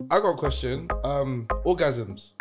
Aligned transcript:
I 0.00 0.20
got 0.20 0.34
a 0.34 0.36
question. 0.36 0.88
Um, 1.04 1.46
orgasms. 1.64 2.32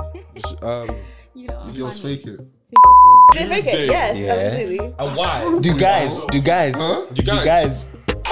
um, 0.63 0.95
You 1.33 1.47
know, 1.47 1.61
Girls 1.77 1.99
fake 2.01 2.21
it. 2.25 2.37
typical. 2.65 3.27
They 3.35 3.47
make 3.49 3.65
it, 3.65 3.89
yes, 3.91 4.17
Yeah. 4.17 4.33
absolutely. 4.33 4.79
and 4.79 5.17
why? 5.17 5.59
Do 5.61 5.77
guys? 5.77 6.25
Do 6.25 6.41
guys? 6.41 6.73
Do 6.73 7.13
Do 7.13 7.21
guys? 7.23 7.45
guys? 7.45 7.87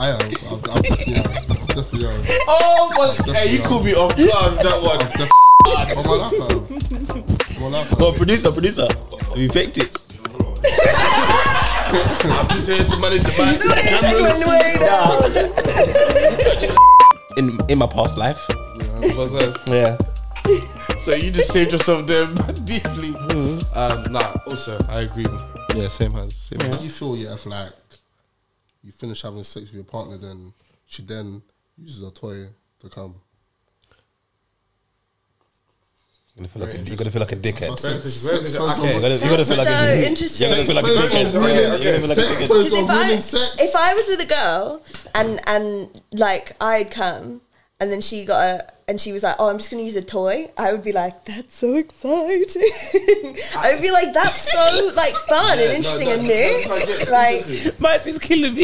I 0.00 0.06
have. 0.06 0.20
I've, 0.22 0.70
I've 0.70 0.82
definitely 0.82 1.14
have. 1.14 1.26
I've 1.50 1.68
definitely 1.68 2.08
have. 2.08 2.44
Oh 2.48 2.90
my! 3.26 3.32
Hey, 3.32 3.52
you 3.56 3.60
called 3.62 3.84
me 3.84 3.94
off 3.94 4.16
guard 4.16 4.52
with 4.52 4.62
that 4.62 4.82
one. 4.82 4.98
Def- 4.98 5.30
on 5.98 6.04
my 6.06 6.14
life, 6.16 6.34
I 6.34 6.36
have. 6.52 7.62
On 7.62 7.70
my 7.70 7.78
life, 7.78 7.94
Oh, 8.00 8.12
producer, 8.16 8.50
producer. 8.50 8.86
Have 9.28 9.38
you 9.38 9.48
faked 9.50 9.78
it? 9.78 9.96
I'm 11.90 12.48
just 12.48 12.68
here 12.68 12.84
to 12.84 12.96
manage 13.00 13.22
the 13.22 13.32
mic. 13.38 13.62
Way 14.46 14.76
down. 14.84 16.78
In 17.38 17.58
in 17.70 17.78
my 17.78 17.86
past 17.86 18.18
life. 18.18 18.44
What's 19.16 19.32
that? 19.32 19.56
Yeah. 19.66 19.96
So 21.00 21.14
you 21.14 21.30
just 21.30 21.52
saved 21.52 21.72
yourself 21.72 22.06
there 22.06 22.26
deeply. 22.64 23.14
Um, 23.74 24.04
nah. 24.10 24.34
Also, 24.46 24.78
I 24.88 25.02
agree. 25.02 25.26
Yeah, 25.74 25.88
same 25.88 26.12
hands. 26.12 26.36
Same 26.36 26.60
How 26.60 26.76
do 26.76 26.84
you 26.84 26.90
feel, 26.90 27.16
yeah, 27.16 27.32
if 27.34 27.46
like 27.46 27.72
you 28.82 28.92
finish 28.92 29.22
having 29.22 29.42
sex 29.44 29.66
with 29.66 29.74
your 29.74 29.84
partner, 29.84 30.18
then 30.18 30.52
she 30.86 31.02
then 31.02 31.42
uses 31.76 32.02
a 32.02 32.10
toy 32.10 32.48
to 32.80 32.88
come? 32.88 33.14
You're 36.38 36.46
gonna 36.46 36.48
feel 36.48 36.62
like 36.62 36.74
a, 36.74 36.82
you're 36.88 36.96
gonna 36.96 37.10
feel 37.10 37.20
like 37.20 37.32
a 37.32 37.36
dickhead. 37.36 37.78
Sex, 37.78 37.82
because- 37.82 38.14
sex 38.20 38.38
because- 38.38 38.56
toys 38.56 38.78
okay, 38.78 38.92
You're 38.92 39.00
gonna, 39.00 39.14
you're 39.16 39.30
gonna 39.30 39.44
feel 39.44 39.56
like 39.56 39.66
so 39.68 39.74
a 39.74 40.06
interesting. 40.06 40.46
You're 40.46 40.56
gonna 40.56 40.66
feel 40.66 40.76
like 40.76 40.84
a 40.84 40.88
dickhead. 40.88 41.26
are 41.26 41.48
Yeah, 41.48 41.60
ruining- 41.68 41.82
You're 41.82 42.00
gonna 42.00 42.14
feel 42.14 42.24
like 42.24 42.36
a 42.36 42.42
dickhead. 42.42 42.48
toys 42.48 42.70
Because 42.70 42.72
are 42.72 43.12
if 43.12 43.34
I, 43.58 43.64
if 43.64 43.76
I 43.76 43.94
was 43.94 44.06
with 44.08 44.20
a 44.20 44.24
girl 44.26 44.82
and 45.14 45.40
and 45.48 46.02
like 46.12 46.52
I'd 46.60 46.90
come 46.90 47.40
and 47.80 47.90
then 47.90 48.00
she 48.00 48.24
got 48.24 48.40
a 48.44 48.66
and 48.88 48.98
she 48.98 49.12
was 49.12 49.22
like, 49.22 49.36
"Oh, 49.38 49.48
I'm 49.48 49.58
just 49.58 49.70
gonna 49.70 49.82
use 49.82 49.94
a 49.96 50.02
toy," 50.02 50.50
I 50.56 50.72
would 50.72 50.82
be 50.82 50.92
like, 50.92 51.26
"That's 51.26 51.54
so 51.54 51.74
exciting!" 51.76 52.72
I 53.54 53.72
would 53.72 53.82
be 53.82 53.90
like, 53.90 54.14
"That's 54.14 54.50
so 54.50 54.92
like 54.96 55.14
fun 55.28 55.58
and 55.58 55.70
interesting 55.76 56.08
and 56.08 56.22
new." 56.22 56.48
Like, 57.08 57.44
Mike 57.80 58.06
is 58.06 58.18
killing 58.18 58.54
me. 58.54 58.62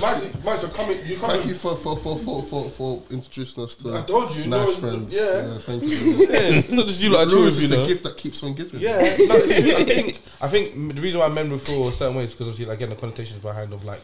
Mike, 0.00 0.44
Mike, 0.44 0.62
you're 0.62 0.70
coming. 0.70 0.98
You're. 1.04 1.18
Thank 1.18 1.46
you 1.46 1.54
for 1.54 1.74
for, 1.76 1.96
for, 1.96 2.16
for, 2.18 2.42
for, 2.42 2.70
for 2.70 3.02
introducing 3.10 3.64
us 3.64 3.74
to 3.76 3.94
I 3.94 4.02
told 4.02 4.34
you, 4.34 4.46
nice 4.46 4.80
no, 4.80 4.88
friends. 4.88 5.14
yeah. 5.14 5.58
thank 5.58 5.82
you. 5.82 5.88
Yeah, 5.90 6.58
it's 6.60 6.70
not 6.70 6.86
just 6.86 7.02
you 7.02 7.10
like 7.10 7.26
Lewis 7.28 7.58
choose, 7.58 7.70
you 7.70 7.76
a 7.76 7.80
know. 7.80 7.86
gift 7.86 8.04
that 8.04 8.16
keeps 8.16 8.42
on 8.42 8.54
giving. 8.54 8.80
Yeah, 8.80 8.98
no. 8.98 9.34
I 9.34 9.84
think 9.84 10.22
I 10.40 10.48
think 10.48 10.94
the 10.94 11.00
reason 11.00 11.18
why 11.20 11.28
men 11.28 11.50
would 11.50 11.60
feel 11.60 11.88
a 11.88 11.92
certain 11.92 12.16
way 12.16 12.24
is 12.24 12.30
because 12.32 12.48
obviously, 12.48 12.66
like, 12.66 12.78
again, 12.78 12.90
the 12.90 12.96
connotations 12.96 13.40
behind 13.40 13.72
of 13.72 13.84
like 13.84 14.00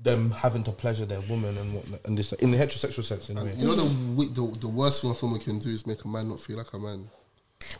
them 0.00 0.30
having 0.30 0.62
to 0.64 0.70
pleasure 0.72 1.04
their 1.06 1.20
woman 1.22 1.58
and 1.58 1.74
whatnot, 1.74 2.00
and 2.04 2.16
this 2.16 2.32
in 2.34 2.50
the 2.52 2.56
heterosexual 2.58 3.02
sense, 3.04 3.30
anyway. 3.30 3.54
You 3.56 3.66
know 3.66 3.74
the, 3.74 4.24
the 4.32 4.58
the 4.60 4.68
worst 4.68 5.02
thing 5.02 5.10
a 5.10 5.14
film 5.14 5.38
can 5.40 5.58
do 5.58 5.70
is 5.70 5.86
make 5.86 6.04
a 6.04 6.08
man 6.08 6.28
not 6.28 6.40
feel 6.40 6.56
like 6.56 6.72
a 6.72 6.78
man. 6.78 7.08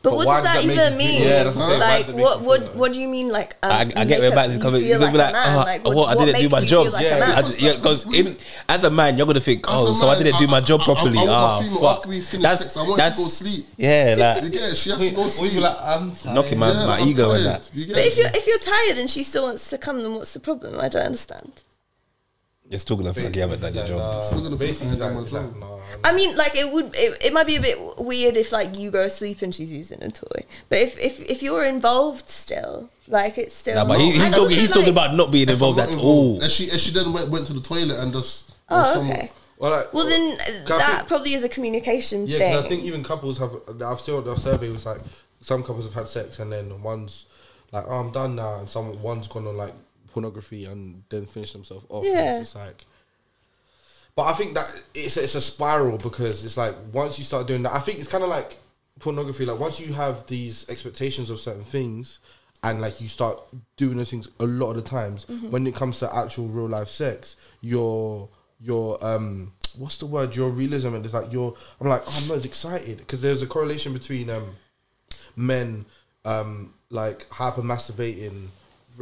but, 0.02 0.10
But 0.10 0.12
what 0.16 0.24
does 0.26 0.42
that 0.42 0.54
that 0.56 0.64
even 0.64 0.98
mean? 0.98 1.22
Yeah, 1.22 1.44
that's 1.44 1.56
what 1.56 1.62
I'm 1.62 1.68
saying. 1.70 1.80
Why 1.80 1.86
like, 1.88 2.00
does 2.06 2.08
it 2.14 2.16
make 2.16 2.24
what 2.26 2.40
what 2.42 2.74
what 2.74 2.92
do 2.92 3.00
you 3.00 3.06
mean? 3.08 3.28
Like, 3.28 3.56
um, 3.62 3.70
I, 3.70 3.80
I 3.80 3.84
get 3.84 3.96
make 4.08 4.18
very 4.18 4.26
a- 4.32 4.34
bad. 4.34 4.50
you 4.50 4.56
It's 4.56 4.64
coming. 4.64 4.84
You're 4.84 4.98
gonna 4.98 5.12
be 5.12 5.18
like, 5.18 5.34
oh, 5.34 5.62
Like, 5.64 5.84
what, 5.86 5.94
what- 5.94 6.08
I 6.18 6.24
didn't 6.26 6.40
do 6.40 6.48
my 6.48 6.60
job. 6.72 6.88
like 6.92 7.04
yeah, 7.04 7.20
man? 7.20 7.30
I 7.38 7.42
just, 7.42 7.60
yeah, 7.62 7.76
because 7.76 8.00
in 8.12 8.36
as 8.68 8.82
a 8.82 8.90
man, 8.90 9.16
you're 9.16 9.26
gonna 9.28 9.38
think, 9.40 9.64
oh, 9.68 9.92
a 9.92 9.94
so 9.94 10.08
I 10.08 10.18
didn't 10.20 10.38
do 10.40 10.48
my 10.48 10.60
job 10.60 10.80
I- 10.80 10.82
I- 10.82 10.86
properly. 10.86 11.18
I 11.18 11.22
want 11.22 11.30
my 11.30 11.36
Ah, 11.38 11.80
fuck. 11.80 11.96
after 11.98 12.08
we 12.08 12.20
finish 12.20 12.42
That's 12.42 12.62
sex, 12.64 12.76
I 12.76 12.80
want 12.80 12.88
you 12.90 12.96
to 12.96 13.02
that's 13.02 13.16
go 13.18 13.24
sleep. 13.28 13.66
yeah, 13.76 14.14
like 14.18 14.42
You 14.42 14.50
get 14.50 14.72
it? 14.72 14.76
She 14.76 14.90
has 14.90 14.98
to 14.98 15.10
go 15.14 15.22
Or 15.22 15.30
sleep. 15.30 15.62
like, 15.62 15.76
I'm 15.80 16.10
tired. 16.16 16.34
knocking 16.34 16.58
my, 16.58 16.72
Yeah, 16.72 16.86
my 16.86 17.00
ego 17.06 17.30
and 17.30 17.46
that. 17.46 17.62
But 17.72 18.02
if 18.10 18.18
you're 18.18 18.30
if 18.34 18.46
you're 18.48 18.58
tired 18.74 18.98
and 18.98 19.08
she 19.08 19.22
still 19.22 19.44
wants 19.44 19.70
to 19.70 19.78
come, 19.78 20.02
then 20.02 20.12
what's 20.16 20.32
the 20.34 20.40
problem? 20.40 20.80
I 20.80 20.88
don't 20.88 21.06
understand. 21.06 21.62
You're 22.70 22.78
still 22.78 22.96
gonna 22.96 23.14
feel 23.14 23.24
like 23.24 23.34
you 23.36 23.40
haven't 23.42 23.60
done 23.62 23.74
your 23.74 23.86
job. 23.86 24.22
Still 24.22 24.42
gonna 24.42 24.56
feel 24.58 24.66
Basically, 24.68 24.88
like 24.88 24.92
it's 24.98 25.02
I'm 25.02 25.14
like, 25.14 25.22
a 25.22 25.24
it's 25.24 25.32
like, 25.32 25.42
job. 25.52 25.56
nah, 25.60 25.78
I 26.04 26.12
mean, 26.12 26.36
like 26.36 26.54
it 26.54 26.70
would. 26.70 26.94
It, 26.94 27.24
it 27.24 27.32
might 27.32 27.46
be 27.46 27.56
a 27.56 27.60
bit 27.60 27.78
weird 27.98 28.36
if 28.36 28.52
like 28.52 28.76
you 28.78 28.90
go 28.90 29.02
asleep 29.02 29.40
and 29.40 29.54
she's 29.54 29.72
using 29.72 30.02
a 30.02 30.10
toy. 30.10 30.44
But 30.68 30.78
if 30.78 30.98
if, 30.98 31.20
if 31.22 31.42
you're 31.42 31.64
involved 31.64 32.28
still, 32.28 32.90
like 33.06 33.38
it's 33.38 33.54
still. 33.54 33.74
Nah, 33.76 33.86
but 33.86 33.98
he, 33.98 34.10
he's 34.10 34.20
talking. 34.20 34.34
also, 34.40 34.54
He's 34.54 34.68
talking 34.70 34.90
about 34.90 35.14
not 35.14 35.32
being 35.32 35.48
involved 35.48 35.78
at 35.78 35.88
involved, 35.88 36.04
all. 36.04 36.42
And 36.42 36.50
she 36.52 36.68
and 36.70 36.78
she 36.78 36.92
then 36.92 37.10
went, 37.12 37.30
went 37.30 37.46
to 37.46 37.54
the 37.54 37.60
toilet 37.60 37.98
and 38.00 38.12
just. 38.12 38.50
Oh, 38.68 38.84
someone- 38.84 39.16
okay. 39.16 39.32
Well, 39.58 39.70
like, 39.72 39.92
Well, 39.94 40.06
then 40.06 40.36
that 40.36 40.66
think- 40.96 41.08
probably 41.08 41.34
is 41.34 41.42
a 41.42 41.48
communication 41.48 42.26
Yeah, 42.28 42.38
thing. 42.38 42.50
because 42.52 42.64
I 42.66 42.68
think 42.68 42.84
even 42.84 43.02
couples 43.02 43.38
have. 43.38 43.50
I've 43.82 44.00
seen 44.00 44.22
the 44.22 44.36
survey 44.36 44.68
was 44.68 44.84
like 44.86 45.00
some 45.40 45.62
couples 45.64 45.84
have 45.86 45.94
had 45.94 46.06
sex 46.06 46.38
and 46.38 46.52
then 46.52 46.80
one's 46.82 47.24
like, 47.72 47.84
"Oh, 47.88 47.98
I'm 47.98 48.12
done 48.12 48.36
now," 48.36 48.60
and 48.60 48.68
some 48.70 49.02
one's 49.02 49.26
gone 49.26 49.46
on 49.48 49.56
like 49.56 49.72
pornography 50.18 50.64
and 50.64 51.04
then 51.10 51.26
finish 51.26 51.52
themselves 51.52 51.86
off. 51.88 52.04
Yeah. 52.04 52.30
It's 52.30 52.38
just 52.40 52.56
like. 52.56 52.84
But 54.16 54.24
I 54.24 54.32
think 54.32 54.54
that 54.54 54.68
it's 54.94 55.16
it's 55.16 55.36
a 55.36 55.40
spiral 55.40 55.96
because 55.96 56.44
it's 56.44 56.56
like 56.56 56.74
once 56.92 57.18
you 57.18 57.24
start 57.24 57.46
doing 57.46 57.62
that, 57.62 57.72
I 57.72 57.78
think 57.78 58.00
it's 58.00 58.08
kind 58.08 58.24
of 58.24 58.30
like 58.30 58.56
pornography. 58.98 59.44
Like 59.44 59.60
once 59.60 59.78
you 59.78 59.92
have 59.92 60.26
these 60.26 60.68
expectations 60.68 61.30
of 61.30 61.38
certain 61.38 61.62
things, 61.62 62.18
and 62.64 62.80
like 62.80 63.00
you 63.00 63.06
start 63.08 63.38
doing 63.76 63.96
those 63.96 64.10
things 64.10 64.28
a 64.40 64.46
lot 64.46 64.70
of 64.70 64.76
the 64.76 64.82
times, 64.82 65.28
when 65.50 65.68
it 65.68 65.76
comes 65.76 66.00
to 66.00 66.12
actual 66.12 66.48
real 66.48 66.68
life 66.68 66.88
sex, 66.88 67.36
your 67.60 68.28
your 68.60 68.98
um 69.06 69.52
what's 69.76 69.98
the 69.98 70.06
word? 70.06 70.34
Your 70.34 70.50
realism 70.50 70.94
and 70.94 71.04
it's 71.04 71.14
like 71.14 71.32
you're. 71.32 71.54
I'm 71.80 71.88
like 71.88 72.02
oh, 72.04 72.18
I'm 72.20 72.28
not 72.28 72.38
as 72.38 72.44
excited 72.44 72.98
because 72.98 73.20
there's 73.20 73.42
a 73.42 73.46
correlation 73.46 73.92
between 73.92 74.30
um 74.30 74.56
men 75.36 75.84
um 76.24 76.74
like 76.90 77.30
hyper 77.30 77.62
masturbating 77.62 78.48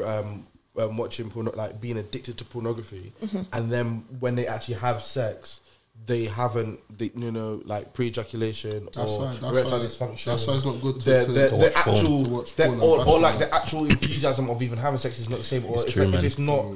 um, 0.04 0.46
um 0.78 0.96
watching 0.96 1.30
porn 1.30 1.48
like 1.54 1.80
being 1.80 1.98
addicted 1.98 2.36
to 2.38 2.44
pornography 2.44 3.12
and 3.52 3.72
then 3.72 4.04
when 4.20 4.34
they 4.34 4.46
actually 4.46 4.74
have 4.74 5.02
sex 5.02 5.60
they 6.04 6.24
haven't 6.26 6.78
they, 6.98 7.10
you 7.16 7.32
know 7.32 7.62
like 7.64 7.92
pre-ejaculation 7.94 8.84
That's 8.92 9.10
or 9.12 9.26
why- 9.26 9.50
erectile 9.50 9.80
dysfunction. 9.80 10.24
That's 10.26 10.46
why 10.46 10.54
it's 10.56 10.64
not 10.66 10.80
good 10.82 11.00
to- 11.00 11.04
the, 11.10 11.24
to- 11.26 11.32
the, 11.32 11.48
to 11.48 11.50
the 11.50 11.56
watch 11.56 11.74
porn. 11.74 11.96
actual 11.96 12.24
To 12.24 12.30
watch 12.30 12.56
porn 12.56 12.80
or, 12.80 13.06
or 13.08 13.18
like 13.20 13.38
the 13.38 13.54
actual 13.54 13.86
enthusiasm 13.86 14.50
of 14.50 14.60
even 14.62 14.78
having 14.78 14.98
sex 14.98 15.18
is 15.18 15.28
not 15.30 15.38
the 15.38 15.44
same 15.44 15.64
or 15.64 15.74
It's 15.76 15.84
if, 15.84 15.94
true, 15.94 16.12
if 16.12 16.22
it's 16.22 16.38
not 16.38 16.66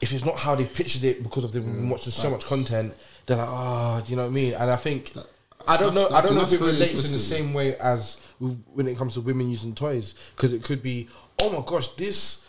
if 0.00 0.12
it's 0.12 0.24
not 0.24 0.36
how 0.36 0.54
they 0.54 0.64
pictured 0.64 1.04
it 1.04 1.22
because 1.22 1.44
of 1.44 1.52
they've 1.52 1.62
been 1.64 1.88
watching 1.88 2.12
so 2.12 2.30
much 2.30 2.44
content 2.44 2.94
they're 3.26 3.36
like 3.36 3.48
ah 3.48 4.00
do 4.04 4.10
you 4.10 4.16
know 4.16 4.22
what 4.22 4.28
I 4.28 4.32
mean? 4.32 4.54
And 4.54 4.70
I 4.70 4.76
think 4.76 5.12
I 5.66 5.76
don't 5.76 5.94
know 5.94 6.08
I 6.10 6.20
don't 6.22 6.34
know 6.36 6.42
if 6.42 6.52
it 6.52 6.60
relates 6.60 7.04
in 7.04 7.12
the 7.12 7.18
same 7.18 7.52
way 7.52 7.76
as 7.78 8.20
when 8.74 8.86
it 8.88 8.96
comes 8.96 9.14
to 9.14 9.20
women 9.20 9.50
using 9.50 9.74
toys 9.74 10.14
because 10.36 10.52
it 10.52 10.62
could 10.62 10.82
be 10.82 11.08
oh 11.40 11.50
my 11.50 11.64
gosh 11.68 11.88
this 11.94 12.41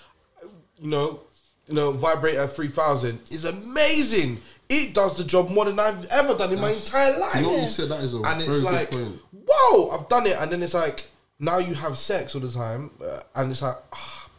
you 0.84 0.90
know 0.90 1.22
you 1.68 1.74
know 1.74 1.92
vibrate 1.94 2.36
at 2.36 2.52
3000 2.52 3.20
is 3.32 3.46
amazing. 3.46 4.40
It 4.70 4.94
does 4.94 5.18
the 5.18 5.24
job 5.24 5.50
more 5.50 5.66
than 5.66 5.80
I've 5.80 6.06
ever 6.06 6.36
done 6.36 6.52
in 6.54 6.60
my 6.60 6.72
entire 6.72 7.18
life. 7.20 7.36
You 7.36 7.42
know 7.44 7.50
what 7.50 7.62
you 7.64 7.70
said? 7.70 7.90
That 7.90 8.00
is 8.02 8.14
a 8.14 8.22
and 8.22 8.42
it's 8.42 8.64
like 8.64 8.92
point. 8.92 9.20
whoa 9.48 9.90
I've 9.90 10.08
done 10.10 10.28
it. 10.28 10.36
And 10.38 10.52
then 10.52 10.62
it's 10.62 10.74
like 10.74 11.10
now 11.40 11.58
you 11.58 11.74
have 11.74 11.98
sex 11.98 12.36
all 12.36 12.42
the 12.42 12.52
time 12.52 12.92
uh, 13.04 13.22
and 13.36 13.52
it's 13.52 13.62
like 13.62 13.76
ah, 13.94 14.30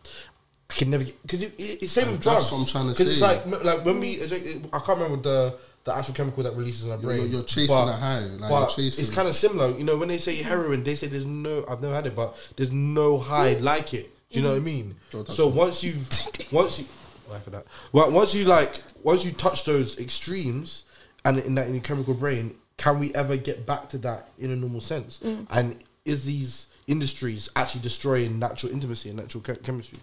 I 0.70 0.74
can 0.74 0.90
never 0.90 1.04
get 1.04 1.20
because 1.22 1.42
it, 1.42 1.54
it, 1.58 1.82
it's 1.82 1.92
same 1.92 2.10
with 2.10 2.22
drugs. 2.22 2.50
That's 2.50 2.52
what 2.52 2.60
I'm 2.60 2.66
trying 2.66 2.86
to 2.86 2.92
because 2.92 3.10
it's 3.10 3.20
like 3.20 3.64
like 3.64 3.84
when 3.84 4.00
we 4.00 4.22
I 4.22 4.78
can't 4.80 4.98
remember 5.00 5.16
the 5.22 5.56
the 5.84 5.94
actual 5.94 6.14
chemical 6.14 6.42
that 6.42 6.56
releases 6.56 6.86
in 6.86 6.92
our 6.92 6.98
brain 6.98 7.18
you're- 7.18 7.28
you're 7.28 7.42
chasing 7.44 7.68
but- 7.68 7.88
a 7.88 7.92
high, 7.92 8.20
like, 8.20 8.48
but 8.48 8.60
you're 8.60 8.86
chasing- 8.86 9.04
it's 9.04 9.14
kind 9.14 9.28
of 9.28 9.34
similar. 9.34 9.76
You 9.76 9.84
know 9.84 9.98
when 9.98 10.08
they 10.08 10.16
say 10.18 10.34
heroin 10.36 10.82
they 10.82 10.94
say 10.94 11.06
there's 11.08 11.26
no 11.26 11.64
I've 11.68 11.82
never 11.82 11.94
had 11.94 12.06
it 12.06 12.16
but 12.16 12.34
there's 12.56 12.72
no 12.72 13.18
high 13.18 13.54
like 13.54 13.92
it 13.92 14.13
do 14.34 14.40
you 14.40 14.44
know 14.44 14.50
what 14.52 14.56
I 14.56 14.60
mean 14.60 14.96
so 15.26 15.48
me. 15.48 15.56
once 15.56 15.84
you've 15.84 16.08
once 16.52 16.78
you 16.80 16.86
why 17.26 17.38
for 17.38 17.50
that 17.50 17.64
well 17.92 18.10
once 18.10 18.34
you 18.34 18.44
like 18.44 18.82
once 19.02 19.24
you 19.24 19.32
touch 19.32 19.64
those 19.64 19.98
extremes 19.98 20.82
and 21.24 21.38
in 21.38 21.54
that 21.54 21.68
in 21.68 21.74
your 21.74 21.82
chemical 21.82 22.14
brain 22.14 22.54
can 22.76 22.98
we 22.98 23.14
ever 23.14 23.36
get 23.36 23.64
back 23.64 23.88
to 23.90 23.98
that 23.98 24.28
in 24.38 24.50
a 24.50 24.56
normal 24.56 24.80
sense 24.80 25.22
and 25.50 25.76
is 26.04 26.24
these 26.26 26.66
industries 26.86 27.48
actually 27.56 27.80
destroying 27.80 28.38
natural 28.38 28.72
intimacy 28.72 29.08
and 29.08 29.18
natural 29.18 29.42
che- 29.42 29.56
chemistry 29.62 29.98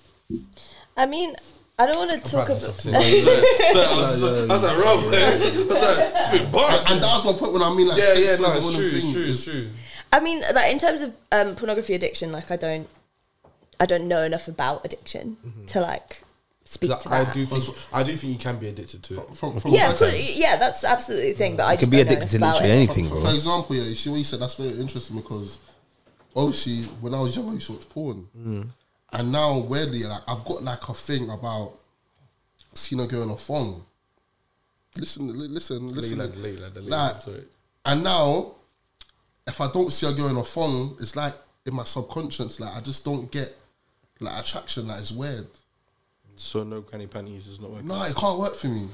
I 0.97 1.05
mean, 1.05 1.35
I 1.77 1.85
don't 1.87 2.07
want 2.07 2.23
to 2.23 2.31
talk 2.31 2.47
about. 2.49 2.61
that's 2.61 2.85
like 2.85 2.93
Rob. 4.77 5.11
That's 5.11 5.43
like 5.69 6.21
spit 6.23 6.51
bars. 6.51 6.85
And 6.89 7.01
that's 7.01 7.25
was 7.25 7.33
my 7.33 7.33
point 7.33 7.53
when 7.53 7.61
I 7.61 7.73
mean 7.73 7.87
like 7.87 7.97
Yeah, 7.97 8.03
sex 8.05 8.19
yeah, 8.19 8.31
is 8.31 8.39
no, 8.39 8.47
one 8.49 8.57
it's 8.57 8.75
true, 8.77 8.91
it's 8.93 9.11
true, 9.11 9.23
it's 9.23 9.43
true. 9.43 9.69
I 10.13 10.19
mean, 10.19 10.41
like 10.53 10.71
in 10.71 10.79
terms 10.79 11.01
of 11.01 11.15
um, 11.31 11.55
pornography 11.55 11.93
addiction, 11.93 12.31
like 12.31 12.51
I 12.51 12.55
don't, 12.57 12.87
I 13.81 13.85
don't 13.85 14.07
know 14.07 14.21
enough 14.23 14.47
about 14.47 14.85
addiction 14.85 15.25
to 15.67 15.81
like 15.81 16.21
speak 16.65 16.91
to 16.91 17.09
I 17.09 17.23
that. 17.25 17.33
do 17.33 17.45
think 17.45 17.63
I 17.91 18.03
do 18.03 18.15
think 18.15 18.33
you 18.33 18.39
can 18.39 18.57
be 18.59 18.67
addicted 18.69 19.01
to 19.07 19.13
it. 19.21 19.35
From, 19.35 19.59
from 19.59 19.71
yeah, 19.71 19.87
sex- 19.89 19.99
so, 19.99 20.07
yeah, 20.45 20.55
that's 20.57 20.83
absolutely 20.83 21.31
the 21.31 21.37
thing. 21.37 21.55
But 21.57 21.63
I 21.65 21.71
You 21.73 21.77
can 21.79 21.89
just 21.89 21.91
be 21.91 21.97
don't 21.97 22.07
know 22.07 22.13
addicted 22.17 22.37
to 22.39 22.45
literally 22.45 22.71
anything, 22.71 23.05
For, 23.09 23.15
bro. 23.15 23.23
for 23.25 23.33
example, 23.35 23.75
yeah, 23.75 23.83
you 23.83 23.95
see 23.95 24.09
what 24.11 24.17
you 24.17 24.23
said. 24.23 24.39
That's 24.39 24.53
very 24.53 24.79
interesting 24.79 25.17
because 25.17 25.57
obviously 26.35 26.83
when 27.01 27.13
I 27.15 27.19
was 27.19 27.35
young, 27.35 27.49
I 27.49 27.53
used 27.53 27.67
to 27.67 27.73
watch 27.73 27.89
porn, 27.89 28.27
Mm. 28.37 28.67
and 29.13 29.31
now 29.31 29.57
weirdly, 29.57 30.03
like 30.03 30.21
I've 30.27 30.45
got 30.45 30.63
like 30.63 30.87
a 30.87 30.93
thing 30.93 31.29
about 31.29 31.73
seeing 32.75 33.01
a 33.01 33.07
girl 33.07 33.23
on 33.23 33.31
a 33.31 33.37
phone. 33.37 33.83
Listen, 34.97 35.27
li- 35.39 35.47
listen, 35.47 35.89
listen. 35.89 36.17
Lay 36.19 36.57
lad, 36.57 36.75
lay 36.77 36.81
Like, 36.81 37.15
sorry. 37.15 37.45
and 37.85 38.03
now, 38.03 38.51
if 39.47 39.59
I 39.59 39.71
don't 39.71 39.91
see 39.91 40.05
a 40.07 40.11
girl 40.13 40.27
on 40.27 40.37
a 40.37 40.43
phone, 40.43 40.95
it's 40.99 41.15
like 41.15 41.33
in 41.65 41.73
my 41.73 41.83
subconscious, 41.85 42.59
like 42.59 42.75
I 42.75 42.81
just 42.81 43.03
don't 43.05 43.31
get 43.31 43.55
like 44.21 44.39
attraction. 44.39 44.87
Like 44.87 45.01
it's 45.01 45.11
weird. 45.11 45.47
So 46.35 46.63
no 46.63 46.81
granny 46.81 47.07
panties 47.07 47.47
is 47.47 47.59
not 47.59 47.71
working. 47.71 47.87
No, 47.87 48.01
it 48.03 48.15
can't 48.15 48.39
work 48.39 48.55
for 48.55 48.67
me. 48.67 48.87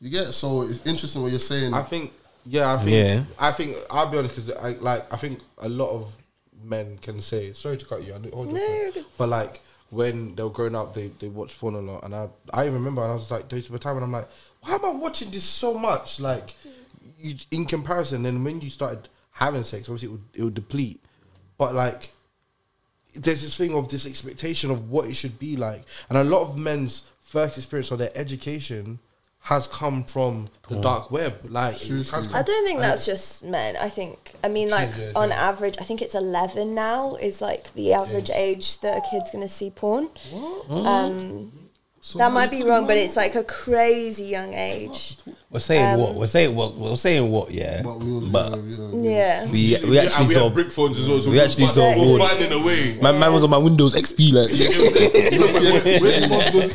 You 0.00 0.10
get 0.10 0.26
so 0.34 0.62
it's 0.62 0.84
interesting 0.86 1.22
what 1.22 1.30
you're 1.30 1.40
saying. 1.40 1.74
I 1.74 1.82
think, 1.82 2.12
yeah, 2.46 2.72
I 2.74 2.76
think, 2.78 2.90
Yeah. 2.90 3.24
I 3.38 3.52
think 3.52 3.76
I'll 3.90 4.08
be 4.10 4.18
honest 4.18 4.34
because 4.36 4.50
I 4.62 4.70
like 4.80 5.12
I 5.12 5.16
think 5.16 5.40
a 5.58 5.68
lot 5.68 5.90
of 5.90 6.14
men 6.62 6.98
can 6.98 7.20
say 7.20 7.52
sorry 7.52 7.76
to 7.78 7.84
cut 7.86 8.04
you. 8.04 8.14
I 8.14 8.18
know, 8.18 8.30
hold 8.32 8.50
your 8.50 8.58
No, 8.58 8.66
phone." 8.66 8.76
you're 8.80 8.90
good. 8.92 9.04
but 9.18 9.28
like 9.28 9.60
when 9.90 10.34
they 10.34 10.42
were 10.42 10.50
growing 10.50 10.74
up, 10.74 10.94
they 10.94 11.08
they 11.18 11.28
watched 11.28 11.58
porn 11.58 11.74
a 11.74 11.80
lot, 11.80 12.04
and 12.04 12.14
I 12.14 12.28
I 12.52 12.62
even 12.62 12.74
remember 12.74 13.02
and 13.02 13.12
I 13.12 13.14
was 13.14 13.30
like, 13.30 13.48
there's 13.48 13.70
a 13.70 13.78
time 13.78 13.94
when 13.96 14.04
I'm 14.04 14.12
like, 14.12 14.28
why 14.62 14.74
am 14.74 14.84
I 14.84 14.90
watching 14.90 15.30
this 15.30 15.44
so 15.44 15.78
much? 15.78 16.20
Like, 16.20 16.54
you, 17.18 17.34
in 17.50 17.64
comparison, 17.66 18.22
then 18.22 18.42
when 18.44 18.60
you 18.60 18.70
started 18.70 19.08
having 19.30 19.62
sex, 19.62 19.88
obviously 19.88 20.08
it 20.08 20.12
would 20.12 20.22
it 20.34 20.42
would 20.42 20.54
deplete, 20.54 21.00
but 21.58 21.74
like 21.74 22.12
there's 23.14 23.42
this 23.42 23.56
thing 23.56 23.74
of 23.74 23.88
this 23.88 24.06
expectation 24.06 24.70
of 24.70 24.90
what 24.90 25.08
it 25.08 25.14
should 25.14 25.38
be 25.38 25.56
like, 25.56 25.84
and 26.08 26.18
a 26.18 26.24
lot 26.24 26.42
of 26.42 26.56
men's 26.56 27.08
first 27.22 27.56
experience 27.56 27.90
or 27.90 27.96
their 27.96 28.12
education 28.14 28.98
has 29.44 29.66
come 29.66 30.02
from 30.04 30.48
the 30.68 30.80
dark 30.80 31.10
web. 31.10 31.38
Like, 31.44 31.76
it. 31.82 32.14
I 32.32 32.42
don't 32.42 32.64
think 32.64 32.80
that's 32.80 33.04
just 33.04 33.44
men. 33.44 33.76
I 33.76 33.90
think 33.90 34.32
I 34.42 34.48
mean 34.48 34.70
like 34.70 34.90
yeah, 34.98 35.12
on 35.14 35.28
true. 35.28 35.36
average, 35.36 35.76
I 35.78 35.84
think 35.84 36.00
it's 36.00 36.14
eleven 36.14 36.74
now 36.74 37.16
is 37.16 37.42
like 37.42 37.72
the 37.74 37.92
average 37.92 38.30
age 38.30 38.80
that 38.80 38.96
a 38.96 39.10
kid's 39.10 39.30
gonna 39.30 39.48
see 39.48 39.70
porn. 39.70 40.08
Um, 40.70 41.52
So 42.06 42.18
that 42.18 42.32
might 42.34 42.50
be 42.50 42.58
you 42.58 42.68
wrong, 42.68 42.86
but 42.86 42.98
it's 42.98 43.16
like 43.16 43.34
a 43.34 43.42
crazy 43.42 44.24
young 44.24 44.52
age. 44.52 45.16
We're 45.50 45.58
saying 45.60 45.94
Um, 45.94 46.00
what? 46.00 46.14
We're 46.16 46.26
saying 46.26 46.54
what? 46.54 46.74
We're 46.76 46.96
saying 46.98 47.30
what? 47.30 47.50
Yeah. 47.50 47.80
But 47.82 47.98
we 48.00 48.12
was, 48.12 48.28
But 48.28 48.52
yeah, 48.52 48.60
yeah, 48.92 49.44
Yeah. 49.46 49.50
we 49.50 49.76
we 49.88 49.98
actually 49.98 50.14
and 50.20 50.28
we 50.28 50.34
saw. 50.34 50.50
brick 50.50 50.70
phones 50.70 51.00
as 51.00 51.08
well. 51.08 51.18
So 51.22 51.30
we 51.30 51.40
actually 51.40 51.64
saw 51.68 51.94
fi- 51.94 51.98
we 51.98 52.12
were 52.12 52.18
porn. 52.18 52.28
finding 52.28 52.52
a 52.52 52.58
way. 52.62 52.98
My 53.00 53.12
man 53.12 53.32
was 53.32 53.42
on 53.42 53.48
my 53.48 53.56
Windows 53.56 53.94
XP 53.94 54.32
like 54.34 54.50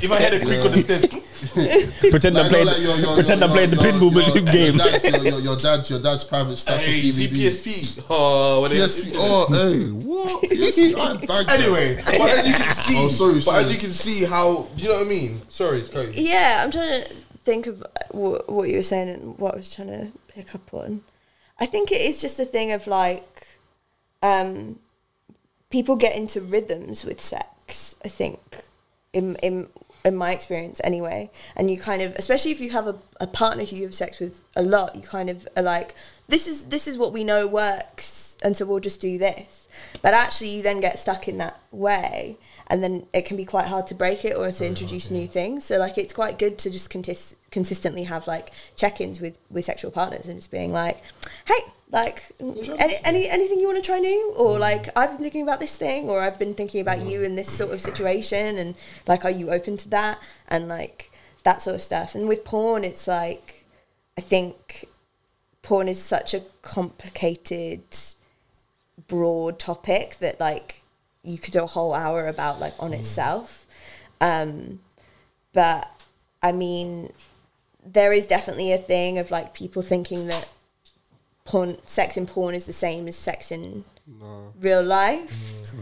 if 0.01 0.11
I 0.11 0.19
had 0.19 0.33
a 0.33 0.39
creak 0.43 0.65
on 0.65 0.71
the 0.71 0.81
stairs, 0.81 1.05
pretend 2.11 2.37
I'm 2.37 2.43
Like, 2.43 2.51
playing 2.51 2.65
no, 2.65 2.71
like 2.71 2.81
your- 2.81 2.95
your- 2.97 3.13
pretend 3.15 3.41
your- 3.41 3.49
I'm 3.49 3.55
playing 3.55 3.69
the 3.71 3.75
your- 3.77 3.85
pinball 3.93 4.11
your- 4.13 4.43
your 4.43 4.51
game. 4.53 4.77
dad's- 4.77 5.03
Your, 5.03 5.23
your, 5.33 5.39
your 5.39 5.55
dad's 5.57 5.89
your 5.89 5.99
dad's 6.01 6.23
private 6.23 6.57
stuff 6.57 6.79
hey, 6.83 6.95
with 6.97 7.05
you 7.05 7.11
see 7.13 7.27
DVDs. 7.27 7.63
PSP. 7.63 8.05
Oh, 8.09 8.61
when 8.61 8.71
it- 8.71 8.75
PSP. 8.75 9.13
Oh, 9.15 9.45
hey, 9.51 9.89
what? 9.91 10.43
PSP, 10.51 10.95
I 10.95 11.13
bagged 11.25 11.49
that. 11.49 11.59
Anyway, 11.59 11.95
but 11.95 12.19
as 12.21 12.47
you 12.47 12.53
can 12.53 12.75
see, 12.75 12.95
Oh, 12.97 13.07
sorry, 13.09 13.33
but 13.35 13.41
sorry. 13.43 13.63
as 13.63 13.73
you 13.73 13.79
can 13.79 13.91
see, 13.91 14.23
how 14.25 14.67
do 14.75 14.83
you 14.83 14.89
know 14.89 14.95
what 14.95 15.05
I 15.05 15.09
mean. 15.09 15.41
Sorry, 15.49 15.81
Cody. 15.83 16.13
Yeah, 16.21 16.61
I'm 16.63 16.71
trying 16.71 17.03
to 17.03 17.09
think 17.43 17.67
of 17.67 17.83
what, 18.11 18.49
what 18.51 18.69
you 18.69 18.77
were 18.77 18.83
saying 18.83 19.09
and 19.09 19.37
what 19.37 19.53
I 19.53 19.57
was 19.57 19.73
trying 19.73 19.87
to 19.89 20.11
pick 20.27 20.53
up 20.55 20.73
on. 20.73 21.01
I 21.59 21.65
think 21.65 21.91
it 21.91 22.01
is 22.01 22.21
just 22.21 22.39
a 22.39 22.45
thing 22.45 22.71
of 22.71 22.87
like, 22.87 23.47
um, 24.21 24.79
people 25.69 25.95
get 25.95 26.15
into 26.15 26.41
rhythms 26.41 27.03
with 27.03 27.19
sex. 27.21 27.95
I 28.03 28.07
think, 28.09 28.39
in 29.13 29.35
in 29.37 29.67
in 30.05 30.15
my 30.15 30.31
experience 30.31 30.79
anyway, 30.83 31.29
and 31.55 31.69
you 31.69 31.77
kind 31.79 32.01
of, 32.01 32.15
especially 32.15 32.51
if 32.51 32.59
you 32.59 32.69
have 32.71 32.87
a, 32.87 32.95
a 33.19 33.27
partner 33.27 33.65
who 33.65 33.75
you 33.75 33.83
have 33.83 33.95
sex 33.95 34.19
with 34.19 34.43
a 34.55 34.63
lot, 34.63 34.95
you 34.95 35.01
kind 35.01 35.29
of 35.29 35.47
are 35.57 35.63
like, 35.63 35.93
this 36.27 36.47
is 36.47 36.65
this 36.65 36.87
is 36.87 36.97
what 36.97 37.11
we 37.11 37.23
know 37.23 37.47
works, 37.47 38.37
and 38.43 38.55
so 38.55 38.65
we'll 38.65 38.79
just 38.79 39.01
do 39.01 39.17
this. 39.17 39.67
But 40.01 40.13
actually, 40.13 40.49
you 40.49 40.61
then 40.61 40.79
get 40.79 40.99
stuck 40.99 41.27
in 41.27 41.37
that 41.39 41.59
way, 41.71 42.37
and 42.69 42.83
then 42.83 43.05
it 43.13 43.25
can 43.25 43.37
be 43.37 43.45
quite 43.45 43.67
hard 43.67 43.87
to 43.87 43.95
break 43.95 44.23
it 44.23 44.37
or 44.37 44.51
to 44.51 44.65
introduce 44.65 45.09
new 45.09 45.27
things. 45.27 45.65
So 45.65 45.77
like, 45.77 45.97
it's 45.97 46.13
quite 46.13 46.37
good 46.37 46.57
to 46.59 46.69
just 46.69 46.89
contis- 46.91 47.35
consistently 47.51 48.03
have 48.03 48.27
like 48.27 48.51
check-ins 48.75 49.19
with 49.19 49.37
with 49.49 49.65
sexual 49.65 49.91
partners 49.91 50.27
and 50.27 50.37
just 50.37 50.51
being 50.51 50.71
like, 50.71 51.01
hey. 51.45 51.59
Like 51.91 52.21
any, 52.39 52.97
any 53.03 53.27
anything 53.27 53.59
you 53.59 53.65
want 53.65 53.77
to 53.77 53.81
try 53.81 53.97
new, 53.97 54.31
or 54.37 54.59
like 54.59 54.95
I've 54.95 55.09
been 55.09 55.21
thinking 55.21 55.41
about 55.41 55.59
this 55.59 55.75
thing, 55.75 56.07
or 56.07 56.21
I've 56.21 56.37
been 56.37 56.53
thinking 56.53 56.81
about 56.81 57.01
you 57.01 57.23
in 57.23 57.35
this 57.35 57.49
sort 57.49 57.71
of 57.71 57.81
situation, 57.81 58.59
and 58.59 58.75
like, 59.07 59.25
are 59.25 59.31
you 59.31 59.49
open 59.49 59.75
to 59.77 59.89
that? 59.89 60.19
And 60.47 60.67
like 60.67 61.09
that 61.45 61.63
sort 61.63 61.75
of 61.75 61.81
stuff. 61.81 62.13
And 62.13 62.27
with 62.27 62.45
porn, 62.45 62.83
it's 62.83 63.07
like 63.07 63.65
I 64.19 64.21
think 64.21 64.85
porn 65.63 65.87
is 65.87 65.99
such 65.99 66.35
a 66.35 66.43
complicated 66.61 67.81
broad 69.07 69.57
topic 69.57 70.17
that 70.19 70.39
like 70.39 70.83
you 71.23 71.37
could 71.37 71.53
do 71.53 71.63
a 71.63 71.67
whole 71.67 71.93
hour 71.93 72.27
about 72.27 72.59
like 72.59 72.73
on 72.79 72.93
itself. 72.93 73.65
Um 74.21 74.79
but 75.53 75.89
i 76.43 76.51
mean 76.51 77.11
there 77.85 78.13
is 78.13 78.27
definitely 78.27 78.71
a 78.71 78.77
thing 78.77 79.17
of 79.17 79.31
like 79.31 79.53
people 79.53 79.81
thinking 79.81 80.27
that 80.27 80.47
porn 81.43 81.77
sex 81.85 82.15
in 82.17 82.27
porn 82.27 82.53
is 82.53 82.65
the 82.65 82.73
same 82.73 83.07
as 83.07 83.15
sex 83.15 83.51
in 83.51 83.83
real 84.59 84.83
life. 84.83 85.73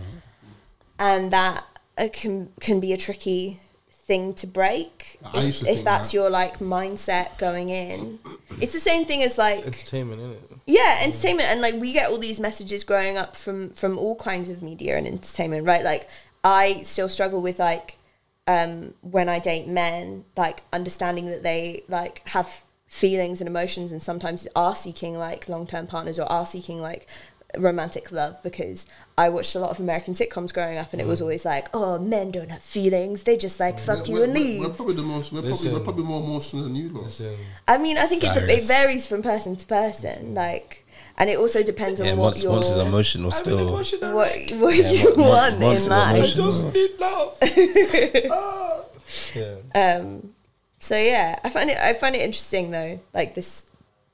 And 1.00 1.32
that 1.32 1.66
uh, 1.98 2.08
can 2.14 2.50
can 2.62 2.80
be 2.80 2.94
a 2.94 2.98
tricky 2.98 3.60
thing 4.08 4.34
to 4.34 4.48
break 4.48 5.20
if, 5.36 5.60
to 5.60 5.70
if 5.70 5.84
that's 5.84 6.08
that. 6.12 6.14
your 6.14 6.30
like 6.30 6.60
mindset 6.60 7.38
going 7.38 7.70
in 7.70 8.20
it's 8.62 8.72
the 8.72 8.80
same 8.80 9.06
thing 9.06 9.22
as 9.22 9.38
like 9.38 9.66
Entertainment, 9.66 10.22
isn't 10.22 10.32
it? 10.52 10.60
yeah 10.66 11.00
entertainment 11.02 11.50
and 11.50 11.62
like 11.62 11.76
we 11.76 11.92
get 11.92 12.10
all 12.10 12.18
these 12.18 12.40
messages 12.40 12.84
growing 12.86 13.18
up 13.18 13.36
from 13.36 13.70
from 13.72 13.98
all 13.98 14.16
kinds 14.16 14.50
of 14.50 14.64
media 14.64 14.98
and 14.98 15.06
entertainment 15.06 15.66
right 15.68 15.84
like 15.84 16.08
i 16.44 16.82
still 16.84 17.10
struggle 17.10 17.42
with 17.42 17.60
like 17.60 17.98
um 18.48 18.94
when 19.02 19.28
i 19.28 19.40
date 19.40 19.68
men 19.68 20.24
like 20.38 20.64
understanding 20.72 21.26
that 21.26 21.44
they 21.44 21.84
like 21.90 22.26
have 22.30 22.64
feelings 22.88 23.42
and 23.42 23.48
emotions 23.50 23.92
and 23.92 24.02
sometimes 24.02 24.48
are 24.56 24.76
seeking 24.76 25.18
like 25.18 25.50
long-term 25.50 25.86
partners 25.86 26.18
or 26.18 26.32
are 26.32 26.46
seeking 26.46 26.82
like 26.82 27.06
romantic 27.58 28.12
love 28.12 28.42
because 28.44 28.88
I 29.18 29.30
watched 29.30 29.56
a 29.56 29.60
lot 29.60 29.72
of 29.72 29.80
American 29.80 30.14
sitcoms 30.14 30.54
growing 30.54 30.78
up 30.78 30.92
and 30.92 31.02
it 31.02 31.08
was 31.08 31.22
always 31.22 31.46
like, 31.46 31.70
oh, 31.74 31.98
men 31.98 32.32
don't 32.32 32.50
have 32.50 32.62
feelings. 32.62 33.24
They 33.24 33.38
just 33.38 33.60
like 33.60 33.80
fuck 33.80 34.08
you 34.08 34.16
We're- 34.16 34.24
and 34.26 34.34
we're- 34.34 34.46
leave. 34.46 34.62
We're 34.62 34.70
probably 34.74 34.96
the 34.96 35.04
most. 35.04 35.32
We're 35.32 35.42
probably, 35.44 35.72
we're 35.72 35.80
probably 35.80 36.04
more 36.04 36.22
emotional 36.22 36.64
than 36.64 36.76
you, 36.76 36.90
lot. 36.90 37.22
I 37.68 37.78
mean, 37.78 37.98
I 37.98 38.06
think 38.06 38.24
it, 38.24 38.36
it 38.50 38.64
varies 38.66 39.08
from 39.08 39.22
person 39.24 39.56
to 39.56 39.66
person. 39.66 40.34
Like, 40.36 40.86
and 41.18 41.30
it 41.30 41.40
also 41.40 41.64
depends 41.64 42.00
Yeah, 42.00 42.12
on 42.12 42.18
what 42.18 42.24
once 42.34 42.44
your 42.44 42.52
once 42.52 42.68
is 42.70 42.78
emotional 42.78 43.32
still. 43.32 43.70
emotional. 43.70 44.14
what 44.14 44.30
what 44.58 44.76
Yeah, 44.76 44.92
you 44.92 45.16
mon- 45.16 45.20
mon- 45.20 45.30
want 45.30 45.60
once 45.60 45.86
in 45.86 45.92
is 45.92 45.98
I 45.98 46.12
life. 46.12 46.16
emotional. 46.38 46.46
just 46.52 46.74
need 46.74 47.00
love. 47.00 48.30
Ah. 48.32 48.82
Yeah. 49.34 49.56
Um, 49.74 50.34
so 50.80 50.98
yeah, 50.98 51.40
I 51.44 51.48
find 51.50 51.70
it 51.70 51.78
I 51.78 51.94
find 51.94 52.14
it 52.14 52.20
interesting 52.22 52.72
though. 52.72 53.00
Like 53.14 53.36
this, 53.36 53.66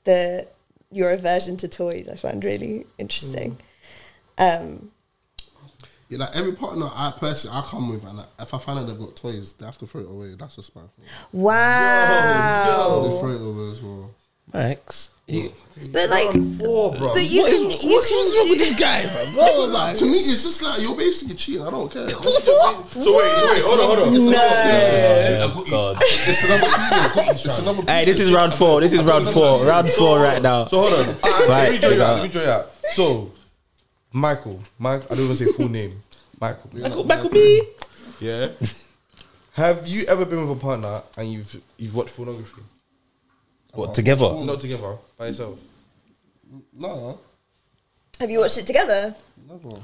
the 0.04 0.46
your 0.94 1.10
aversion 1.10 1.56
to 1.58 1.68
toys, 1.68 2.08
I 2.08 2.16
find 2.16 2.42
really 2.44 2.86
interesting. 2.98 3.58
Um, 4.38 4.90
Yeah, 6.08 6.18
like 6.18 6.36
every 6.36 6.52
partner 6.52 6.88
I 6.94 7.12
personally 7.18 7.56
I 7.56 7.62
come 7.62 7.90
with, 7.90 8.04
and 8.04 8.18
like, 8.18 8.26
if 8.40 8.52
I 8.54 8.58
find 8.58 8.78
out 8.78 8.86
they've 8.86 8.98
got 8.98 9.16
toys, 9.16 9.54
they 9.54 9.66
have 9.66 9.78
to 9.78 9.86
throw 9.86 10.02
it 10.02 10.08
away. 10.10 10.34
That's 10.38 10.56
just 10.56 10.74
my 10.76 10.82
thing. 10.82 11.06
wow, 11.32 13.08
They 13.08 13.18
throw 13.20 13.30
it 13.30 13.42
away 13.50 13.70
as 13.72 13.82
well. 13.82 14.10
Max, 14.52 15.10
you, 15.26 15.50
but 15.90 16.10
like, 16.10 16.30
Four, 16.58 16.94
bro. 16.96 17.14
but 17.14 17.24
you 17.24 17.42
what 17.42 17.50
is 17.52 17.60
can 17.60 17.68
what's 17.68 17.82
you 17.82 17.90
what's 18.18 18.36
wrong 18.38 18.48
with 18.50 18.58
this 18.58 18.78
guy, 18.78 19.02
bro? 19.12 19.32
Bro, 19.32 19.64
like, 19.72 19.96
to 19.98 20.04
me, 20.04 20.10
it's 20.12 20.42
just 20.44 20.62
like 20.62 20.80
you're 20.82 20.94
basically 20.96 21.34
cheating. 21.34 21.62
I 21.66 21.70
don't 21.70 21.90
care. 21.90 22.08
So 22.94 23.16
wait, 23.18 23.30
so 23.32 23.48
wait, 23.50 23.62
hold 23.64 23.80
on, 23.80 23.86
hold 23.86 24.08
on. 24.08 24.14
It's 24.14 24.24
No. 24.24 24.30
another- 24.30 25.54
Oh, 25.56 25.64
God. 25.68 25.96
It's 26.02 26.44
another 26.44 26.66
penis. 27.16 27.44
It's 27.44 27.58
another 27.58 27.82
Hey, 27.90 28.04
this 28.04 28.20
is 28.20 28.32
round 28.32 28.54
four. 28.54 28.80
This 28.80 28.92
is 28.92 29.02
round 29.02 29.28
four. 29.28 29.64
Round 29.64 29.88
four 29.90 30.18
right 30.20 30.40
now. 30.40 30.66
So 30.66 30.78
hold 30.80 30.92
on. 30.92 31.16
Right, 31.48 31.48
let 31.48 31.72
me 31.72 31.78
join 31.78 31.94
you 31.96 32.02
out. 32.02 32.14
Let 32.16 32.22
me 32.22 32.28
join 32.28 32.42
you 32.44 32.50
out. 32.50 32.66
So, 32.92 33.32
Michael, 34.12 34.60
Mike, 34.78 35.02
I 35.10 35.14
don't 35.16 35.24
even 35.24 35.36
say 35.36 35.46
full 35.52 35.68
name. 35.68 35.96
Michael. 36.40 36.70
Michael, 36.72 37.04
Michael 37.04 37.30
B. 37.30 37.62
Yeah. 38.20 38.48
Have 39.54 39.86
you 39.88 40.04
ever 40.06 40.24
been 40.24 40.46
with 40.46 40.56
a 40.56 40.60
partner 40.60 41.02
and 41.16 41.32
you've 41.32 41.60
you've 41.78 41.94
watched 41.94 42.16
pornography? 42.16 42.62
What 43.74 43.94
together? 43.94 44.34
Not 44.44 44.60
together, 44.60 44.96
by 45.18 45.28
yourself. 45.28 45.58
No, 46.72 47.18
have 48.20 48.30
you 48.30 48.38
watched 48.40 48.58
it 48.58 48.66
together? 48.66 49.14
never. 49.48 49.76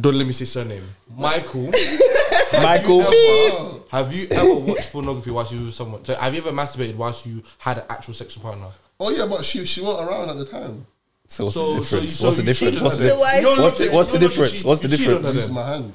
Don't 0.00 0.14
let 0.14 0.26
me 0.26 0.32
say 0.32 0.44
surname. 0.46 0.84
Michael. 1.16 1.64
Michael 2.52 3.00
B. 3.10 3.50
ever, 3.52 3.78
have 3.90 4.14
you 4.14 4.26
ever 4.30 4.54
watched 4.54 4.90
pornography 4.92 5.30
whilst 5.30 5.52
you 5.52 5.58
were 5.60 5.66
with 5.66 5.74
someone? 5.74 6.04
So 6.04 6.14
have 6.14 6.32
you 6.34 6.40
ever 6.40 6.50
masturbated 6.52 6.96
whilst 6.96 7.26
you 7.26 7.42
had 7.58 7.78
an 7.78 7.84
actual 7.90 8.14
sexual 8.14 8.42
partner? 8.42 8.68
Oh 9.00 9.10
yeah, 9.10 9.26
but 9.28 9.44
she 9.44 9.64
she 9.66 9.82
wasn't 9.82 10.08
around 10.08 10.30
at 10.30 10.38
the 10.38 10.46
time. 10.46 10.86
So 11.26 11.44
what's 11.44 11.54
So- 11.54 11.74
the 11.74 11.84
so 11.84 11.96
you- 11.96 12.02
difference? 12.02 12.16
so 12.16 12.24
what's 12.26 12.36
the 12.38 12.42
difference? 12.44 12.80
What's 12.80 12.96
on 12.96 13.02
the 13.02 13.08
So 13.08 13.18
why- 13.20 13.38
You're 13.40 13.58
what's 13.60 13.78
the 13.78 13.88
what's 13.90 14.12
the 14.12 14.18
difference? 14.18 14.52
cheat- 14.52 14.64
What's 14.64 14.80
the 14.80 14.88
you 14.88 14.96
cheated 14.96 15.12
on 15.16 15.22
difference? 15.22 15.34
her 15.34 15.40
This 15.40 15.48
is 15.50 15.54
my 15.54 15.66
hand. 15.66 15.92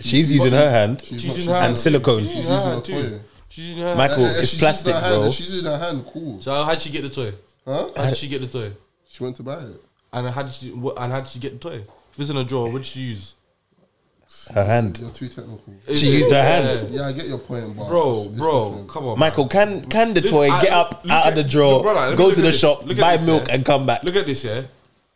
She's 0.00 0.32
using 0.32 0.52
her 0.52 0.70
hand 0.70 1.00
She's 1.02 1.22
She's 1.22 1.46
not- 1.46 1.54
her 1.54 1.60
not- 1.60 1.68
and 1.68 1.78
silicone. 1.78 2.22
She's 2.24 2.32
She's 2.32 2.46
in 2.48 2.52
her 2.52 2.56
using 2.56 2.70
hand 2.70 2.82
a 2.82 2.84
too. 2.84 3.10
toy. 3.18 3.20
She's 3.50 3.66
using 3.68 3.82
her 3.82 3.88
hand. 3.88 3.98
Michael, 3.98 4.24
it's 4.26 4.48
she's 4.50 4.58
plastic, 4.60 4.94
using 4.94 5.02
her 5.02 5.08
hand, 5.08 5.14
bro. 5.18 5.24
and 5.24 5.34
She's 5.34 5.50
using 5.52 5.66
her 5.70 5.78
hand. 5.78 6.06
Cool. 6.12 6.40
So 6.40 6.52
how 6.64 6.70
did 6.72 6.82
she 6.82 6.90
get 6.90 7.02
the 7.02 7.08
toy? 7.10 7.34
Huh? 7.66 7.88
How 7.96 8.08
did 8.08 8.16
she 8.16 8.28
get 8.28 8.40
the 8.40 8.46
toy? 8.48 8.72
She 9.08 9.22
went 9.22 9.36
to 9.36 9.42
buy 9.42 9.58
it. 9.58 9.80
And 10.12 10.28
how 10.28 10.42
did 10.44 10.52
she? 10.52 10.70
What, 10.70 10.98
and 10.98 11.12
how 11.12 11.20
did 11.20 11.28
she 11.30 11.38
get 11.38 11.60
the 11.60 11.68
toy? 11.70 11.84
If 12.12 12.18
it's 12.18 12.30
in 12.30 12.36
a 12.36 12.44
drawer, 12.44 12.72
what 12.72 12.78
did 12.78 12.86
she 12.86 13.00
use? 13.00 13.34
Her 14.54 14.64
hand. 14.64 14.98
You're 15.00 15.10
too 15.10 15.28
technical. 15.28 15.60
Is 15.88 16.00
She 16.00 16.06
it- 16.06 16.18
used 16.18 16.30
her 16.30 16.36
Yeah. 16.36 16.62
hand. 16.74 16.94
Yeah, 16.94 17.02
I 17.08 17.12
get 17.12 17.26
your 17.26 17.38
point, 17.38 17.76
but 17.76 17.88
Bro, 17.88 18.12
it's- 18.12 18.26
it's 18.28 18.38
bro, 18.38 18.68
different. 18.68 18.88
come 18.88 19.06
on, 19.08 19.18
Michael, 19.18 19.48
can 19.48 19.84
can 19.86 20.14
the 20.14 20.20
Listen, 20.20 20.36
toy 20.36 20.48
I- 20.50 20.62
get 20.62 20.72
up 20.72 21.00
look 21.04 21.12
out 21.12 21.26
at- 21.26 21.28
of 21.30 21.34
the 21.34 21.44
drawer, 21.44 21.72
look, 21.74 21.82
brother, 21.82 22.00
let 22.00 22.10
me 22.12 22.16
go 22.16 22.26
look 22.26 22.34
to 22.34 22.40
at 22.40 22.44
the 22.44 22.50
this. 22.52 22.60
shop, 22.60 22.82
Look 22.86 22.96
at 22.98 23.00
buy 23.00 23.16
this, 23.16 23.26
milk, 23.26 23.48
yeah. 23.48 23.54
and 23.54 23.66
come 23.66 23.86
back? 23.86 24.04
Look 24.04 24.14
at 24.16 24.26
this, 24.26 24.44
yeah. 24.44 24.62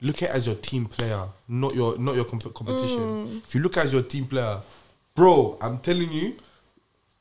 Look 0.02 0.22
at 0.22 0.30
it 0.30 0.34
as 0.34 0.46
your 0.46 0.56
team 0.56 0.86
player, 0.86 1.26
not 1.48 1.74
your 1.76 1.96
not 1.96 2.16
your 2.16 2.24
comp- 2.24 2.52
competition. 2.52 2.98
Mm. 2.98 3.42
If 3.46 3.54
you 3.54 3.60
look 3.62 3.76
at 3.76 3.84
it 3.84 3.86
as 3.86 3.92
your 3.92 4.02
team 4.02 4.26
player, 4.26 4.58
bro, 5.14 5.56
I'm 5.60 5.78
telling 5.78 6.12
you, 6.12 6.34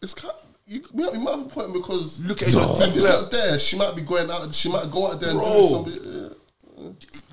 It's 0.01 0.13
kind. 0.15 0.33
You, 0.73 0.81
you 0.93 1.05
might 1.05 1.13
you 1.13 1.19
might 1.19 1.31
have 1.37 1.45
a 1.45 1.49
point 1.49 1.73
because 1.73 2.19
Look 2.25 2.41
at 2.41 2.47
if 2.47 2.53
your 2.55 2.63
it's 2.71 2.91
player. 2.97 3.07
not 3.09 3.31
there, 3.31 3.59
she 3.59 3.77
might 3.77 3.95
be 3.95 4.01
going 4.01 4.29
out. 4.29 4.53
She 4.53 4.69
might 4.69 4.89
go 4.89 5.11
out 5.11 5.21
there 5.21 5.29
and 5.29 5.39
Bro. 5.39 5.53
do 5.53 5.67
something. 5.67 6.23
Yeah. 6.23 6.29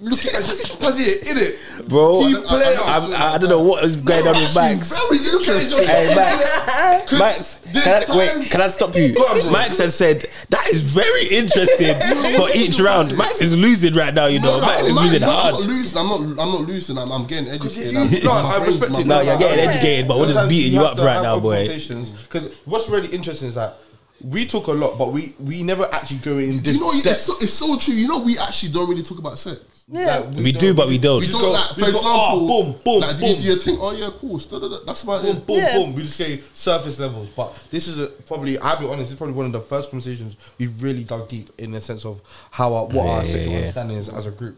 Look 0.00 0.19
at 0.21 0.33
That's 0.33 0.99
it, 0.99 1.23
innit? 1.25 1.88
Bro, 1.88 2.23
Team 2.23 2.37
I- 2.37 2.38
I- 2.38 2.42
player. 2.49 2.64
I- 2.66 2.97
I'm, 2.97 3.35
I 3.35 3.38
don't 3.38 3.50
know 3.50 3.62
what 3.62 3.85
is 3.85 3.97
going 3.97 4.26
on 4.26 4.35
with 4.40 4.57
Actually, 4.57 4.76
Max. 4.76 5.09
Very 5.09 5.19
interesting. 5.19 5.87
Hey, 5.87 6.14
Max. 6.16 7.12
Max, 7.12 7.54
there's 7.57 7.85
can 7.85 8.11
I, 8.11 8.16
wait, 8.19 8.30
times- 8.30 8.50
can 8.50 8.61
I 8.62 8.69
stop 8.69 8.95
you? 8.95 9.14
Go 9.14 9.23
on. 9.23 9.52
Max 9.52 9.78
has 9.78 9.95
said 9.95 10.25
that 10.49 10.66
is 10.73 10.83
very 10.83 11.26
interesting 11.28 11.95
for 12.37 12.49
each 12.54 12.80
round. 12.80 13.16
Max 13.19 13.40
is 13.42 13.57
losing 13.57 13.92
right 13.95 14.14
now, 14.14 14.26
you 14.26 14.40
know. 14.40 14.59
No, 14.59 14.66
Max 14.66 14.83
is 14.83 14.95
no, 14.95 15.00
losing 15.02 15.21
no, 15.21 15.30
I'm 15.30 15.52
not 15.52 15.61
losing. 15.61 15.99
I'm 16.00 16.09
not. 16.09 16.21
I'm 16.21 16.52
not 16.52 16.61
losing. 16.62 16.99
I'm, 16.99 17.12
I'm 17.12 17.26
getting 17.26 17.49
educated. 17.50 17.92
you- 17.92 17.99
I'm, 18.00 18.11
no, 18.11 18.42
my 18.42 18.57
I 18.57 18.64
respect 18.64 18.99
it. 18.99 19.07
No, 19.07 19.21
you're 19.21 19.38
getting 19.38 19.66
oh, 19.66 19.71
educated, 19.71 20.09
but 20.09 20.19
we're 20.19 20.33
just 20.33 20.49
beating 20.49 20.73
you 20.73 20.80
up 20.80 20.97
right 20.99 21.23
now, 21.23 21.38
boy. 21.38 21.66
Because 21.69 22.54
what's 22.64 22.88
really 22.88 23.09
interesting 23.09 23.49
is 23.49 23.54
that 23.57 23.80
we 24.23 24.47
talk 24.47 24.67
a 24.67 24.73
lot, 24.73 24.99
but 24.99 25.12
we 25.12 25.35
we 25.39 25.62
never 25.62 25.89
actually 25.93 26.19
go 26.19 26.39
in 26.39 26.50
Do 26.57 26.59
this 26.61 26.75
you 26.77 26.81
know 26.81 26.91
it's 26.93 27.03
depth. 27.05 27.19
so, 27.19 27.33
it's 27.41 27.53
so 27.53 27.79
true. 27.79 27.95
You 27.95 28.09
know, 28.09 28.21
we 28.21 28.39
actually 28.39 28.73
don't 28.73 28.89
really 28.89 29.03
talk 29.03 29.19
about 29.19 29.39
sex. 29.39 29.61
Yeah. 29.93 30.19
Like, 30.19 30.37
We 30.37 30.53
do, 30.53 30.73
but 30.73 30.87
we 30.89 30.99
don't. 30.99 31.21
We 31.21 31.27
don't 31.27 31.41
go- 31.41 31.50
like, 31.53 31.77
we 31.77 31.83
for 31.83 31.91
go, 31.91 31.97
example, 31.99 32.11
oh, 32.53 32.62
boom, 32.62 32.81
boom, 32.85 33.00
like, 33.00 33.17
do 33.17 33.21
boom. 33.23 33.31
you 33.31 33.37
do 33.37 33.43
your 33.49 33.57
thing? 33.59 33.79
Oh 33.81 33.93
yeah, 33.93 34.09
cool. 34.21 34.39
da, 34.39 34.59
da, 34.61 34.69
da. 34.69 34.79
That's 34.87 35.03
about 35.03 35.23
boom, 35.23 35.37
it. 35.39 35.47
boom, 35.47 35.57
Yeah. 35.57 35.77
boom. 35.79 35.95
We 35.95 36.03
just 36.03 36.17
say 36.17 36.43
surface 36.55 36.99
levels, 37.00 37.29
but 37.31 37.55
this 37.71 37.89
is 37.89 37.99
a, 37.99 38.07
probably. 38.07 38.57
I'll 38.59 38.79
be 38.79 38.87
honest. 38.87 39.11
It's 39.11 39.19
probably 39.19 39.35
one 39.35 39.47
of 39.47 39.53
the 39.53 39.61
first 39.61 39.91
conversations 39.91 40.37
we've 40.59 40.81
really 40.83 41.03
dug 41.05 41.29
deep 41.29 41.50
in 41.59 41.73
the 41.73 41.81
sense 41.81 42.05
of 42.05 42.21
how 42.50 42.73
our, 42.75 42.87
what 42.87 43.07
our 43.09 43.23
Yeah, 43.23 43.23
sexual 43.23 43.53
yeah. 43.53 43.59
understanding 43.59 43.97
is 43.97 44.09
as 44.11 44.27
a 44.27 44.31
group. 44.31 44.57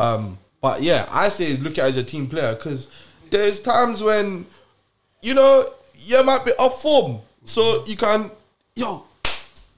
Um, 0.00 0.38
but 0.60 0.80
yeah, 0.82 1.06
I 1.10 1.28
say 1.28 1.56
look 1.56 1.72
at 1.78 1.84
it 1.86 1.88
as 1.88 1.96
a 1.98 2.04
team 2.04 2.26
player 2.28 2.54
because 2.54 2.88
there's 3.30 3.60
times 3.60 4.02
when 4.02 4.46
you 5.20 5.34
know 5.34 5.66
you 5.98 6.22
might 6.24 6.44
be 6.46 6.52
off 6.52 6.80
form, 6.80 7.20
so 7.44 7.84
you 7.86 7.96
can 7.96 8.30
yo. 8.76 9.04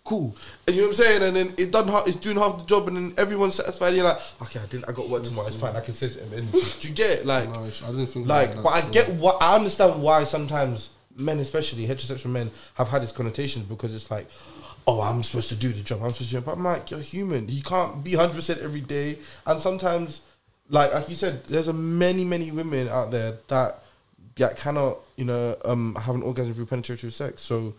Cool, 0.05 0.37
and 0.67 0.77
you 0.77 0.83
know 0.83 0.89
what 0.89 0.99
I'm 0.99 1.03
saying, 1.03 1.23
and 1.23 1.35
then 1.35 1.55
it 1.57 1.71
done. 1.73 1.89
half- 1.89 2.07
It's 2.07 2.17
doing 2.17 2.37
half 2.37 2.59
the 2.59 2.65
job, 2.67 2.89
and 2.89 2.97
then 2.99 3.15
everyone's 3.17 3.55
satisfied. 3.55 3.89
And 3.89 3.97
you're 3.97 4.05
like, 4.05 4.19
okay, 4.43 4.61
I 4.61 4.67
did. 4.67 4.85
I 4.87 4.93
got 4.93 5.09
work 5.09 5.23
tomorrow. 5.23 5.49
It's 5.49 5.57
fine. 5.57 5.75
I 5.75 5.81
can 5.81 5.95
sit 5.95 6.17
it. 6.17 6.31
And 6.31 6.53
do 6.53 6.59
you 6.89 6.93
get 6.93 7.21
it? 7.21 7.25
Like, 7.27 7.49
No, 7.49 7.61
I 7.61 7.71
didn't 7.71 8.09
think 8.09 8.27
like, 8.29 8.55
but 8.63 8.69
I 8.69 8.83
get 8.91 9.09
what 9.15 9.41
I 9.41 9.55
understand 9.57 10.03
why 10.03 10.25
sometimes 10.25 10.91
men, 11.17 11.39
especially 11.39 11.87
heterosexual 11.87 12.27
men, 12.33 12.51
have 12.75 12.89
had 12.89 13.01
these 13.01 13.13
connotations 13.13 13.65
because 13.65 13.95
it's 13.95 14.11
like, 14.11 14.29
oh, 14.87 15.01
I'm 15.01 15.23
supposed 15.23 15.49
to 15.49 15.55
do 15.57 15.73
the 15.73 15.83
job. 15.83 16.03
I'm 16.03 16.11
supposed 16.11 16.29
to 16.29 16.35
do 16.35 16.39
it. 16.41 16.45
But 16.45 16.59
I'm 16.59 16.65
like, 16.65 16.91
you're 16.91 17.01
human. 17.01 17.49
You 17.49 17.63
can't 17.63 18.05
be 18.05 18.15
100 18.15 18.35
percent 18.35 18.61
every 18.61 18.83
day. 18.83 19.17
And 19.47 19.59
sometimes, 19.59 20.21
like 20.69 20.93
like 20.93 21.09
you 21.09 21.15
said, 21.15 21.47
there's 21.47 21.69
a 21.69 21.73
many 21.73 22.25
many 22.25 22.51
women 22.51 22.89
out 22.91 23.11
there 23.11 23.39
that 23.49 23.79
that 24.37 24.59
cannot 24.59 24.99
you 25.17 25.25
know 25.25 25.57
um 25.65 25.95
have 25.95 26.15
an 26.15 26.23
orgasm 26.23 26.53
through 26.53 26.67
penetrative 26.67 27.15
sex. 27.15 27.41
So 27.41 27.73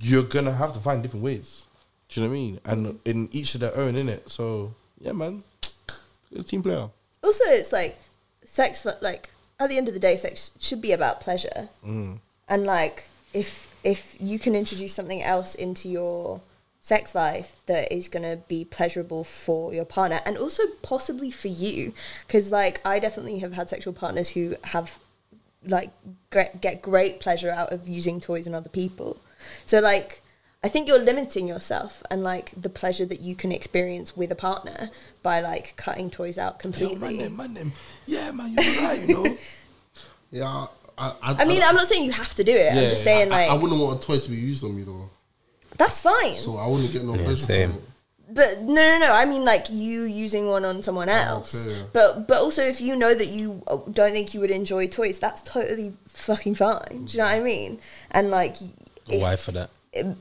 you're 0.00 0.22
gonna 0.22 0.52
have 0.52 0.72
to 0.74 0.80
find 0.80 1.02
different 1.02 1.24
ways. 1.24 1.66
Do 2.08 2.20
you 2.20 2.26
know 2.26 2.30
what 2.30 2.36
I 2.36 2.38
mean? 2.38 2.60
And 2.64 3.00
in 3.04 3.28
each 3.32 3.54
of 3.54 3.60
their 3.60 3.76
own, 3.76 3.96
in 3.96 4.08
it. 4.08 4.28
So 4.30 4.74
yeah, 5.00 5.12
man, 5.12 5.42
it's 5.62 6.40
a 6.40 6.44
team 6.44 6.62
player. 6.62 6.88
Also, 7.22 7.44
it's 7.46 7.72
like 7.72 7.98
sex. 8.44 8.82
For, 8.82 8.96
like 9.00 9.30
at 9.58 9.68
the 9.68 9.76
end 9.76 9.88
of 9.88 9.94
the 9.94 10.00
day, 10.00 10.16
sex 10.16 10.52
should 10.60 10.80
be 10.80 10.92
about 10.92 11.20
pleasure. 11.20 11.68
Mm. 11.84 12.18
And 12.48 12.64
like, 12.64 13.04
if 13.32 13.70
if 13.82 14.16
you 14.20 14.38
can 14.38 14.54
introduce 14.54 14.94
something 14.94 15.22
else 15.22 15.54
into 15.54 15.88
your 15.88 16.40
sex 16.80 17.16
life 17.16 17.56
that 17.66 17.90
is 17.92 18.08
gonna 18.08 18.36
be 18.36 18.64
pleasurable 18.64 19.24
for 19.24 19.74
your 19.74 19.84
partner 19.84 20.20
and 20.24 20.38
also 20.38 20.62
possibly 20.82 21.32
for 21.32 21.48
you, 21.48 21.92
because 22.26 22.52
like 22.52 22.80
I 22.84 23.00
definitely 23.00 23.40
have 23.40 23.54
had 23.54 23.68
sexual 23.68 23.92
partners 23.92 24.30
who 24.30 24.54
have 24.64 24.98
like 25.66 25.90
get, 26.30 26.60
get 26.60 26.82
great 26.82 27.18
pleasure 27.18 27.50
out 27.50 27.72
of 27.72 27.88
using 27.88 28.20
toys 28.20 28.46
on 28.46 28.54
other 28.54 28.68
people. 28.68 29.16
So 29.64 29.80
like 29.80 30.22
I 30.64 30.68
think 30.68 30.88
you're 30.88 30.98
limiting 30.98 31.46
yourself 31.46 32.02
and 32.10 32.24
like 32.24 32.50
the 32.60 32.68
pleasure 32.68 33.04
that 33.06 33.20
you 33.20 33.36
can 33.36 33.52
experience 33.52 34.16
with 34.16 34.32
a 34.32 34.34
partner 34.34 34.90
by 35.22 35.40
like 35.40 35.74
cutting 35.76 36.10
toys 36.10 36.38
out 36.38 36.54
Yo, 36.54 36.58
completely. 36.58 36.98
man, 36.98 37.16
them, 37.18 37.36
man, 37.36 37.54
them. 37.54 37.72
Yeah, 38.06 38.32
man, 38.32 38.54
you're 38.58 38.82
right. 38.82 39.00
You 39.08 39.14
know. 39.14 39.38
Yeah, 40.32 40.66
I. 40.98 41.12
I, 41.22 41.42
I 41.42 41.44
mean, 41.44 41.62
I'm 41.62 41.76
not 41.76 41.86
saying 41.86 42.04
you 42.04 42.10
have 42.12 42.34
to 42.34 42.42
do 42.44 42.50
it. 42.52 42.74
Yeah, 42.74 42.80
I'm 42.80 42.90
just 42.90 43.04
saying 43.04 43.32
I, 43.32 43.36
like 43.46 43.50
I 43.50 43.54
wouldn't 43.54 43.80
want 43.80 44.02
a 44.02 44.06
toy 44.06 44.18
to 44.18 44.28
be 44.28 44.34
used 44.36 44.64
on 44.64 44.76
me 44.76 44.82
though, 44.82 45.08
that's 45.78 46.00
fine. 46.02 46.34
so 46.34 46.56
I 46.56 46.66
wouldn't 46.66 46.92
get 46.92 47.04
no 47.04 47.14
Yeah, 47.14 47.22
pleasure. 47.24 47.36
same. 47.36 47.74
But 48.28 48.62
no, 48.62 48.74
no, 48.74 48.98
no. 48.98 49.12
I 49.12 49.24
mean, 49.24 49.44
like 49.44 49.70
you 49.70 50.02
using 50.02 50.48
one 50.48 50.64
on 50.64 50.82
someone 50.82 51.08
else. 51.08 51.64
okay. 51.64 51.84
But 51.92 52.26
but 52.26 52.38
also, 52.40 52.62
if 52.64 52.80
you 52.80 52.96
know 52.96 53.14
that 53.14 53.28
you 53.28 53.62
uh, 53.68 53.76
don't 53.92 54.10
think 54.10 54.34
you 54.34 54.40
would 54.40 54.50
enjoy 54.50 54.88
toys, 54.88 55.20
that's 55.20 55.42
totally 55.42 55.94
fucking 56.08 56.56
fine. 56.56 57.04
Do 57.06 57.12
you 57.12 57.18
know 57.18 57.24
what 57.26 57.34
I 57.34 57.40
mean? 57.40 57.78
And 58.10 58.30
like, 58.32 58.56
if, 59.08 59.22
Why 59.22 59.36
for 59.36 59.52
that? 59.52 59.70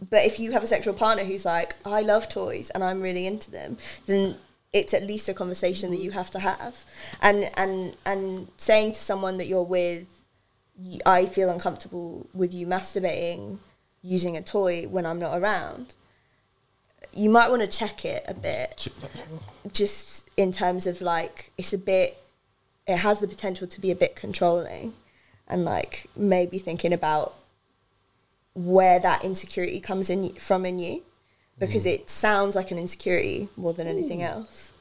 But 0.10 0.26
if 0.26 0.40
you 0.40 0.52
have 0.52 0.64
a 0.64 0.68
sexual 0.68 0.94
partner 0.94 1.24
who's 1.24 1.46
like, 1.46 1.76
I 1.86 2.02
love 2.02 2.30
toys 2.30 2.70
and 2.70 2.84
I'm 2.84 3.02
really 3.02 3.26
into 3.26 3.52
them, 3.52 3.78
then 4.06 4.38
it's 4.76 4.94
at 4.94 5.04
least 5.04 5.30
a 5.30 5.34
conversation 5.34 5.90
that 5.92 6.02
you 6.02 6.12
have 6.12 6.30
to 6.32 6.40
have. 6.40 6.84
And 7.22 7.50
and 7.58 7.96
and 8.06 8.50
saying 8.58 8.94
to 8.94 9.00
someone 9.00 9.38
that 9.38 9.48
you're 9.48 9.64
with, 9.64 10.06
I 11.06 11.26
feel 11.26 11.50
uncomfortable 11.50 12.28
with 12.34 12.54
you 12.54 12.68
masturbating 12.68 13.60
using 14.04 14.36
a 14.38 14.42
toy 14.42 14.86
when 14.88 15.06
I'm 15.06 15.18
not 15.18 15.38
around. 15.38 15.96
You 17.14 17.30
might 17.30 17.50
want 17.50 17.62
to 17.62 17.68
check 17.68 18.04
it 18.04 18.26
a 18.28 18.34
bit, 18.34 18.90
just 19.72 20.30
in 20.36 20.52
terms 20.52 20.86
of 20.86 21.02
like 21.02 21.52
it's 21.58 21.72
a 21.72 21.78
bit. 21.78 22.18
It 22.88 22.98
has 22.98 23.20
the 23.20 23.28
potential 23.28 23.66
to 23.68 23.82
be 23.82 23.90
a 23.90 23.96
bit 23.96 24.16
controlling, 24.16 24.94
and 25.48 25.64
like 25.64 26.08
maybe 26.16 26.60
thinking 26.60 26.92
about 26.94 27.36
where 28.56 29.00
that 29.00 29.24
insecurity 29.24 29.80
comes 29.80 30.10
in 30.10 30.30
from 30.36 30.66
in 30.66 30.80
you 30.80 31.04
because 31.60 31.86
it 31.86 32.10
sounds 32.10 32.56
like 32.56 32.72
an 32.72 32.78
insecurity 32.80 33.48
more 33.56 33.74
than 33.74 33.86
anything 33.88 34.24
else. 34.24 34.72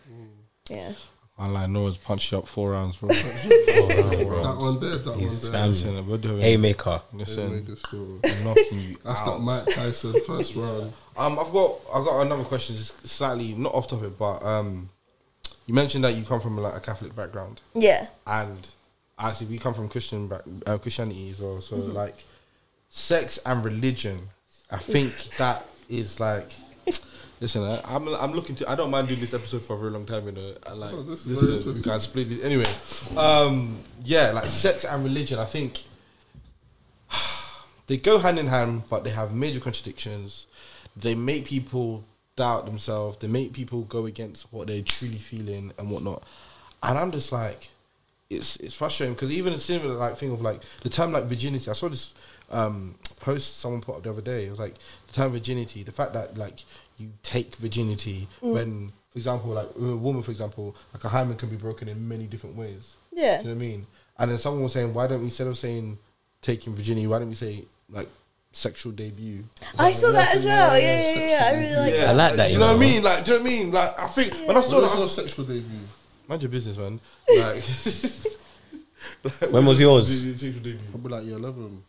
Yeah. 0.71 0.93
I 1.37 1.49
like 1.49 1.69
Noah's 1.69 1.97
punched 1.97 2.31
you 2.31 2.39
up 2.39 2.47
four 2.55 2.71
rounds, 2.71 2.97
bro. 2.97 3.09
That 3.09 4.57
one 4.59 4.79
there, 4.81 4.97
that 4.99 5.17
He's 5.19 5.43
one 5.45 5.53
there. 5.53 5.67
Listen, 5.67 6.07
we're 6.09 6.17
doing. 6.17 6.41
Haymaker. 6.41 7.03
listen, 7.13 7.65
Nigga, 7.65 8.45
knocking 8.45 8.81
you 8.81 8.97
That's 9.05 9.21
out. 9.23 9.27
that 9.27 9.39
Mike 9.41 9.65
Tyson 9.75 10.15
first 10.27 10.55
round. 10.55 10.93
Um, 11.17 11.39
I've 11.39 11.51
got 11.53 11.79
I've 11.93 12.05
got 12.05 12.21
another 12.21 12.45
question, 12.45 12.77
just 12.77 13.07
slightly 13.09 13.53
not 13.55 13.75
off 13.75 13.89
topic, 13.89 14.17
but 14.19 14.43
um, 14.45 14.91
you 15.67 15.75
mentioned 15.75 16.05
that 16.05 16.15
you 16.15 16.23
come 16.25 16.41
from 16.41 16.57
like 16.59 16.75
a 16.77 16.81
Catholic 16.81 17.15
background, 17.17 17.61
Yeah. 17.75 18.07
and 18.27 18.69
actually 19.19 19.49
we 19.49 19.59
come 19.59 19.75
from 19.75 19.89
Christian 19.89 20.29
back, 20.29 20.43
uh, 20.67 20.79
Christianity 20.79 21.31
as 21.31 21.41
well. 21.41 21.61
So 21.61 21.77
like, 21.77 22.17
sex 22.95 23.39
and 23.45 23.65
religion, 23.65 24.29
I 24.71 24.79
think 24.79 25.13
that 25.37 25.67
is 25.89 26.21
like. 26.21 26.49
Listen, 27.41 27.65
I, 27.65 27.81
I'm 27.85 28.09
I'm 28.09 28.33
looking 28.33 28.55
to. 28.57 28.71
I 28.71 28.77
don't 28.77 28.91
mind 28.91 29.09
doing 29.09 29.21
this 29.21 29.35
episode 29.35 29.61
for 29.63 29.75
a 29.75 29.79
very 29.79 29.91
long 29.91 30.07
time. 30.07 30.25
You 30.27 30.33
know, 30.33 30.55
I 30.67 30.73
like 30.73 30.95
Oh, 30.95 31.03
this 31.03 31.27
listen. 31.27 31.75
We 31.75 31.83
can 31.83 32.01
split 32.01 32.31
it 32.31 32.43
anyway. 32.43 32.65
Um, 33.17 33.79
yeah, 34.05 34.31
like 34.31 34.47
sex 34.47 34.85
and 34.85 35.03
religion. 35.05 35.39
I 35.41 35.45
think 35.45 35.83
they 37.89 37.97
go 37.97 38.19
hand 38.19 38.39
in 38.39 38.47
hand, 38.47 38.85
but 38.89 39.03
they 39.03 39.11
have 39.11 39.35
major 39.35 39.61
contradictions. 39.61 40.47
They 40.97 41.17
make 41.17 41.45
people 41.45 42.05
doubt 42.37 42.67
themselves. 42.67 43.19
They 43.19 43.27
make 43.27 43.53
people 43.53 43.83
go 43.83 44.07
against 44.07 44.51
what 44.53 44.69
they're 44.69 44.83
truly 44.83 45.19
feeling 45.19 45.73
and 45.77 45.91
whatnot. 45.91 46.23
And 46.85 46.97
I'm 46.97 47.11
just 47.11 47.33
like, 47.33 47.69
it's 48.31 48.57
it's 48.57 48.75
frustrating 48.75 49.15
because 49.15 49.33
even 49.33 49.53
a 49.53 49.59
similar 49.59 49.97
like 49.97 50.17
thing 50.17 50.31
of 50.31 50.41
like 50.41 50.63
the 50.83 50.89
term 50.89 51.13
like 51.13 51.25
virginity. 51.25 51.69
I 51.69 51.75
saw 51.75 51.89
this 51.89 52.15
um, 52.51 52.95
post 53.21 53.59
someone 53.61 53.81
put 53.81 53.97
up 53.97 54.03
the 54.03 54.11
other 54.11 54.21
day. 54.23 54.47
It 54.47 54.51
was 54.51 54.59
like 54.59 54.75
the 55.07 55.13
term 55.13 55.33
virginity. 55.33 55.83
The 55.83 55.93
fact 55.93 56.13
that 56.15 56.37
like 56.37 56.61
you 56.99 57.11
take 57.23 57.57
virginity 57.57 58.29
when, 58.41 58.89
for 59.11 59.19
example, 59.19 59.51
like 59.51 59.69
a 59.77 59.97
woman, 59.97 60.23
for 60.23 60.31
example, 60.31 60.77
like 60.93 61.05
a 61.05 61.09
hymen 61.09 61.37
can 61.37 61.49
be 61.49 61.57
broken 61.57 61.89
in 61.89 62.07
many 62.09 62.27
different 62.27 62.57
ways. 62.57 62.95
Yeah. 63.13 63.39
Do 63.43 63.49
you 63.49 63.55
know 63.55 63.57
what 63.59 63.65
I 63.65 63.69
mean? 63.69 63.87
And 64.19 64.31
then 64.31 64.39
someone 64.39 64.63
was 64.63 64.73
saying, 64.73 64.95
why 64.95 65.07
don't 65.07 65.21
we 65.21 65.27
instead 65.27 65.47
of 65.47 65.59
saying 65.59 65.99
taking 66.43 66.75
virginity, 66.75 67.07
why 67.07 67.19
don't 67.19 67.29
we 67.29 67.35
say 67.35 67.65
like 67.91 68.09
sexual 68.53 68.93
debut? 68.93 69.43
I 69.79 69.91
saw 69.91 70.13
that 70.13 70.35
as 70.37 70.45
well. 70.45 70.79
Yeah, 70.79 71.01
yeah, 71.01 71.15
yeah. 71.15 71.29
yeah. 71.29 71.45
I 71.45 71.61
really 71.61 71.91
like 71.91 72.01
I 72.01 72.13
like 72.13 72.35
that, 72.35 72.47
Do 72.49 72.55
you 72.55 72.59
you 72.59 72.59
know 72.61 72.67
what 72.73 72.77
I 72.77 72.79
mean? 72.79 73.03
Like, 73.03 73.25
do 73.25 73.33
you 73.33 73.39
know 73.39 73.43
what 73.43 73.51
I 73.51 73.55
mean? 73.55 73.73
Like, 73.73 73.99
I 73.99 74.07
think 74.09 74.35
when 74.47 74.57
I 74.57 74.61
saw 74.61 74.77
What 74.77 74.81
that, 74.83 74.83
was 74.83 74.97
I 74.97 75.01
your 75.01 75.09
sexual 75.09 75.45
debut? 75.47 75.79
mind 76.29 76.43
your 76.43 76.51
business, 76.51 76.77
man. 76.79 77.01
Like, 77.29 77.65
like, 79.43 79.51
When 79.53 79.67
was 79.67 79.81
yours? 79.81 80.23
Sexual 80.23 80.53
debut. 80.53 80.79
Probably 80.91 81.13
like 81.13 81.25
year 81.25 81.37
11. 81.37 81.83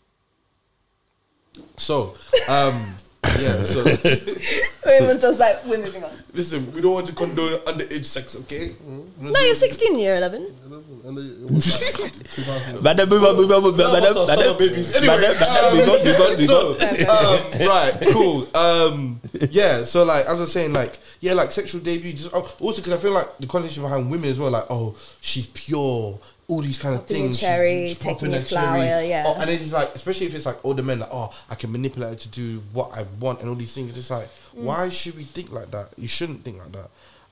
So, 1.78 2.16
um, 2.48 2.96
yeah. 3.40 3.64
So, 3.64 3.84
Women 4.86 5.20
does 5.20 5.40
like 5.40 5.66
we're 5.66 5.80
moving 5.80 6.04
on. 6.04 6.12
listen, 6.34 6.72
we 6.72 6.82
don't 6.82 6.94
want 6.94 7.08
to 7.08 7.14
condone 7.14 7.60
underage 7.62 8.06
sex, 8.06 8.36
okay? 8.42 8.76
No, 9.20 9.40
you're 9.40 9.56
16, 9.56 9.98
year 9.98 10.16
11. 10.18 10.46
11. 10.68 11.02
And 11.06 11.18
it 11.18 11.52
was 11.52 12.00
like 12.00 12.24
2000. 12.36 12.84
Madam, 12.84 13.10
move 13.10 13.24
on, 13.24 13.36
move 13.36 13.52
on, 13.52 13.64
move 13.64 13.80
on, 13.80 13.94
madam, 13.94 14.28
madam. 14.28 14.58
babies. 14.58 14.94
Anyway, 14.96 15.18
Madam, 15.18 15.38
madam, 15.40 15.78
move 15.78 15.90
on, 15.90 16.06
move 16.06 16.22
on, 16.22 16.38
move 16.38 17.10
on. 17.10 17.62
um, 17.62 17.68
right, 17.68 18.08
cool. 18.12 18.48
Um, 18.56 19.22
yeah, 19.50 19.84
so 19.84 20.04
like 20.04 20.26
as 20.26 20.38
I 20.38 20.42
was 20.42 20.52
saying, 20.52 20.74
like 20.74 21.00
yeah, 21.20 21.34
like 21.34 21.52
sexual 21.52 21.82
debut. 21.82 22.14
Just 22.14 22.30
oh, 22.34 22.56
also 22.60 22.82
because 22.82 22.94
I 22.94 22.98
feel 22.98 23.12
like 23.12 23.38
the 23.40 23.48
connotation 23.48 23.82
behind 23.84 24.10
women 24.12 24.30
as 24.30 24.40
well, 24.40 24.52
like 24.52 24.66
oh, 24.70 24.96
she's 25.22 25.48
pure, 25.48 26.20
all 26.48 26.62
these 26.62 26.78
kind 26.78 26.94
of 26.96 27.02
Popping 27.02 27.16
a 27.18 27.20
things. 27.22 27.40
cherry, 27.40 27.88
just 27.90 28.02
taking 28.02 28.16
popping 28.30 28.34
a 28.36 28.40
flower, 28.42 28.78
yeah. 29.04 29.24
Oh, 29.26 29.36
and 29.42 29.50
it's 29.50 29.74
like, 29.74 29.96
especially 29.96 30.28
if 30.28 30.36
it's 30.36 30.46
like 30.46 30.64
older 30.64 30.84
men, 30.84 31.00
like, 31.00 31.10
oh, 31.12 31.34
I 31.50 31.56
can 31.56 31.72
manipulate 31.72 32.10
her 32.12 32.16
to 32.16 32.28
do 32.30 32.62
what 32.72 32.92
I 32.94 33.04
want 33.20 33.40
and 33.42 33.50
all 33.50 33.56
these 33.56 33.74
things. 33.74 33.90
It's 33.90 33.98
just 33.98 34.12
like, 34.12 34.30
Mm. 34.56 34.64
why 34.64 34.90
should 34.90 35.18
we 35.18 35.24
think 35.26 35.52
like 35.52 35.72
that? 35.72 35.90
You 35.98 36.08
shouldn't 36.08 36.44
think 36.44 36.60
like 36.60 36.72
that. 36.72 36.90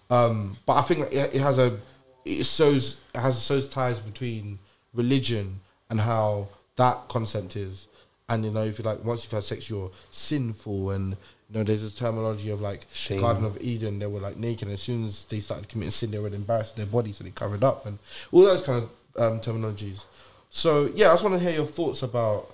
Um, 0.10 0.58
but 0.66 0.74
I 0.74 0.82
think 0.82 1.00
like, 1.02 1.14
it, 1.14 1.36
it 1.36 1.42
has 1.42 1.58
a, 1.60 1.78
it 2.26 2.44
shows, 2.46 3.00
it 3.14 3.20
has 3.20 3.42
shows 3.44 3.70
ties 3.70 4.00
between 4.00 4.60
religion 4.94 5.60
and 5.90 6.02
how 6.02 6.48
that 6.76 7.08
concept 7.08 7.56
is. 7.56 7.88
And 8.30 8.44
you 8.46 8.52
know, 8.52 8.64
if 8.64 8.80
you 8.80 8.84
like, 8.86 9.04
once 9.06 9.24
you've 9.24 9.32
had 9.32 9.44
sex, 9.44 9.70
you're 9.70 9.92
sinful, 10.12 10.92
and 10.92 11.12
you 11.50 11.60
know, 11.60 11.64
there's 11.64 11.84
a 11.84 11.96
terminology 11.96 12.50
of 12.50 12.62
like 12.62 12.86
Shame. 12.94 13.20
Garden 13.22 13.44
of 13.46 13.58
Eden. 13.62 14.00
They 14.00 14.08
were 14.08 14.20
like 14.22 14.38
naked. 14.38 14.68
And 14.68 14.74
as 14.74 14.82
soon 14.82 15.06
as 15.06 15.26
they 15.26 15.40
started 15.40 15.68
committing 15.70 15.92
sin, 15.92 16.12
they 16.12 16.20
were 16.20 16.30
embarrassed 16.30 16.76
their 16.78 16.86
body, 16.86 17.12
so 17.12 17.24
they 17.24 17.30
covered 17.32 17.64
up, 17.64 17.86
and 17.86 18.00
all 18.32 18.42
those 18.44 18.64
kind 18.64 18.82
of 18.84 18.90
um, 19.18 19.40
terminologies. 19.40 20.06
So 20.50 20.90
yeah, 20.94 21.10
I 21.10 21.14
just 21.14 21.24
want 21.24 21.36
to 21.36 21.40
hear 21.40 21.52
your 21.52 21.66
thoughts 21.66 22.04
about 22.04 22.54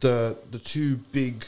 the 0.00 0.36
the 0.50 0.58
two 0.58 0.96
big, 1.12 1.44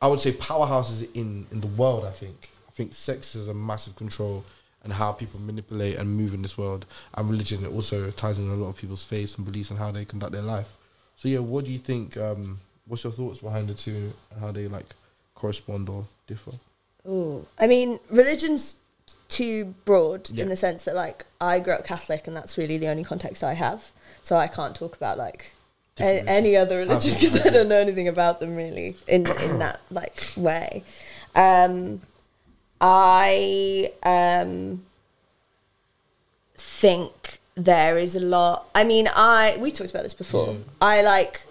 I 0.00 0.08
would 0.08 0.20
say, 0.20 0.32
powerhouses 0.32 1.08
in 1.14 1.46
in 1.50 1.60
the 1.60 1.66
world. 1.68 2.04
I 2.04 2.12
think 2.12 2.50
I 2.68 2.70
think 2.72 2.94
sex 2.94 3.34
is 3.34 3.48
a 3.48 3.54
massive 3.54 3.96
control 3.96 4.44
and 4.84 4.92
how 4.92 5.10
people 5.10 5.40
manipulate 5.40 5.96
and 5.96 6.16
move 6.16 6.32
in 6.32 6.42
this 6.42 6.56
world, 6.56 6.86
and 7.14 7.28
religion 7.28 7.64
it 7.64 7.72
also 7.72 8.10
ties 8.12 8.38
in 8.38 8.48
a 8.48 8.54
lot 8.54 8.68
of 8.68 8.76
people's 8.76 9.04
faiths 9.04 9.36
and 9.36 9.44
beliefs 9.44 9.70
and 9.70 9.78
how 9.78 9.90
they 9.90 10.04
conduct 10.04 10.32
their 10.32 10.42
life. 10.42 10.76
So 11.16 11.28
yeah, 11.28 11.40
what 11.40 11.64
do 11.64 11.72
you 11.72 11.78
think? 11.78 12.16
Um, 12.16 12.60
what's 12.86 13.02
your 13.02 13.12
thoughts 13.12 13.40
behind 13.40 13.68
the 13.68 13.74
two 13.74 14.12
and 14.30 14.40
how 14.40 14.52
they 14.52 14.68
like 14.68 14.86
correspond 15.34 15.88
or 15.88 16.04
differ? 16.26 16.52
Oh, 17.08 17.44
I 17.58 17.66
mean, 17.66 17.98
religion's 18.10 18.76
too 19.28 19.74
broad 19.84 20.30
Yeah. 20.30 20.42
in 20.44 20.48
the 20.48 20.56
sense 20.56 20.84
that, 20.84 20.94
like, 20.94 21.26
I 21.40 21.58
grew 21.60 21.74
up 21.74 21.84
Catholic, 21.84 22.26
and 22.26 22.36
that's 22.36 22.56
really 22.58 22.78
the 22.78 22.88
only 22.88 23.04
context 23.04 23.42
I 23.44 23.54
have. 23.54 23.92
So 24.22 24.36
I 24.36 24.46
can't 24.48 24.74
talk 24.74 24.96
about 24.96 25.18
like 25.18 25.52
a- 26.00 26.24
any 26.28 26.56
other 26.56 26.78
religion 26.78 27.14
because 27.14 27.46
I 27.46 27.50
don't 27.50 27.68
know 27.68 27.78
anything 27.78 28.08
about 28.08 28.40
them 28.40 28.56
really 28.56 28.96
in 29.06 29.26
in 29.40 29.58
that 29.64 29.80
like 29.90 30.32
way. 30.36 30.82
Um, 31.34 32.00
I 32.80 33.92
um 34.02 34.84
think 36.56 37.40
there 37.54 37.98
is 37.98 38.16
a 38.16 38.20
lot. 38.20 38.68
I 38.74 38.84
mean, 38.84 39.08
I 39.14 39.56
we 39.58 39.70
talked 39.70 39.90
about 39.90 40.02
this 40.02 40.14
before. 40.14 40.52
Yeah. 40.54 40.58
I 40.80 41.02
like. 41.02 41.42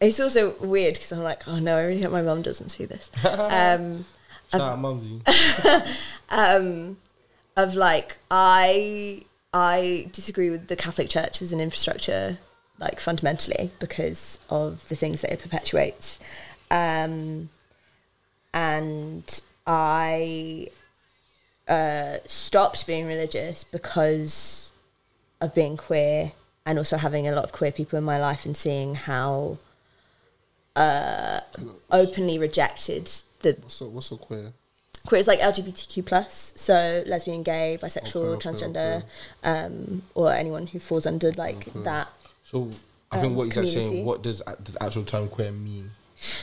It's 0.00 0.18
also 0.18 0.54
weird 0.60 0.94
because 0.94 1.12
I'm 1.12 1.22
like, 1.22 1.46
oh 1.46 1.58
no, 1.58 1.76
I 1.76 1.82
really 1.84 2.02
hope 2.02 2.12
my 2.12 2.22
mum 2.22 2.42
doesn't 2.42 2.70
see 2.70 2.86
this. 2.86 3.10
Um, 3.24 4.06
Shout 4.50 4.60
out, 4.60 4.78
Mumsy. 4.78 5.22
um, 6.28 6.96
of 7.56 7.74
like 7.74 8.18
I 8.30 9.22
I 9.52 10.08
disagree 10.12 10.50
with 10.50 10.68
the 10.68 10.76
Catholic 10.76 11.08
Church 11.08 11.42
as 11.42 11.52
an 11.52 11.60
infrastructure, 11.60 12.38
like 12.78 13.00
fundamentally 13.00 13.70
because 13.78 14.38
of 14.48 14.88
the 14.88 14.96
things 14.96 15.20
that 15.20 15.32
it 15.32 15.40
perpetuates, 15.40 16.18
um, 16.70 17.50
and 18.52 19.40
I 19.66 20.68
uh, 21.68 22.16
stopped 22.26 22.86
being 22.86 23.06
religious 23.06 23.62
because 23.64 24.72
of 25.40 25.54
being 25.54 25.76
queer 25.76 26.32
and 26.66 26.78
also 26.78 26.96
having 26.96 27.26
a 27.26 27.32
lot 27.32 27.44
of 27.44 27.52
queer 27.52 27.72
people 27.72 27.98
in 27.98 28.04
my 28.04 28.18
life 28.18 28.44
and 28.44 28.56
seeing 28.56 28.94
how 28.94 29.58
uh, 30.76 31.40
openly 31.90 32.38
rejected 32.38 33.10
the 33.40 33.56
What's 33.60 33.74
so 33.74 33.88
what's 33.88 34.06
so 34.06 34.16
queer? 34.16 34.52
queer 35.06 35.18
is 35.20 35.26
like 35.26 35.40
LGBTQ 35.40 36.04
plus, 36.04 36.52
so 36.56 37.02
lesbian, 37.06 37.42
gay, 37.42 37.78
bisexual, 37.80 38.34
Okay, 38.34 38.48
okay, 38.48 38.48
transgender, 38.48 38.98
okay. 38.98 39.06
um, 39.44 40.02
or 40.14 40.30
anyone 40.32 40.66
who 40.66 40.78
falls 40.78 41.06
under 41.06 41.32
like 41.32 41.64
that. 41.84 42.08
So 42.44 42.68
I 43.10 43.16
think 43.20 43.30
Um, 43.32 43.36
what 43.36 43.54
you're 43.54 43.66
saying, 43.66 44.04
what 44.04 44.22
does 44.22 44.38
the 44.40 44.76
actual 44.80 45.04
term 45.04 45.28
queer 45.28 45.52
mean? 45.52 45.92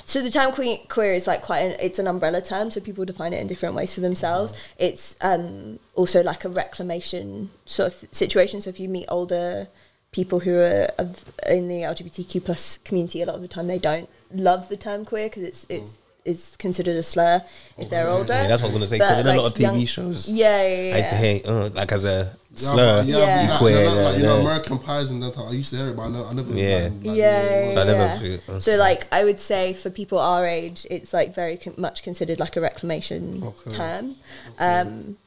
So 0.05 0.23
the 0.23 0.31
term 0.31 0.51
queer, 0.53 0.79
queer 0.89 1.13
is 1.13 1.27
like 1.27 1.43
quite 1.43 1.59
an, 1.59 1.75
it's 1.79 1.99
an 1.99 2.07
umbrella 2.07 2.41
term, 2.41 2.71
so 2.71 2.81
people 2.81 3.05
define 3.05 3.31
it 3.31 3.39
in 3.41 3.45
different 3.47 3.75
ways 3.75 3.93
for 3.93 4.01
themselves. 4.01 4.53
It's 4.79 5.15
um, 5.21 5.77
also 5.93 6.23
like 6.23 6.43
a 6.43 6.49
reclamation 6.49 7.51
sort 7.67 7.93
of 7.93 8.09
situation. 8.11 8.59
So 8.61 8.71
if 8.71 8.79
you 8.79 8.89
meet 8.89 9.05
older 9.07 9.67
people 10.11 10.39
who 10.39 10.55
are 10.57 10.89
of, 10.97 11.23
in 11.47 11.67
the 11.67 11.81
LGBTQ 11.81 12.43
plus 12.43 12.79
community, 12.79 13.21
a 13.21 13.27
lot 13.27 13.35
of 13.35 13.43
the 13.43 13.47
time 13.47 13.67
they 13.67 13.77
don't 13.77 14.09
love 14.33 14.67
the 14.69 14.77
term 14.77 15.05
queer 15.05 15.27
because 15.27 15.43
it's 15.43 15.65
it's 15.69 15.95
is 16.27 16.55
considered 16.57 16.97
a 16.97 17.03
slur 17.03 17.41
if 17.77 17.89
they're 17.89 18.09
older. 18.09 18.33
Yeah, 18.33 18.47
that's 18.47 18.61
what 18.61 18.69
I 18.71 18.73
was 18.73 18.79
gonna 18.79 18.87
say. 18.87 18.97
But, 18.99 19.09
Because 19.09 19.25
in 19.25 19.35
a 19.37 19.41
lot 19.41 19.47
of 19.47 19.53
TV 19.53 19.61
young- 19.61 19.85
shows, 19.85 20.27
Yeah, 20.29 20.61
yeah, 20.61 20.81
yeah. 20.89 20.93
I 20.93 20.97
used 20.97 21.09
to 21.09 21.15
hear 21.15 21.41
uh, 21.45 21.69
like 21.73 21.91
as 21.91 22.03
a 22.05 22.37
slur. 22.55 22.75
but- 22.99 23.05
yeah, 23.05 23.17
Yeah. 23.17 23.41
you 23.41 23.47
know, 23.47 23.57
Queer, 23.57 23.79
you 23.79 23.85
know, 23.85 24.01
like, 24.03 24.17
you 24.17 24.23
know, 24.23 24.35
yeah. 24.35 24.41
American 24.41 24.79
pies 24.79 25.11
and 25.11 25.23
that. 25.23 25.37
I 25.37 25.51
used 25.51 25.69
to 25.71 25.77
hear 25.77 25.89
it, 25.89 25.95
but 25.95 26.03
I, 26.03 26.09
know, 26.09 26.25
I 26.25 26.33
never. 26.33 26.53
Yeah. 26.53 26.83
like, 26.83 26.91
like, 27.05 27.17
yeah, 27.17 27.71
yeah, 27.73 27.79
I 27.79 27.83
never 27.85 28.25
yeah. 28.25 28.37
uh, 28.55 28.59
So 28.59 28.75
like 28.75 29.07
I 29.11 29.23
would 29.23 29.39
say 29.39 29.73
for 29.73 29.89
people 29.89 30.19
our 30.19 30.45
age, 30.45 30.85
it's 30.89 31.13
like 31.13 31.33
very 31.35 31.55
con- 31.57 31.75
much 31.77 32.03
considered 32.03 32.39
like 32.39 32.55
a 32.57 32.61
reclamation 32.61 33.41
Okay. 33.43 33.71
term, 33.77 34.15
um, 34.59 35.17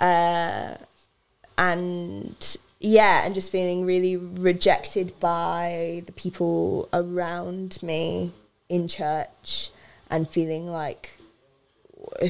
uh, 0.00 0.74
and 1.58 2.56
yeah, 2.80 3.24
and 3.24 3.34
just 3.34 3.50
feeling 3.50 3.84
really 3.86 4.16
rejected 4.16 5.18
by 5.20 6.02
the 6.06 6.12
people 6.12 6.88
around 6.92 7.82
me 7.82 8.32
in 8.68 8.86
church, 8.88 9.70
and 10.10 10.28
feeling 10.28 10.66
like 10.66 11.12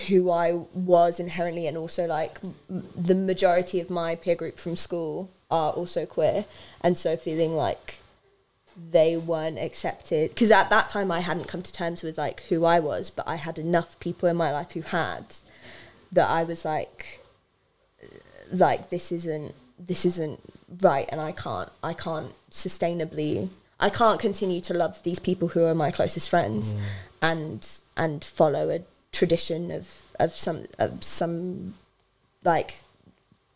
who 0.09 0.31
I 0.31 0.53
was 0.75 1.21
inherently, 1.21 1.67
and 1.67 1.77
also 1.77 2.07
like 2.07 2.39
m- 2.71 2.89
the 2.97 3.15
majority 3.15 3.81
of 3.81 3.91
my 3.91 4.15
peer 4.15 4.35
group 4.35 4.59
from 4.59 4.77
school 4.77 5.31
are 5.51 5.73
also 5.73 6.07
queer, 6.07 6.45
and 6.81 6.97
so 6.97 7.17
feeling 7.17 7.55
like 7.55 7.97
they 8.91 9.17
weren't 9.17 9.59
accepted 9.59 10.31
because 10.31 10.51
at 10.51 10.69
that 10.69 10.89
time 10.89 11.11
I 11.11 11.21
hadn't 11.21 11.49
come 11.49 11.63
to 11.63 11.73
terms 11.73 12.03
with 12.03 12.19
like 12.19 12.43
who 12.45 12.65
I 12.65 12.79
was, 12.79 13.11
but 13.11 13.27
I 13.27 13.37
had 13.37 13.59
enough 13.59 13.99
people 14.01 14.29
in 14.29 14.37
my 14.37 14.53
life 14.53 14.73
who 14.73 14.83
had 14.83 15.25
that 16.13 16.29
I 16.29 16.45
was 16.45 16.65
like, 16.65 17.21
like 18.53 18.91
this 18.91 19.13
isn't 19.13 19.55
this 19.79 20.05
isn't 20.05 20.41
right, 20.83 21.09
and 21.11 21.21
I 21.21 21.33
can't 21.33 21.71
I 21.83 21.95
can't 21.95 22.33
sustainably 22.51 23.51
I 23.79 23.91
can't 23.91 24.19
continue 24.19 24.61
to 24.63 24.75
love 24.75 25.03
these 25.03 25.19
people 25.19 25.49
who 25.49 25.65
are 25.65 25.75
my 25.75 25.91
closest 25.91 26.31
friends, 26.31 26.73
mm. 26.73 26.81
And 27.27 27.69
and 27.97 28.25
follow 28.25 28.71
a 28.71 28.81
tradition 29.11 29.71
of 29.71 30.05
of 30.21 30.33
some 30.33 30.67
of 30.79 31.03
some 31.03 31.75
like 32.45 32.83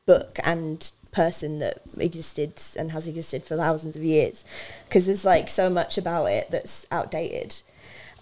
book 0.06 0.38
and 0.42 0.90
person 1.12 1.58
that 1.58 1.80
existed 1.98 2.52
and 2.76 2.92
has 2.92 3.06
existed 3.06 3.44
for 3.44 3.56
thousands 3.56 3.96
of 3.96 4.02
years. 4.02 4.44
Because 4.84 5.06
there's 5.06 5.24
like 5.24 5.48
so 5.48 5.70
much 5.70 5.96
about 5.98 6.26
it 6.26 6.50
that's 6.50 6.86
outdated. 6.90 7.60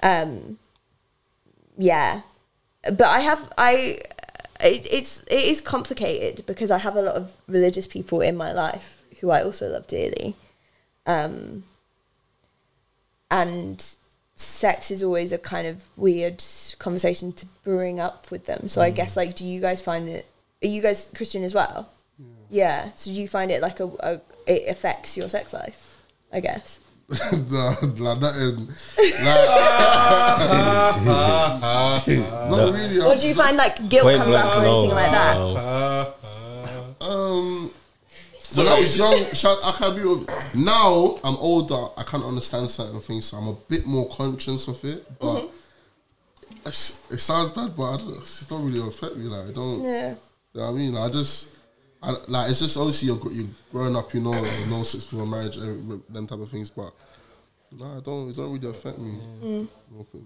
Um 0.03 0.59
yeah. 1.77 2.23
But 2.83 3.09
i 3.19 3.21
have 3.21 3.53
i 3.57 4.01
it, 4.61 4.87
it's 4.91 5.23
it 5.23 5.45
is 5.53 5.61
complicated 5.61 6.45
because 6.47 6.71
i 6.71 6.79
have 6.79 6.97
a 6.97 7.03
lot 7.03 7.15
of 7.15 7.33
religious 7.47 7.87
people 7.87 8.21
in 8.21 8.37
my 8.37 8.53
life 8.53 9.03
who 9.21 9.31
i 9.31 9.43
also 9.43 9.71
love 9.71 9.87
dearly. 9.87 10.35
Um 11.07 11.65
and 13.31 13.97
sex 14.41 14.91
is 14.91 15.03
always 15.03 15.33
a 15.33 15.39
kind 15.39 15.67
of 15.67 15.85
weird 15.97 16.43
conversation 16.79 17.33
to 17.33 17.47
bring 17.65 17.99
up 17.99 18.31
with 18.31 18.47
them 18.47 18.69
so 18.69 18.81
i 18.81 18.89
guess 18.89 19.17
like 19.17 19.35
do 19.35 19.45
you 19.45 19.61
guys 19.61 19.83
find 19.83 20.07
that 20.09 20.25
are 20.63 20.69
you 20.69 20.81
guys 20.81 21.11
christian 21.15 21.43
as 21.43 21.53
well 21.53 21.89
yeah. 22.51 22.91
So 22.97 23.11
do 23.11 23.21
you 23.21 23.29
find 23.29 23.51
it 23.51 23.61
like 23.63 23.81
a, 23.81 23.87
a 24.01 24.21
it 24.47 24.69
affects 24.69 25.17
your 25.17 25.29
sex 25.29 25.53
life? 25.53 26.05
I 26.33 26.41
guess. 26.41 26.79
nah, 27.51 27.75
like 27.81 28.21
nothing. 28.21 28.69
Like, 28.99 29.21
not 32.51 32.75
really. 32.75 33.01
Or 33.01 33.17
do 33.17 33.29
you 33.29 33.35
find 33.35 33.57
like 33.57 33.89
guilt 33.89 34.05
Point 34.05 34.19
comes 34.19 34.35
up 34.35 34.45
or 34.45 34.61
blank, 34.61 34.65
no, 34.65 34.81
anything 34.81 34.97
like 34.97 35.11
that? 35.11 36.15
No. 38.57 38.63
Um, 38.63 38.67
when 38.69 38.77
I 38.77 38.81
was 38.81 38.97
young, 38.99 39.25
shout- 39.35 39.59
I 39.65 39.73
can 39.73 39.97
be 39.97 40.05
with, 40.05 40.55
now 40.55 41.19
I'm 41.25 41.37
older. 41.37 41.87
I 41.97 42.03
can't 42.05 42.25
understand 42.25 42.71
certain 42.71 43.01
things, 43.01 43.27
so 43.27 43.37
I'm 43.37 43.49
a 43.49 43.53
bit 43.55 43.87
more 43.87 44.09
conscious 44.09 44.69
of 44.69 44.83
it. 44.85 45.07
But 45.19 45.45
it's- 46.61 47.01
it 47.11 47.19
sounds 47.21 47.51
bad, 47.53 47.77
but 47.77 47.85
I 47.95 47.97
don't, 47.99 48.17
it 48.19 48.47
don't 48.49 48.65
really 48.71 48.87
affect 48.87 49.17
me. 49.17 49.25
Like, 49.27 49.49
it 49.49 49.55
don't. 49.55 49.85
Yeah. 49.85 50.11
You 50.55 50.61
know 50.61 50.67
what 50.67 50.69
I 50.69 50.73
mean? 50.73 50.93
Like, 50.95 51.11
I 51.11 51.13
just. 51.13 51.49
I, 52.01 52.15
like 52.29 52.49
it's 52.49 52.61
just 52.61 52.77
obviously 52.77 53.09
you're, 53.09 53.33
you're 53.33 53.49
growing 53.73 53.97
up, 53.97 54.15
you 54.15 54.21
know, 54.21 54.33
you 54.33 54.67
know, 54.67 54.85
sex 54.85 55.05
before 55.05 55.27
marriage, 55.27 55.59
uh, 55.59 55.65
them 56.09 56.29
type 56.29 56.39
of 56.39 56.49
things. 56.49 56.71
But 56.71 56.93
nah, 57.73 57.99
it 57.99 58.05
don't 58.05 58.31
it 58.31 58.37
don't 58.37 58.53
really 58.53 58.69
affect 58.71 58.99
me. 58.99 59.19
To 59.91 60.17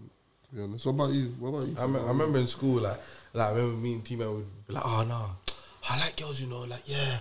be 0.54 0.62
honest, 0.62 0.84
what 0.84 0.92
about 0.92 1.12
you? 1.14 1.28
What 1.38 1.48
about 1.48 1.66
you? 1.66 1.76
I, 1.78 1.86
me- 1.86 1.98
I 2.00 2.08
remember 2.08 2.38
in 2.40 2.46
school, 2.46 2.82
like, 2.82 3.00
like 3.32 3.48
I 3.48 3.50
remember 3.52 3.76
me 3.78 3.94
and 3.94 4.04
T 4.04 4.16
Man 4.16 4.34
would 4.34 4.66
be 4.66 4.74
like, 4.74 4.84
oh 4.84 5.02
no, 5.08 5.30
I 5.90 5.98
like 5.98 6.16
girls, 6.16 6.40
you 6.40 6.48
know, 6.48 6.60
like 6.60 6.82
yeah, 6.86 7.18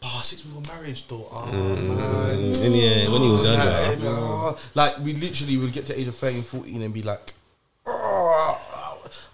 but 0.00 0.08
six 0.22 0.42
before 0.42 0.62
marriage 0.62 1.06
though, 1.08 1.26
oh 1.32 1.46
man. 1.46 1.76
Mm. 1.76 2.64
And 2.64 2.74
yeah, 2.74 3.10
when 3.10 3.22
he 3.22 3.30
was 3.30 3.44
Like, 3.44 3.98
younger, 3.98 4.08
oh, 4.08 4.58
like 4.74 4.98
we 5.00 5.12
literally 5.14 5.56
would 5.56 5.72
get 5.72 5.86
to 5.86 5.98
age 5.98 6.06
of 6.06 6.16
13, 6.16 6.42
14 6.42 6.82
and 6.82 6.94
be 6.94 7.02
like, 7.02 7.32
oh, 7.86 8.60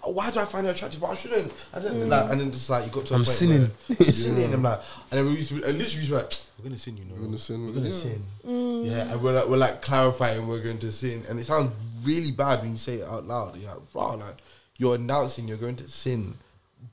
why 0.03 0.31
do 0.31 0.39
I 0.39 0.45
find 0.45 0.65
her 0.65 0.71
attractive? 0.71 1.01
But 1.01 1.11
I 1.11 1.15
shouldn't. 1.15 1.51
I 1.73 1.79
don't 1.79 2.09
like, 2.09 2.31
and 2.31 2.41
then 2.41 2.51
just 2.51 2.69
like 2.69 2.85
you 2.85 2.91
got 2.91 3.05
to. 3.07 3.13
A 3.13 3.17
I'm 3.17 3.23
point 3.23 3.27
sinning. 3.27 3.61
Where 3.61 3.71
you're 3.99 4.11
sinning. 4.11 4.53
I'm 4.53 4.63
like, 4.63 4.79
and 5.11 5.19
then 5.19 5.25
we 5.25 5.31
used 5.33 5.49
to, 5.49 5.55
be, 5.55 5.63
and 5.63 5.77
literally 5.77 5.95
we 5.95 5.99
used 5.99 6.09
to 6.09 6.15
be 6.15 6.15
like, 6.15 6.33
we're 6.57 6.63
gonna 6.63 6.79
sin, 6.79 6.97
you 6.97 7.05
know. 7.05 7.15
We're 7.15 7.25
gonna 7.25 7.37
sin, 7.37 7.67
We're 7.67 7.73
gonna 7.73 7.89
yeah. 7.89 7.95
sin. 7.95 8.85
Yeah, 8.85 9.11
and 9.11 9.21
we're 9.21 9.33
like, 9.33 9.47
we're 9.47 9.57
like 9.57 9.81
clarifying 9.81 10.47
we're 10.47 10.63
going 10.63 10.79
to 10.79 10.91
sin, 10.91 11.23
and 11.29 11.39
it 11.39 11.45
sounds 11.45 11.71
really 12.03 12.31
bad 12.31 12.61
when 12.61 12.71
you 12.71 12.77
say 12.77 12.95
it 12.95 13.07
out 13.07 13.27
loud. 13.27 13.55
You're 13.57 13.69
like, 13.69 13.91
bro, 13.91 14.15
like 14.15 14.37
you're 14.77 14.95
announcing 14.95 15.47
you're 15.47 15.57
going 15.57 15.75
to 15.77 15.87
sin, 15.87 16.35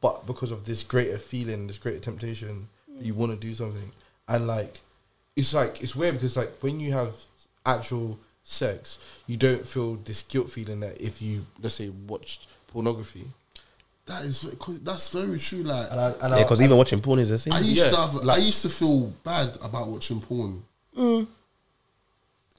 but 0.05 0.27
because 0.27 0.53
of 0.53 0.67
this 0.67 0.83
greater 0.83 1.19
feeling, 1.19 1.67
this 1.67 1.79
greater 1.79 1.99
temptation, 1.99 2.69
you 3.01 3.15
mm. 3.15 3.17
want 3.17 3.33
to 3.33 3.39
do 3.39 3.55
something, 3.55 3.91
and 4.29 4.47
like, 4.47 4.81
it's 5.35 5.55
like 5.55 5.83
it's 5.83 5.97
weird 5.97 6.13
because 6.17 6.37
like 6.37 6.51
when 6.61 6.79
you 6.79 6.93
have 6.93 7.15
actual 7.65 8.19
sex, 8.43 8.99
you 9.27 9.39
don't 9.39 9.67
feel 9.67 9.95
this 10.05 10.23
guilt 10.25 10.51
feeling 10.51 10.81
that 10.81 11.01
if 11.01 11.23
you 11.23 11.47
let's 11.63 11.77
say 11.77 11.89
watched 11.89 12.47
pornography, 12.67 13.25
That 14.05 14.27
is 14.27 14.47
'cause 14.59 14.81
that's 14.81 15.09
very 15.09 15.39
true. 15.39 15.63
Like 15.63 15.91
and 15.91 15.99
I, 15.99 16.07
and 16.21 16.35
Yeah, 16.35 16.43
because 16.43 16.61
even 16.61 16.77
watching 16.77 17.01
porn 17.01 17.21
is 17.21 17.31
a 17.31 17.39
sin. 17.39 17.55
I 17.55 17.61
used 17.61 17.77
Yeah, 17.79 17.89
to 17.89 17.97
have, 17.97 18.15
like- 18.17 18.39
I 18.39 18.43
used 18.43 18.61
to 18.61 18.69
feel 18.69 19.07
bad 19.25 19.57
about 19.63 19.89
watching 19.89 20.21
porn. 20.21 20.65
Mm. 20.95 21.27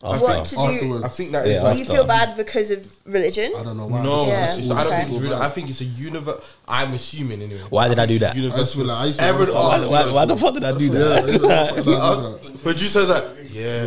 After. 0.04 0.26
What 0.26 0.46
to 0.46 0.56
do? 0.56 0.62
Afterwards, 0.62 1.04
I 1.04 1.08
think 1.08 1.32
that 1.32 1.48
Yeah, 1.48 1.54
is 1.54 1.60
I 1.60 1.64
like 1.70 1.78
You 1.80 1.86
feel 1.86 2.06
bad 2.06 2.36
because 2.38 2.70
of 2.70 2.86
religion? 3.06 3.54
I 3.58 3.64
don't 3.64 3.78
know 3.78 3.88
why. 3.88 4.04
no, 4.04 4.28
Yeah, 4.28 4.44
it's- 4.44 4.58
I 4.60 4.68
don't 4.84 4.88
okay. 4.88 4.96
think 5.02 5.12
it's 5.14 5.22
really. 5.22 5.36
I 5.36 5.50
think 5.50 5.70
it's 5.70 5.82
a 5.82 5.86
universe. 5.86 6.42
I'm 6.68 6.94
assuming 6.94 7.42
anyway. 7.42 7.62
Why 7.70 7.88
did 7.88 7.98
I 8.00 8.06
do 8.06 8.20
that? 8.20 8.36
it's 8.36 8.54
I 8.54 8.58
just 8.58 8.76
feel 8.76 8.86
like 8.86 8.98
I 8.98 9.06
used 9.06 9.20
to 9.20 9.26
Everyone 9.26 9.72
have- 9.72 9.90
why, 9.90 10.12
why 10.12 10.26
the 10.26 10.36
fuck 10.38 10.54
did 10.54 10.64
I 10.66 10.78
do 10.78 10.90
that? 10.90 11.30
it's 11.30 11.44
like, 11.44 11.70
fuck 11.76 11.86
that. 11.86 12.60
Producer's 12.62 13.10
like, 13.10 13.24
yeah, 13.52 13.86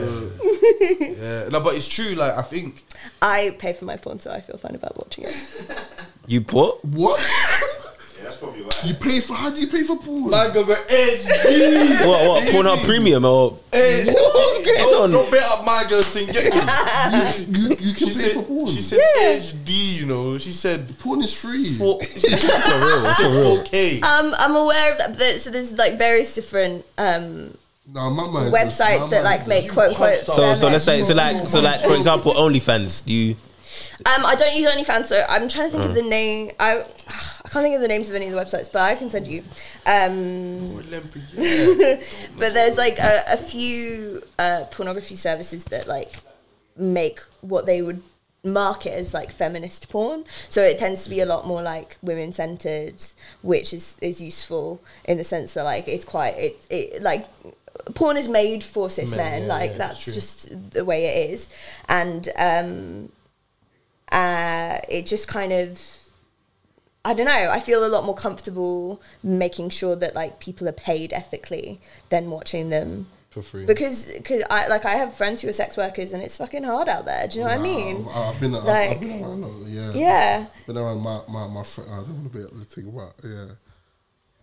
yeah. 1.01 1.49
No, 1.51 1.61
but 1.61 1.75
it's 1.77 1.87
true. 1.88 2.14
Like, 2.14 2.37
I 2.37 2.42
think 2.42 2.85
I 3.21 3.55
pay 3.59 3.75
for 3.75 3.85
my 3.85 3.97
porn, 3.97 4.18
so 4.18 4.31
I 4.33 4.40
feel 4.40 4.57
fine 4.57 4.75
about 4.75 4.97
watching 4.99 5.25
it. 5.25 5.35
You 6.27 6.42
put? 6.42 6.85
What? 6.85 7.18
Yeah, 8.40 8.51
that's 8.51 8.62
probably 8.62 8.62
why. 8.62 8.88
You 8.88 8.94
pay 8.94 9.20
for? 9.20 9.35
How 9.35 9.51
do 9.51 9.61
you 9.61 9.66
pay 9.66 9.83
for 9.83 9.96
porn? 9.96 10.31
man 10.31 10.53
go 10.55 10.64
go 10.64 10.74
HD. 10.74 12.07
What, 12.07 12.29
what, 12.29 12.44
Pornhub 12.44 12.85
Premium 12.85 13.24
or? 13.24 13.53
HD. 13.72 14.07
What's 14.07 14.64
going 14.64 14.79
Don't- 14.90 15.03
on? 15.05 15.11
Don't 15.11 15.31
bet 15.31 15.44
up 15.44 15.64
my 15.64 15.85
girl's 15.88 16.07
thing. 16.09 16.27
Get 16.27 16.44
me. 16.55 17.59
you, 17.59 17.68
you 17.81 17.94
can 17.94 18.09
She 18.09 18.14
pay 18.22 18.35
for 18.35 18.42
porn. 18.42 18.68
she 18.68 18.83
said 18.83 18.98
HD. 19.16 19.98
You 20.01 20.07
know, 20.07 20.38
she 20.38 20.53
said 20.53 20.98
porn 20.98 21.22
is 21.22 21.35
free. 21.35 21.72
four. 21.74 22.01
For 22.03 22.79
real, 22.81 23.14
for 23.14 23.31
real. 23.31 23.44
Four 23.57 23.64
K. 23.64 24.01
Um, 24.01 24.35
I'm 24.38 24.55
aware 24.57 24.92
of 24.92 24.98
that. 24.98 25.18
But, 25.18 25.40
so 25.40 25.51
there's 25.51 25.77
like 25.79 25.96
various 25.98 26.35
different 26.35 26.85
um, 26.98 27.57
no, 27.92 28.11
my 28.11 28.29
mind. 28.29 28.53
websites 28.53 29.11
that 29.11 29.24
like 29.24 29.46
make 29.46 29.70
quote 29.72 29.90
unquote. 29.90 30.18
So, 30.27 30.55
so 30.55 30.68
let's 30.68 30.85
say, 30.85 31.01
so 31.03 31.14
like, 31.14 31.42
so 31.42 31.61
like, 31.61 31.81
for 31.83 31.94
example, 31.94 32.33
OnlyFans. 32.35 33.05
Do 33.05 33.12
you? 33.12 33.37
Um, 34.07 34.25
I 34.25 34.35
don't 34.37 34.55
use 34.55 34.71
OnlyFans, 34.71 35.07
so 35.07 35.25
I'm 35.29 35.49
trying 35.49 35.71
to 35.71 35.77
think 35.77 35.85
of 35.85 35.91
Mm. 35.91 35.95
the 35.95 36.03
name. 36.03 36.51
I 36.61 36.79
I 37.45 37.49
can't 37.51 37.63
think 37.65 37.75
of 37.75 37.81
the 37.81 37.89
names 37.89 38.09
of 38.11 38.15
any 38.15 38.27
of 38.27 38.33
the 38.33 38.39
websites, 38.39 38.71
but 38.71 38.83
I 38.83 38.95
can 38.95 39.11
send 39.11 39.27
you. 39.27 39.43
Um, 39.87 40.77
but 42.39 42.55
there's 42.55 42.77
like 42.77 42.99
a, 42.99 43.25
a 43.27 43.37
few 43.37 44.23
uh, 44.39 44.65
pornography 44.71 45.17
services 45.17 45.65
that 45.67 45.87
like 45.89 46.13
make 46.77 47.21
what 47.41 47.67
they 47.67 47.83
would 47.83 48.03
market 48.45 48.93
as 48.93 49.15
like 49.15 49.31
feminist 49.33 49.89
porn. 49.89 50.25
So 50.49 50.63
it 50.63 50.79
tends 50.79 51.05
to 51.05 51.11
be 51.11 51.21
a 51.21 51.27
lot 51.27 51.47
more 51.47 51.63
like 51.63 51.97
women 52.03 52.33
centered, 52.33 53.03
which 53.43 53.73
is 53.73 53.97
is 54.01 54.21
useful 54.21 54.81
in 55.05 55.17
the 55.17 55.25
sense 55.25 55.55
that 55.55 55.65
like 55.65 55.89
it's 55.89 56.05
quite 56.05 56.37
it 56.37 56.67
it 56.71 57.03
like 57.03 57.27
porn 57.95 58.17
is 58.17 58.29
made 58.29 58.63
for 58.63 58.91
cis 58.91 59.11
Men, 59.11 59.19
men. 59.19 59.43
yeah, 59.43 59.49
like 59.49 59.71
yeah, 59.73 59.79
that's 59.79 60.05
just 60.05 60.71
the 60.73 60.85
way 60.85 61.07
it 61.07 61.31
is, 61.31 61.49
and 61.89 62.29
um, 62.37 63.11
uh, 64.12 64.79
it 64.88 65.07
just 65.07 65.29
kind 65.29 65.53
of 65.53 65.81
I 67.05 67.14
don't 67.14 67.27
know. 67.27 67.51
I 67.51 67.61
feel 67.61 67.85
a 67.85 67.88
lot 67.88 68.05
more 68.05 68.14
comfortable 68.14 69.01
making 69.23 69.71
sure 69.71 69.97
that 69.97 70.14
like 70.14 70.40
people 70.40 70.68
are 70.68 70.73
paid 70.73 71.12
ethically 71.12 71.81
than 72.11 72.29
watching 72.31 72.68
them 72.71 73.07
For 73.31 73.40
free. 73.40 73.64
because 73.64 74.11
cause 74.25 74.42
I 74.51 74.66
like 74.68 74.85
I 74.85 74.97
have 74.97 75.14
friends 75.14 75.40
who 75.40 75.49
are 75.49 75.53
sex 75.53 75.77
workers 75.77 76.12
and 76.12 76.23
it's 76.23 76.37
fucking 76.37 76.64
hard 76.64 76.88
out 76.88 77.07
there. 77.07 77.27
Do 77.29 77.38
you 77.38 77.44
know 77.44 77.51
what 77.51 77.61
I 77.61 77.62
mean? 77.62 77.97
I've, 78.09 78.35
I've 78.35 78.40
been, 78.40 78.55
I've, 78.55 78.64
Like- 78.64 78.90
I've 78.90 79.01
been 79.01 79.23
around. 79.25 79.66
Yeah. 79.68 79.92
Yeah. 79.94 80.47
Been 80.66 80.77
around 80.77 81.01
my 81.01 81.21
my 81.29 81.47
my 81.47 81.62
friend. 81.62 81.90
I 81.90 81.97
don't 81.99 82.14
want 82.21 82.33
to 82.33 82.38
be 82.38 82.44
able 82.44 82.59
to 82.59 82.64
think 82.64 82.88
about. 82.88 83.14
Yeah. 83.25 83.47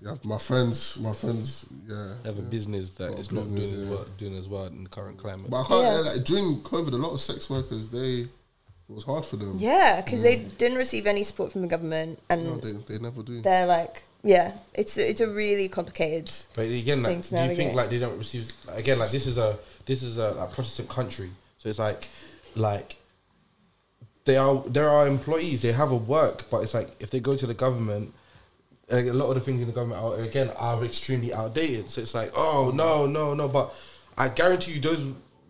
Yeah, 0.02 0.16
my 0.24 0.38
friends, 0.38 0.98
my 1.00 1.14
friends, 1.14 1.66
yeah. 1.88 2.16
have 2.26 2.38
a 2.38 2.42
business 2.42 2.90
that 2.92 3.10
Got 3.12 3.18
a 3.18 3.22
is 3.22 3.32
not 3.32 3.42
business, 3.42 3.60
doing 3.72 3.82
as 3.84 3.90
well, 3.90 4.06
doing 4.18 4.38
as 4.38 4.48
well 4.48 4.66
in 4.68 4.84
the 4.84 4.90
current 4.90 5.18
climate. 5.18 5.50
But 5.50 5.62
I 5.62 5.68
can't, 5.68 5.82
Yeah. 6.06 6.12
like, 6.12 6.24
during 6.26 6.60
COVID, 6.62 6.92
a 6.94 6.98
lot 6.98 7.14
of 7.14 7.22
sex 7.22 7.50
workers, 7.50 7.90
they, 7.90 8.28
it 8.90 8.94
was 8.94 9.04
hard 9.04 9.26
for 9.26 9.36
them. 9.38 9.56
Yeah, 9.58 10.02
because 10.02 10.22
they 10.22 10.36
didn't 10.36 10.78
receive 10.78 11.08
any 11.08 11.24
support 11.24 11.52
from 11.52 11.62
the 11.62 11.68
government 11.68 12.20
and 12.30 12.44
No, 12.44 12.58
they, 12.58 12.72
they 12.72 13.00
never 13.00 13.24
do. 13.24 13.42
they're 13.42 13.66
like 13.66 14.04
yeah, 14.26 14.54
it's 14.74 14.98
it's 14.98 15.22
a 15.22 15.30
really 15.30 15.70
complicated. 15.70 16.32
But 16.56 16.68
again, 16.68 17.04
like, 17.04 17.14
things 17.14 17.30
do 17.30 17.38
you 17.38 17.56
think 17.56 17.76
like 17.76 17.92
they 17.92 18.00
don't 18.00 18.18
receive? 18.18 18.52
Like, 18.66 18.80
again, 18.80 18.98
like 18.98 19.12
this 19.12 19.28
is 19.28 19.38
a 19.38 19.60
this 19.86 20.02
is 20.02 20.18
a 20.18 20.32
like, 20.32 20.52
Protestant 20.52 20.90
country, 20.90 21.30
so 21.60 21.70
it's 21.70 21.78
like 21.78 22.08
like 22.56 22.98
they 24.26 24.36
are 24.36 24.64
there 24.66 24.90
are 24.90 25.08
employees 25.08 25.62
they 25.62 25.74
have 25.74 25.92
a 25.92 25.96
work, 25.96 26.50
but 26.50 26.64
it's 26.64 26.74
like 26.74 26.90
if 27.00 27.12
they 27.12 27.20
go 27.20 27.36
to 27.36 27.46
the 27.46 27.54
government, 27.54 28.16
like, 28.90 29.06
a 29.06 29.14
lot 29.14 29.30
of 29.30 29.36
the 29.36 29.42
things 29.42 29.62
in 29.62 29.68
the 29.68 29.74
government 29.74 30.02
are 30.02 30.16
again 30.16 30.50
are 30.58 30.84
extremely 30.84 31.32
outdated. 31.32 31.92
So 31.92 32.02
it's 32.02 32.16
like 32.16 32.32
oh 32.36 32.72
no 32.74 33.06
no 33.06 33.36
no, 33.36 33.48
but 33.48 33.76
I 34.18 34.30
guarantee 34.30 34.74
you 34.74 34.82
those. 34.82 35.06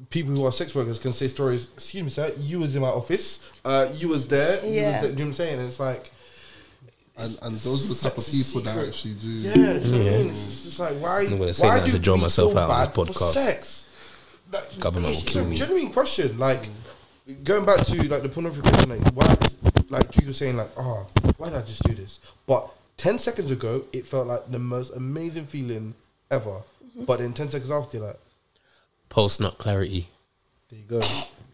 People 0.10 0.34
who 0.36 0.46
are 0.46 0.52
sex 0.52 0.74
workers 0.76 1.00
can 1.00 1.14
say 1.14 1.28
stories. 1.28 1.70
Excuse 1.74 2.04
me, 2.04 2.10
sir. 2.10 2.32
You 2.38 2.60
was 2.60 2.76
in 2.76 2.82
my 2.82 2.90
office. 2.90 3.50
Uh, 3.64 3.88
you 3.96 4.08
was 4.10 4.28
there. 4.28 4.58
You 4.60 4.66
was 4.66 4.74
Yeah. 4.74 5.02
there. 5.02 5.10
You 5.10 5.16
know 5.16 5.16
what 5.16 5.28
I'm 5.28 5.34
saying? 5.34 5.60
And 5.60 5.68
it's 5.68 5.80
like, 5.80 6.12
And, 7.18 7.38
and 7.44 7.56
those 7.58 7.86
are 7.86 7.94
the 7.94 8.10
type 8.10 8.18
of 8.18 8.24
Sex 8.24 8.34
is 8.36 8.48
people 8.54 8.62
that 8.74 8.88
actually 8.88 9.14
do. 9.14 9.28
Yeah, 9.28 9.54
do 9.54 9.62
you 9.62 10.04
know 10.04 10.26
what 10.28 10.36
It's 10.36 10.80
like 10.80 10.94
why? 10.96 11.20
I'm 11.22 11.38
gonna 11.38 11.54
say 11.54 11.68
why 11.68 11.80
that 11.80 11.86
do 11.86 11.92
to 11.94 12.00
draw 12.00 12.18
myself 12.18 12.52
feel 12.52 12.60
out 12.60 12.70
on 12.98 13.06
this 13.08 13.16
podcast. 13.18 13.32
Sex. 13.34 13.88
Like, 14.52 14.80
Government 14.80 15.14
will 15.16 15.22
it's 15.22 15.32
kill 15.34 15.44
a 15.44 15.48
me. 15.48 15.56
Genuine 15.56 15.92
question, 15.94 16.38
like 16.38 16.68
going 17.44 17.66
back 17.66 17.86
to 17.86 18.08
like 18.10 18.22
the 18.22 18.30
pornography 18.30 18.62
question, 18.70 18.90
like 18.90 19.08
why? 19.14 19.38
Like 19.90 20.16
you 20.22 20.28
were 20.28 20.34
saying, 20.34 20.58
like 20.58 20.70
oh, 20.78 21.08
why 21.38 21.50
did 21.50 21.58
I 21.60 21.62
just 21.62 21.84
do 21.84 21.94
this? 21.96 22.20
But 22.46 22.70
ten 22.98 23.18
seconds 23.18 23.50
ago, 23.50 23.84
it 23.94 24.06
felt 24.06 24.28
like 24.28 24.52
the 24.52 24.60
most 24.60 24.94
amazing 24.96 25.46
feeling 25.46 25.94
ever. 26.30 26.62
Mm-hmm. 26.86 27.06
But 27.06 27.20
then 27.20 27.32
ten 27.34 27.50
seconds 27.50 27.72
after, 27.72 27.98
you're 27.98 28.08
like 28.08 28.20
Post 29.16 29.40
nut 29.40 29.58
clarity. 29.58 30.10
there 30.70 30.80
you 30.80 30.86
go. 30.86 31.02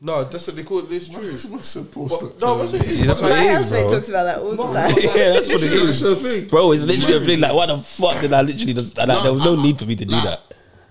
No, 0.04 0.24
that's 0.24 0.48
what 0.48 0.56
they 0.56 0.64
call 0.64 0.80
it. 0.80 0.92
It's 0.92 1.08
true. 1.08 1.32
What's 1.52 1.68
supposed 1.68 2.20
But, 2.22 2.40
to 2.40 2.40
no, 2.44 2.56
what's 2.58 2.74
it? 2.74 2.88
Yeah, 2.88 3.06
that's 3.06 3.22
what 3.22 3.30
My 3.30 3.38
it 3.38 3.46
is, 3.46 3.54
housemate 3.70 3.84
bro. 3.84 3.92
talks 3.94 4.10
about 4.10 4.24
that 4.24 4.38
all 4.40 4.50
the 4.56 4.58
time. 4.74 4.96
Yeah, 4.98 5.30
that's 5.34 5.48
what 5.48 5.62
it 5.62 5.72
Yeah, 5.72 5.90
is. 5.92 6.00
sure 6.00 6.16
thing. 6.16 6.48
Bro, 6.48 6.72
it's 6.72 6.84
literally 6.86 7.18
a 7.18 7.20
thing 7.28 7.40
like, 7.40 7.54
what 7.54 7.68
the 7.68 7.78
fuck 7.78 8.20
did 8.20 8.34
I 8.34 8.42
literally 8.42 8.74
just, 8.74 8.98
like, 8.98 9.08
there 9.22 9.32
was 9.32 9.42
no 9.46 9.56
need 9.62 9.78
for 9.78 9.86
me 9.86 9.96
to 9.96 10.06
do 10.06 10.12
Like, 10.16 10.24
that. 10.24 10.42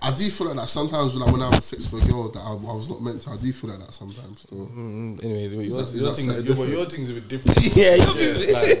I 0.01 0.11
do 0.11 0.31
feel 0.31 0.47
like 0.47 0.55
that 0.55 0.69
sometimes 0.69 1.13
when 1.13 1.27
I, 1.27 1.31
when 1.33 1.41
I 1.41 1.49
was 1.49 1.65
sex 1.65 1.85
for 1.87 1.97
a 1.97 2.01
girl 2.05 2.29
that 2.29 2.39
I, 2.39 2.51
I 2.53 2.73
was 2.73 2.89
not 2.89 3.01
meant 3.01 3.21
to. 3.23 3.31
I 3.31 3.35
do 3.35 3.51
feel 3.51 3.69
like 3.71 3.79
that 3.79 3.93
sometimes. 3.93 4.47
Though. 4.49 4.55
Mm, 4.65 5.23
anyway, 5.25 5.47
your, 5.49 5.61
Is 5.63 5.75
that- 5.75 5.81
is 5.89 5.95
your, 6.01 6.09
that 6.09 6.15
thing, 6.15 6.25
something 6.27 6.45
your, 6.45 6.55
different? 6.55 6.71
your 6.71 6.85
thing's 6.85 7.09
a 7.09 7.13
bit 7.15 7.27
different. 7.27 7.75
Yeah, 7.75 7.95
yeah, 7.95 8.13
you're- 8.13 8.53
like, 8.53 8.79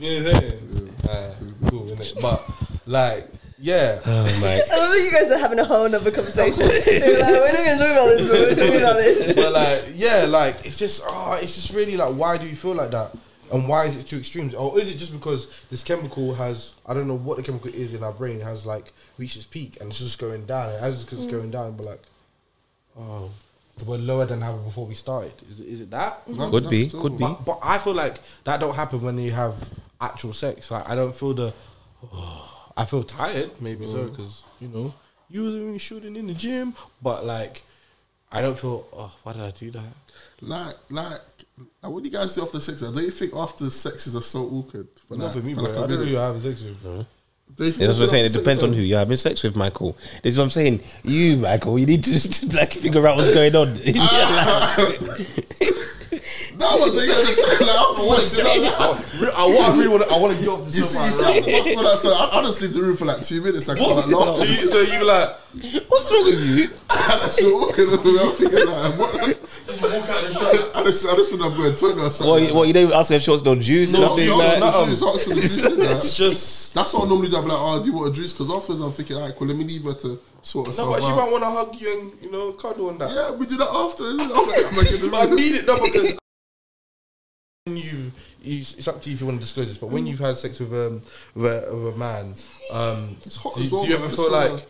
you 0.00 0.22
know 0.22 0.32
what 0.32 0.34
I'm 0.36 0.40
saying? 0.40 0.94
Uh, 1.06 1.34
cool, 1.68 1.84
innit? 1.86 2.20
But 2.22 2.50
like, 2.86 3.28
yeah, 3.64 3.98
Oh 4.04 4.24
my. 4.42 4.60
I 4.72 4.76
love 4.76 4.90
that 4.90 5.02
you 5.02 5.10
guys 5.10 5.30
are 5.30 5.38
having 5.38 5.58
a 5.58 5.64
whole 5.64 5.88
nother 5.88 6.10
conversation. 6.10 6.68
So 6.84 6.90
you're 6.90 7.18
like, 7.18 7.30
we're 7.30 7.52
not 7.52 7.64
going 7.64 7.78
to 7.78 7.84
talk 7.84 7.92
about 7.92 8.08
this, 8.08 8.28
but 8.28 8.38
we're 8.38 8.54
talking 8.54 8.76
about 8.82 8.96
this. 8.96 9.34
but 9.34 9.52
like, 9.52 9.84
yeah, 9.94 10.26
like 10.28 10.66
it's 10.66 10.76
just, 10.78 11.02
oh, 11.06 11.38
it's 11.40 11.54
just 11.54 11.72
really 11.72 11.96
like, 11.96 12.14
why 12.14 12.36
do 12.36 12.46
you 12.46 12.56
feel 12.56 12.74
like 12.74 12.90
that? 12.90 13.16
And 13.50 13.66
why 13.66 13.86
is 13.86 13.96
it 13.96 14.06
too 14.06 14.18
extremes? 14.18 14.54
Or 14.54 14.78
is 14.78 14.90
it 14.90 14.98
just 14.98 15.14
because 15.14 15.50
this 15.70 15.82
chemical 15.82 16.34
has, 16.34 16.72
I 16.84 16.92
don't 16.92 17.08
know 17.08 17.16
what 17.16 17.38
the 17.38 17.42
chemical 17.42 17.70
is 17.70 17.94
in 17.94 18.04
our 18.04 18.12
brain, 18.12 18.40
has 18.40 18.66
like 18.66 18.92
reached 19.16 19.36
its 19.36 19.46
peak 19.46 19.78
and 19.80 19.88
it's 19.88 19.98
just 19.98 20.18
going 20.18 20.44
down. 20.44 20.68
And 20.68 20.84
as 20.84 21.02
it's 21.02 21.24
mm. 21.24 21.30
going 21.30 21.50
down, 21.50 21.74
but 21.74 21.86
like, 21.86 22.02
oh, 22.98 23.30
we're 23.86 23.96
lower 23.96 24.26
than 24.26 24.42
how 24.42 24.56
before 24.58 24.84
we 24.84 24.94
started. 24.94 25.32
Is, 25.48 25.60
it- 25.60 25.66
is 25.66 25.80
it 25.80 25.90
that? 25.90 26.22
Mm-hmm. 26.26 26.38
No, 26.38 26.50
Could 26.50 26.64
no, 26.64 26.70
be, 26.70 26.88
still. 26.88 27.00
could 27.00 27.16
be. 27.16 27.24
But, 27.24 27.44
but 27.46 27.58
I 27.62 27.78
feel 27.78 27.94
like 27.94 28.20
that 28.44 28.60
don't 28.60 28.74
happen 28.74 29.00
when 29.00 29.16
you 29.16 29.30
have 29.30 29.70
actual 30.02 30.34
sex. 30.34 30.70
Like 30.70 30.86
I 30.86 30.94
don't 30.94 31.14
feel 31.14 31.32
the. 31.32 31.54
Oh, 32.12 32.53
I 32.76 32.84
feel 32.84 33.04
tired, 33.04 33.50
maybe 33.60 33.86
so, 33.86 34.04
mm. 34.04 34.10
because 34.10 34.44
you 34.60 34.68
know 34.68 34.94
you 35.28 35.42
was 35.42 35.54
even 35.54 35.78
shooting 35.78 36.16
in 36.16 36.26
the 36.26 36.34
gym, 36.34 36.74
but 37.02 37.24
like 37.24 37.62
I 38.34 38.42
don't 38.42 38.58
feel. 38.58 38.84
Oh, 38.92 39.14
why 39.22 39.32
did 39.32 39.42
I 39.42 39.52
do 39.52 39.70
that? 39.70 39.82
Like, 40.40 40.74
like, 40.90 41.20
like, 41.82 41.92
what 41.92 42.02
do 42.02 42.08
you 42.08 42.16
guys 42.16 42.34
do 42.34 42.42
after 42.42 42.58
sex? 42.58 42.80
Don't 42.80 42.96
you 42.96 43.10
think 43.10 43.32
after 43.32 43.70
sex 43.70 44.08
is 44.08 44.26
so 44.26 44.40
awkward? 44.40 44.88
For 45.08 45.16
Not 45.16 45.26
like, 45.26 45.32
for 45.34 45.38
me, 45.40 45.54
for 45.54 45.62
bro. 45.62 45.70
like 45.70 45.78
a 45.78 45.84
I 45.84 45.86
don't 45.86 45.98
know 45.98 46.04
who 46.04 46.10
you're 46.10 46.20
having 46.20 46.42
sex 46.42 46.62
with. 46.62 46.82
Don't 46.82 46.96
you 46.96 47.06
think 47.66 47.80
Yeah, 47.80 47.86
that's 47.86 47.98
what 48.00 48.04
I'm 48.06 48.10
saying. 48.10 48.24
It 48.24 48.32
depends 48.32 48.62
on 48.64 48.72
who 48.72 48.80
you're 48.80 48.98
having 48.98 49.16
sex 49.16 49.44
with, 49.44 49.54
Michael. 49.54 49.92
This 50.22 50.32
is 50.32 50.38
what 50.38 50.44
I'm 50.44 50.50
saying. 50.50 50.80
You, 51.04 51.36
Michael, 51.36 51.78
you 51.78 51.86
need 51.86 52.02
to 52.02 52.46
like 52.56 52.72
figure 52.72 53.06
out 53.06 53.16
what's 53.16 53.32
going 53.32 53.54
on. 53.54 53.78
Ah. 53.98 54.76
No, 56.56 56.78
but 56.78 56.90
they 56.94 57.06
gotta 57.06 57.24
like 57.64 57.76
after 57.76 58.06
one, 58.06 58.20
sit 58.22 58.44
down. 58.44 58.64
I, 58.78 59.32
I, 59.34 59.70
I 59.72 59.76
really 59.76 59.88
want 59.88 60.02
to, 60.04 60.14
I 60.14 60.18
want 60.18 60.34
to 60.36 60.40
get 60.40 60.48
off 60.48 60.60
the 60.60 60.66
You 60.76 60.82
see, 60.82 61.34
you 61.36 61.42
see, 61.42 61.56
after 61.58 61.70
the 61.76 61.82
bus 61.82 62.02
for 62.02 62.08
that, 62.10 62.32
I, 62.32 62.38
I 62.38 62.42
just 62.42 62.62
leave 62.62 62.72
the 62.74 62.82
room 62.82 62.96
for 62.96 63.04
like 63.06 63.22
two 63.22 63.42
minutes. 63.42 63.68
I 63.68 63.76
can't 63.76 63.90
like 63.90 64.10
So 64.10 64.44
you, 64.44 64.66
so 64.66 64.80
you 64.80 64.98
be 65.00 65.04
like, 65.04 65.28
What's 65.88 66.10
wrong 66.12 66.24
with 66.24 66.40
you? 66.58 66.68
I 66.90 67.18
just 67.18 67.42
walking 67.42 67.86
up 67.94 68.04
and 68.04 68.18
I'm 68.20 68.32
thinking 68.32 68.66
like, 68.66 68.98
what? 68.98 69.38
just 69.66 69.82
walk 69.82 69.92
out 69.92 70.22
the 70.26 70.32
shop. 70.34 70.76
I 70.76 70.82
just, 70.84 71.06
I 71.06 71.14
just 71.16 71.30
think 71.30 71.42
I'm 71.42 71.56
going 71.56 71.72
to 71.72 71.78
toilet 71.78 71.98
or 71.98 72.10
something. 72.12 72.26
What, 72.30 72.42
you- 72.42 72.54
what 72.54 72.66
you 72.68 72.72
didn't 72.74 72.92
ask 72.94 73.10
her 73.10 73.16
if 73.16 73.22
she 73.22 73.30
wants 73.30 73.44
no 73.44 73.54
juice? 73.54 73.92
No, 73.92 74.00
nothing 74.00 74.24
she 74.24 74.30
like. 74.30 74.46
asked 74.46 74.58
me, 74.60 74.66
nothing. 74.66 74.84
she 74.84 74.90
was 74.90 75.02
asking 75.02 75.34
me 75.36 75.42
to 75.42 75.76
do 75.76 75.76
that. 75.86 75.96
It's 75.96 76.16
just. 76.16 76.74
That's 76.74 76.92
what 76.94 77.04
I 77.04 77.08
normally 77.08 77.28
do. 77.30 77.36
I'm 77.36 77.46
like, 77.46 77.58
oh, 77.60 77.78
do 77.80 77.86
you 77.86 77.92
want 77.94 78.08
a 78.10 78.12
juice? 78.12 78.32
Because 78.32 78.50
afterwards 78.50 78.80
I'm 78.80 78.92
thinking, 78.92 79.16
alright, 79.16 79.34
cool, 79.36 79.46
let 79.48 79.56
me 79.56 79.64
leave 79.64 79.84
her 79.84 79.94
to 79.94 80.18
sort 80.42 80.76
No, 80.76 80.90
but 80.90 81.00
she 81.02 81.06
out. 81.08 81.16
might 81.16 81.30
want 81.30 81.42
to 81.44 81.50
hug 81.50 81.80
you 81.80 82.00
and 82.00 82.12
you 82.22 82.30
know 82.32 82.52
cuddle 82.52 82.90
and 82.90 82.98
that. 83.00 83.10
Yeah, 83.14 83.30
we 83.32 83.46
do 83.46 83.56
that 83.56 83.70
after. 83.70 84.04
Isn't 84.04 84.20
it? 84.20 84.24
I'm 84.34 84.46
like, 84.46 84.66
I'm 84.66 84.74
like 84.74 84.92
in 84.92 85.00
the 85.02 85.08
But 85.10 85.20
I 85.20 85.24
room. 85.26 85.36
need 85.36 85.54
it 85.54 85.66
no 85.66 85.78
because 85.82 86.02
when 86.02 86.18
you, 87.66 88.12
you, 88.42 88.58
it's 88.58 88.86
up 88.88 89.00
to 89.02 89.08
you 89.08 89.14
if 89.14 89.20
you 89.22 89.26
want 89.26 89.38
to 89.40 89.42
disclose 89.44 89.68
this. 89.68 89.78
But 89.78 89.86
when 89.86 90.04
you've 90.04 90.18
had 90.18 90.36
sex 90.36 90.60
with 90.60 90.70
um 90.74 91.00
with 91.34 91.46
a, 91.46 91.74
with 91.74 91.94
a 91.94 91.96
man, 91.96 92.34
um, 92.70 93.16
It's 93.22 93.36
hot 93.36 93.54
do, 93.56 93.62
as 93.62 93.72
well, 93.72 93.84
do 93.84 93.88
you 93.88 93.94
ever 93.96 94.04
It's 94.04 94.16
feel 94.16 94.26
so- 94.26 94.32
like 94.32 94.66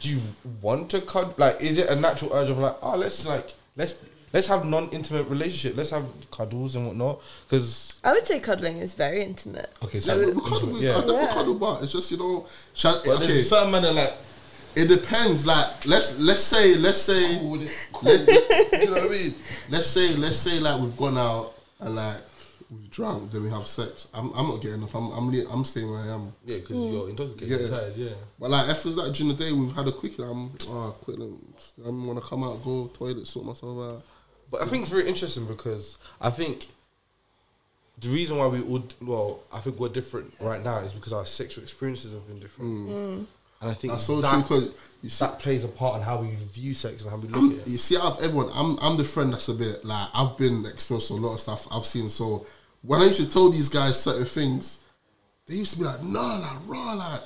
do 0.00 0.10
you 0.10 0.20
want 0.60 0.90
to 0.90 1.00
cuddle? 1.00 1.32
Like, 1.38 1.62
is 1.62 1.78
it 1.78 1.88
a 1.88 1.96
natural 1.96 2.34
urge 2.34 2.50
of 2.50 2.58
like, 2.58 2.76
oh, 2.82 2.96
let's 2.98 3.24
like 3.24 3.54
let's 3.76 3.94
let's 4.34 4.46
have 4.48 4.66
non-intimate 4.66 5.26
relationship, 5.28 5.78
let's 5.78 5.88
have 5.88 6.04
cuddles 6.30 6.74
and 6.74 6.86
whatnot? 6.86 7.22
Because 7.48 7.98
I 8.04 8.12
would 8.12 8.26
say 8.26 8.38
cuddling 8.38 8.76
is 8.78 8.92
very 8.92 9.22
intimate. 9.22 9.72
okay, 9.82 9.96
Yeah, 9.98 10.04
so 10.04 10.18
we, 10.18 10.32
we 10.32 10.40
cuddle, 10.42 10.68
we, 10.68 10.78
I 10.80 10.82
yeah. 10.82 10.92
definitely 10.96 11.14
Yeah. 11.22 11.32
cuddle, 11.32 11.54
but 11.54 11.82
it's 11.84 11.92
just 11.92 12.10
you 12.10 12.18
know, 12.18 12.46
shall, 12.74 13.00
But 13.02 13.14
okay. 13.14 13.26
there's 13.28 13.48
certain 13.48 13.70
men 13.70 13.82
that 13.84 13.94
like, 13.94 14.12
It 14.74 14.88
depends. 14.88 15.46
Like 15.46 15.86
let's 15.86 16.20
let's 16.20 16.42
say 16.42 16.74
let's 16.74 17.00
say 17.00 17.38
cool 17.38 17.52
with 18.10 18.28
it. 18.28 18.70
let, 18.72 18.82
you 18.82 18.90
know 18.90 19.00
what 19.00 19.04
I 19.04 19.08
mean? 19.08 19.34
let's 19.70 19.86
say 19.88 20.14
let's 20.16 20.36
say 20.36 20.60
like 20.60 20.78
we've 20.82 20.96
gone 20.98 21.16
out 21.16 21.54
and 21.80 21.94
like 21.94 22.22
we've 22.70 22.90
drunk, 22.90 23.32
then 23.32 23.44
we 23.44 23.50
have 23.50 23.66
sex. 23.66 24.08
I'm, 24.12 24.32
I'm 24.32 24.48
not 24.48 24.60
getting 24.60 24.82
up. 24.82 24.94
I'm 24.94 25.10
I'm 25.12 25.30
le- 25.30 25.50
I'm 25.50 25.64
staying 25.64 25.90
where 25.90 26.00
I 26.00 26.08
am. 26.08 26.32
Yeah, 26.44 26.58
because 26.58 26.76
you're 26.76 27.04
hmm. 27.04 27.10
intoxicated, 27.10 27.48
Yeah. 27.48 27.58
you're 27.58 27.68
tired, 27.68 27.96
yeah. 27.96 28.14
But 28.38 28.50
like 28.50 28.68
if 28.70 28.86
it's 28.86 28.96
like 28.96 29.12
during 29.12 29.36
the 29.36 29.44
day 29.44 29.52
we've 29.52 29.72
had 29.72 29.86
a 29.86 29.92
quickie, 29.92 30.22
I'm 30.22 30.52
oh 30.68 30.96
quick. 31.02 31.18
I'm 31.84 32.06
gonna 32.06 32.20
come 32.20 32.44
out, 32.44 32.62
go 32.62 32.88
toilet, 32.88 33.26
sort 33.26 33.46
myself 33.46 33.94
out. 33.94 34.02
But 34.50 34.62
I 34.62 34.66
think 34.66 34.82
it's 34.82 34.92
very 34.92 35.08
interesting 35.08 35.46
because 35.46 35.98
I 36.20 36.30
think 36.30 36.66
the 37.98 38.08
reason 38.08 38.36
why 38.36 38.46
we 38.46 38.60
all 38.62 38.84
well, 39.00 39.40
I 39.52 39.60
think 39.60 39.78
we're 39.78 39.88
different 39.88 40.34
right 40.40 40.62
now 40.62 40.78
is 40.78 40.92
because 40.92 41.12
our 41.12 41.26
sexual 41.26 41.62
experiences 41.64 42.12
have 42.12 42.26
been 42.26 42.40
different, 42.40 42.70
hmm. 42.70 42.92
Hmm. 42.92 43.24
And 43.60 43.70
I 43.70 43.74
think 43.74 43.92
That's 43.94 44.04
so 44.04 44.20
that, 44.20 44.32
true 44.32 44.42
because 44.42 44.74
you 45.02 45.08
see, 45.10 45.24
that 45.24 45.38
plays 45.38 45.64
a 45.64 45.68
part 45.68 45.96
in 45.96 46.02
how 46.02 46.20
we 46.20 46.28
view 46.52 46.74
sex 46.74 47.02
and 47.02 47.10
how 47.10 47.16
we 47.18 47.28
look 47.28 47.36
I'm, 47.38 47.52
at 47.52 47.58
it. 47.58 47.66
you 47.68 47.78
see, 47.78 47.96
out 47.96 48.18
of 48.18 48.24
everyone, 48.24 48.50
I'm 48.54 48.78
I'm 48.80 48.96
the 48.96 49.04
friend 49.04 49.32
that's 49.32 49.48
a 49.48 49.54
bit 49.54 49.84
like 49.84 50.08
I've 50.14 50.36
been 50.36 50.64
exposed 50.66 51.08
to 51.08 51.14
a 51.14 51.16
lot 51.16 51.34
of 51.34 51.40
stuff 51.40 51.66
I've 51.70 51.86
seen. 51.86 52.08
So 52.08 52.46
when 52.82 53.00
I 53.02 53.04
used 53.06 53.20
to 53.20 53.30
tell 53.30 53.50
these 53.50 53.68
guys 53.68 54.02
certain 54.02 54.24
things, 54.24 54.80
they 55.46 55.56
used 55.56 55.72
to 55.74 55.78
be 55.78 55.84
like, 55.84 56.02
"Nah, 56.02 56.38
like 56.38 56.58
raw, 56.66 56.94
like." 56.94 57.20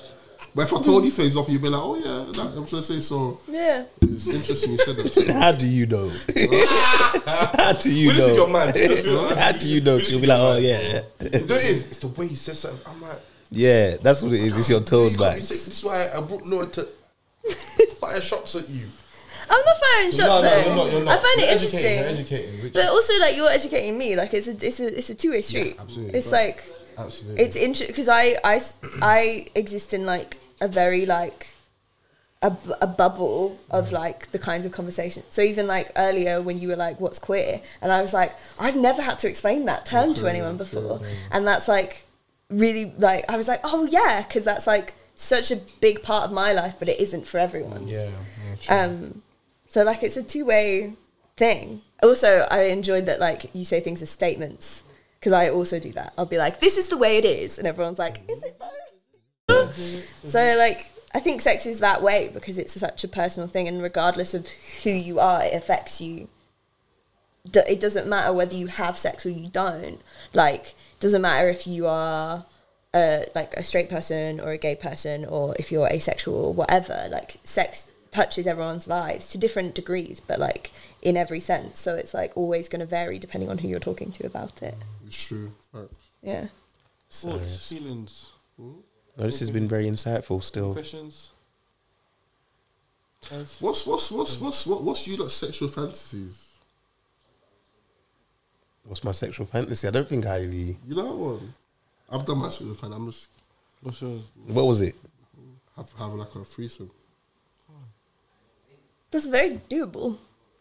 But 0.53 0.63
if 0.63 0.73
I 0.73 0.81
told 0.81 1.05
you 1.05 1.11
things 1.11 1.37
up, 1.37 1.47
you'd 1.47 1.61
be 1.61 1.69
like, 1.69 1.81
"Oh 1.81 1.95
yeah," 1.95 2.43
like, 2.43 2.55
I'm 2.57 2.65
trying 2.67 2.81
to 2.81 2.83
say. 2.83 2.99
So 2.99 3.39
Yeah. 3.47 3.85
it's 4.01 4.27
interesting 4.27 4.71
you 4.73 4.77
said 4.79 4.97
that. 4.97 5.13
So, 5.13 5.33
How 5.39 5.53
do 5.53 5.65
you 5.65 5.85
know? 5.87 6.09
How 7.25 7.73
do 7.73 7.93
you 7.93 8.07
Well, 8.07 8.15
this 8.17 8.25
is 8.27 8.35
your 8.35 8.47
know? 8.47 8.53
man. 8.53 8.73
Just 8.75 9.03
be 9.03 9.09
like, 9.11 9.37
How 9.37 9.51
do 9.53 9.67
you 9.67 9.81
know? 9.81 9.97
this 9.97 10.09
She'll 10.09 10.19
be 10.19 10.27
like, 10.27 10.39
oh 10.39 10.57
yeah, 10.57 10.79
You 10.81 10.93
know 10.95 11.01
what 11.21 11.33
it 11.33 11.51
is? 11.65 11.87
It's 11.87 11.99
the 11.99 12.07
way 12.07 12.27
he 12.27 12.35
says 12.35 12.59
something. 12.59 12.81
I'm 12.85 13.01
like, 13.01 13.19
yeah. 13.51 13.97
That's 14.01 14.23
what 14.23 14.33
it 14.33 14.39
is. 14.41 14.57
It's 14.57 14.69
your 14.69 14.81
tone 14.81 15.11
you 15.11 15.17
can't 15.17 15.19
back. 15.19 15.35
be. 15.35 15.41
This 15.41 15.67
is 15.67 15.83
why 15.83 16.09
I 16.09 16.21
brought 16.21 16.45
Noah 16.45 16.67
to 16.67 16.87
fire 17.99 18.21
shots 18.21 18.55
at 18.55 18.69
you. 18.69 18.87
I'm 19.49 19.65
not 19.65 19.77
firing 19.77 20.11
shots 20.11 20.19
no, 20.19 20.41
no, 20.41 20.49
though. 20.49 20.65
you're 20.65 20.75
not. 20.75 20.91
You're 20.91 21.03
not. 21.03 21.17
I 21.17 21.21
find 21.21 21.41
You're 21.41 21.49
it 21.49 21.51
educating, 21.53 21.79
interesting. 21.89 21.97
You're 21.99 22.07
educating, 22.07 22.63
which 22.63 22.73
But 22.73 22.85
also, 22.89 23.19
like 23.19 23.35
you're 23.35 23.49
educating 23.49 23.97
me. 23.97 24.15
Like 24.15 24.33
it's 24.33 24.47
a 24.47 24.65
it's 24.65 24.79
a 24.79 24.97
it's 24.97 25.09
a 25.09 25.15
two 25.15 25.31
way 25.31 25.41
street. 25.41 25.75
absolutely. 25.79 26.17
It's 26.17 26.31
Right. 26.31 26.47
like 26.55 26.63
absolutely. 26.97 27.43
it's 27.43 27.55
interesting 27.57 27.87
because 27.87 28.07
I 28.09 28.37
I 28.43 28.61
I 29.01 29.47
exist 29.55 29.93
in 29.93 30.05
like 30.05 30.37
a 30.61 30.67
very 30.69 31.05
like 31.05 31.47
a, 32.43 32.55
a 32.81 32.87
bubble 32.87 33.59
of 33.69 33.91
like 33.91 34.31
the 34.31 34.39
kinds 34.39 34.65
of 34.65 34.71
conversations. 34.71 35.25
So 35.29 35.41
even 35.41 35.67
like 35.67 35.91
earlier 35.97 36.41
when 36.41 36.57
you 36.57 36.69
were 36.69 36.77
like, 36.77 37.01
"What's 37.01 37.19
queer?" 37.19 37.61
and 37.81 37.91
I 37.91 38.01
was 38.01 38.13
like, 38.13 38.33
"I've 38.57 38.77
never 38.77 39.01
had 39.01 39.19
to 39.19 39.27
explain 39.27 39.65
that 39.65 39.85
term 39.85 40.13
to 40.15 40.27
anyone 40.27 40.55
before," 40.57 41.01
and 41.29 41.45
that's 41.45 41.67
like 41.67 42.05
really 42.51 42.93
like 42.97 43.25
I 43.29 43.37
was 43.37 43.47
like, 43.47 43.61
"Oh 43.63 43.85
yeah," 43.85 44.23
because 44.27 44.43
that's 44.43 44.67
like 44.67 44.93
such 45.15 45.51
a 45.51 45.57
big 45.79 46.03
part 46.03 46.25
of 46.25 46.31
my 46.31 46.51
life, 46.51 46.75
but 46.77 46.89
it 46.89 46.99
isn't 46.99 47.27
for 47.27 47.37
everyone. 47.37 47.87
yeah. 47.87 48.09
yeah. 48.63 48.83
Um, 48.83 49.21
so 49.67 49.83
like 49.83 50.03
it's 50.03 50.17
a 50.17 50.23
two 50.23 50.45
way 50.45 50.93
thing. 51.37 51.81
Also, 52.03 52.47
I 52.51 52.63
enjoyed 52.63 53.05
that 53.05 53.19
like 53.19 53.49
you 53.53 53.63
say 53.63 53.79
things 53.79 54.01
as 54.01 54.09
statements 54.09 54.83
because 55.19 55.33
I 55.33 55.49
also 55.49 55.79
do 55.79 55.91
that. 55.93 56.13
I'll 56.17 56.25
be 56.25 56.37
like, 56.37 56.59
"This 56.59 56.77
is 56.77 56.87
the 56.89 56.97
way 56.97 57.17
it 57.17 57.25
is," 57.25 57.57
and 57.57 57.67
everyone's 57.67 57.99
like, 57.99 58.21
"Is 58.29 58.43
it 58.43 58.59
though?" 58.59 59.71
so 60.25 60.55
like, 60.57 60.91
I 61.13 61.19
think 61.19 61.41
sex 61.41 61.65
is 61.65 61.79
that 61.79 62.01
way 62.01 62.29
because 62.33 62.57
it's 62.57 62.73
such 62.73 63.03
a 63.03 63.07
personal 63.07 63.47
thing, 63.47 63.67
and 63.67 63.81
regardless 63.81 64.33
of 64.33 64.47
who 64.83 64.91
you 64.91 65.19
are, 65.19 65.43
it 65.43 65.53
affects 65.53 66.01
you. 66.01 66.27
It 67.53 67.79
doesn't 67.79 68.07
matter 68.07 68.31
whether 68.33 68.55
you 68.55 68.67
have 68.67 68.97
sex 68.97 69.25
or 69.25 69.29
you 69.29 69.49
don't. 69.49 69.99
Like, 70.33 70.75
doesn't 71.01 71.21
matter 71.21 71.49
if 71.49 71.67
you 71.67 71.87
are 71.87 72.45
a 72.93 73.25
like 73.35 73.53
a 73.55 73.63
straight 73.63 73.89
person 73.89 74.39
or 74.39 74.51
a 74.51 74.57
gay 74.57 74.75
person 74.75 75.25
or 75.25 75.55
if 75.59 75.71
you're 75.71 75.87
asexual 75.87 76.45
or 76.45 76.53
whatever 76.53 77.07
like 77.11 77.37
sex 77.43 77.89
touches 78.11 78.45
everyone's 78.45 78.87
lives 78.87 79.27
to 79.27 79.37
different 79.37 79.73
degrees 79.73 80.19
but 80.19 80.37
like 80.39 80.71
in 81.01 81.15
every 81.15 81.39
sense 81.39 81.79
so 81.79 81.95
it's 81.95 82.13
like 82.13 82.35
always 82.35 82.67
going 82.67 82.81
to 82.81 82.85
vary 82.85 83.17
depending 83.17 83.49
on 83.49 83.59
who 83.59 83.67
you're 83.67 83.79
talking 83.79 84.11
to 84.11 84.25
about 84.25 84.61
it 84.61 84.75
it's 85.05 85.27
true. 85.27 85.51
Facts. 85.71 86.07
yeah 86.21 86.47
Thoughts, 87.11 87.67
feelings, 87.67 88.31
No, 88.57 88.75
this 89.17 89.41
has 89.41 89.51
been 89.51 89.67
very 89.67 89.83
insightful. 89.83 90.41
Still, 90.41 90.71
questions. 90.71 91.31
What's 93.59 93.85
what's 93.85 94.09
what's 94.09 94.39
what's 94.39 94.65
what, 94.65 94.81
what's 94.81 95.05
you 95.07 95.17
lot 95.17 95.29
sexual 95.29 95.67
fantasies? 95.67 96.50
What's 98.83 99.03
my 99.03 99.11
sexual 99.11 99.45
fantasy? 99.45 99.87
I 99.87 99.91
don't 99.91 100.07
think 100.07 100.25
I 100.25 100.39
really. 100.41 100.77
You 100.87 100.95
know 100.95 101.15
one. 101.15 101.53
I've 102.11 102.25
done 102.25 102.39
my 102.39 102.49
sexual 102.49 102.75
fantasy. 102.75 102.95
I'm 102.97 103.05
just 103.11 103.27
What's 103.81 104.01
yours? 104.01 104.21
What 104.47 104.65
was 104.67 104.81
it? 104.81 104.95
have 105.75 105.91
have 105.97 106.13
like 106.13 106.35
a 106.35 106.43
threesome. 106.45 106.91
that's 109.09 109.27
very 109.27 109.59
doable 109.69 110.17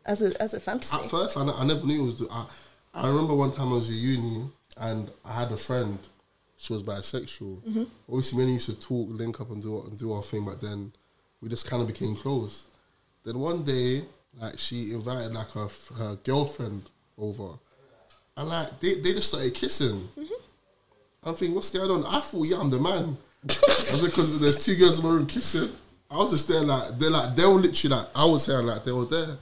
as 0.06 0.22
a 0.22 0.40
as 0.42 0.54
a 0.54 0.60
fantasy 0.60 0.96
At 0.96 1.06
first, 1.06 1.36
I, 1.36 1.42
I 1.42 1.64
never 1.64 1.86
knew 1.86 2.02
it 2.02 2.06
was. 2.06 2.14
Do- 2.16 2.28
I, 2.30 2.46
I 2.94 3.08
remember 3.08 3.34
one 3.34 3.52
time 3.52 3.68
I 3.68 3.76
was 3.76 3.88
at 3.88 3.94
uni 3.96 4.44
and 4.78 5.10
I 5.24 5.32
had 5.32 5.52
a 5.52 5.56
friend. 5.56 5.98
She 6.56 6.72
was 6.72 6.82
bisexual. 6.82 7.62
Mm-hmm. 7.62 7.84
Obviously, 8.08 8.36
when 8.38 8.46
we 8.48 8.52
used 8.54 8.66
to 8.66 8.78
talk, 8.80 9.08
link 9.10 9.40
up, 9.40 9.50
and 9.50 9.62
do 9.62 9.82
and 9.82 9.98
do 9.98 10.12
our 10.12 10.22
thing, 10.22 10.44
but 10.44 10.60
then 10.60 10.92
we 11.40 11.48
just 11.48 11.68
kind 11.68 11.80
of 11.82 11.88
became 11.88 12.16
close. 12.16 12.64
Then 13.24 13.38
one 13.38 13.62
day, 13.62 14.02
like 14.38 14.58
she 14.58 14.92
invited 14.92 15.32
like 15.32 15.50
her 15.52 15.68
her 15.98 16.16
girlfriend 16.24 16.88
over, 17.18 17.58
and 18.40 18.48
like 18.48 18.80
they, 18.80 18.94
they 18.94 19.12
just 19.12 19.28
started 19.28 19.54
kissing. 19.54 20.08
Mm-hmm. 20.18 20.24
I'm 21.22 21.34
thinking, 21.34 21.54
what's 21.54 21.70
going 21.70 21.90
on? 21.90 22.06
I 22.06 22.20
thought, 22.20 22.46
yeah, 22.46 22.58
I'm 22.58 22.70
the 22.70 22.78
man. 22.78 23.18
because 23.42 24.40
there's 24.40 24.64
two 24.64 24.76
girls 24.76 24.98
in 24.98 25.06
my 25.06 25.14
room 25.14 25.26
kissing, 25.26 25.70
I 26.10 26.16
was 26.16 26.30
just 26.30 26.48
there 26.48 26.62
like 26.62 26.98
they're 26.98 27.10
like 27.10 27.36
they 27.36 27.44
were 27.44 27.60
literally 27.60 27.96
like 27.96 28.06
I 28.14 28.24
was 28.24 28.46
here 28.46 28.62
like 28.62 28.84
they 28.84 28.92
were 28.92 29.04
there. 29.04 29.36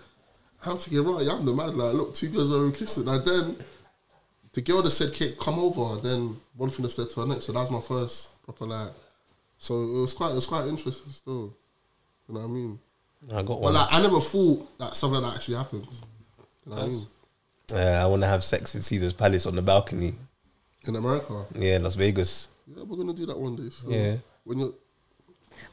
I'm 0.66 0.76
thinking, 0.76 1.04
right, 1.04 1.24
yeah, 1.24 1.34
I'm 1.34 1.46
the 1.46 1.54
man. 1.54 1.76
Like, 1.76 1.94
look, 1.94 2.14
two 2.14 2.28
girls 2.28 2.48
in 2.48 2.56
my 2.56 2.62
room 2.62 2.72
kissing. 2.72 3.08
And 3.08 3.24
then 3.24 3.56
the 4.52 4.60
girl 4.60 4.82
that 4.82 4.90
said, 4.90 5.12
"Kate, 5.14 5.38
come 5.38 5.58
over." 5.58 5.94
And 5.94 6.02
then 6.02 6.40
one 6.56 6.70
thing 6.70 6.84
that 6.84 6.98
led 6.98 7.10
to 7.10 7.20
her 7.20 7.26
next. 7.26 7.46
So 7.46 7.52
that 7.52 7.60
was 7.60 7.70
my 7.70 7.80
first 7.80 8.44
proper 8.44 8.66
like. 8.66 8.92
So 9.58 9.74
it 9.74 10.00
was 10.00 10.14
quite, 10.14 10.32
it 10.32 10.36
was 10.36 10.46
quite 10.46 10.66
interesting 10.66 11.12
still. 11.12 11.54
You 12.28 12.34
know 12.34 12.40
what 12.40 12.46
I 12.46 12.48
mean? 12.48 12.78
I 13.32 13.42
got 13.42 13.60
one. 13.60 13.72
But 13.72 13.78
like, 13.78 13.88
I 13.92 14.02
never 14.02 14.20
thought 14.20 14.78
that 14.78 14.96
something 14.96 15.20
like 15.20 15.32
that 15.32 15.36
actually 15.38 15.56
happened. 15.56 15.86
You 16.66 16.72
know 16.72 16.76
what 16.76 16.84
I 16.84 16.88
mean? 16.88 17.06
Uh, 17.72 17.76
I 18.02 18.06
want 18.06 18.22
to 18.22 18.28
have 18.28 18.42
sex 18.44 18.74
in 18.74 18.80
Caesar's 18.82 19.12
Palace 19.12 19.44
on 19.46 19.54
the 19.56 19.62
balcony. 19.62 20.14
In 20.86 20.96
America, 20.96 21.44
Yeah, 21.54 21.78
Las 21.82 21.96
Vegas. 21.96 22.48
yeah, 22.66 22.82
we're 22.84 22.96
gonna 22.96 23.12
do 23.12 23.26
that 23.26 23.38
one 23.38 23.56
day. 23.56 23.68
So 23.70 23.90
Yeah. 23.90 24.16
When 24.44 24.58
you're, 24.60 24.72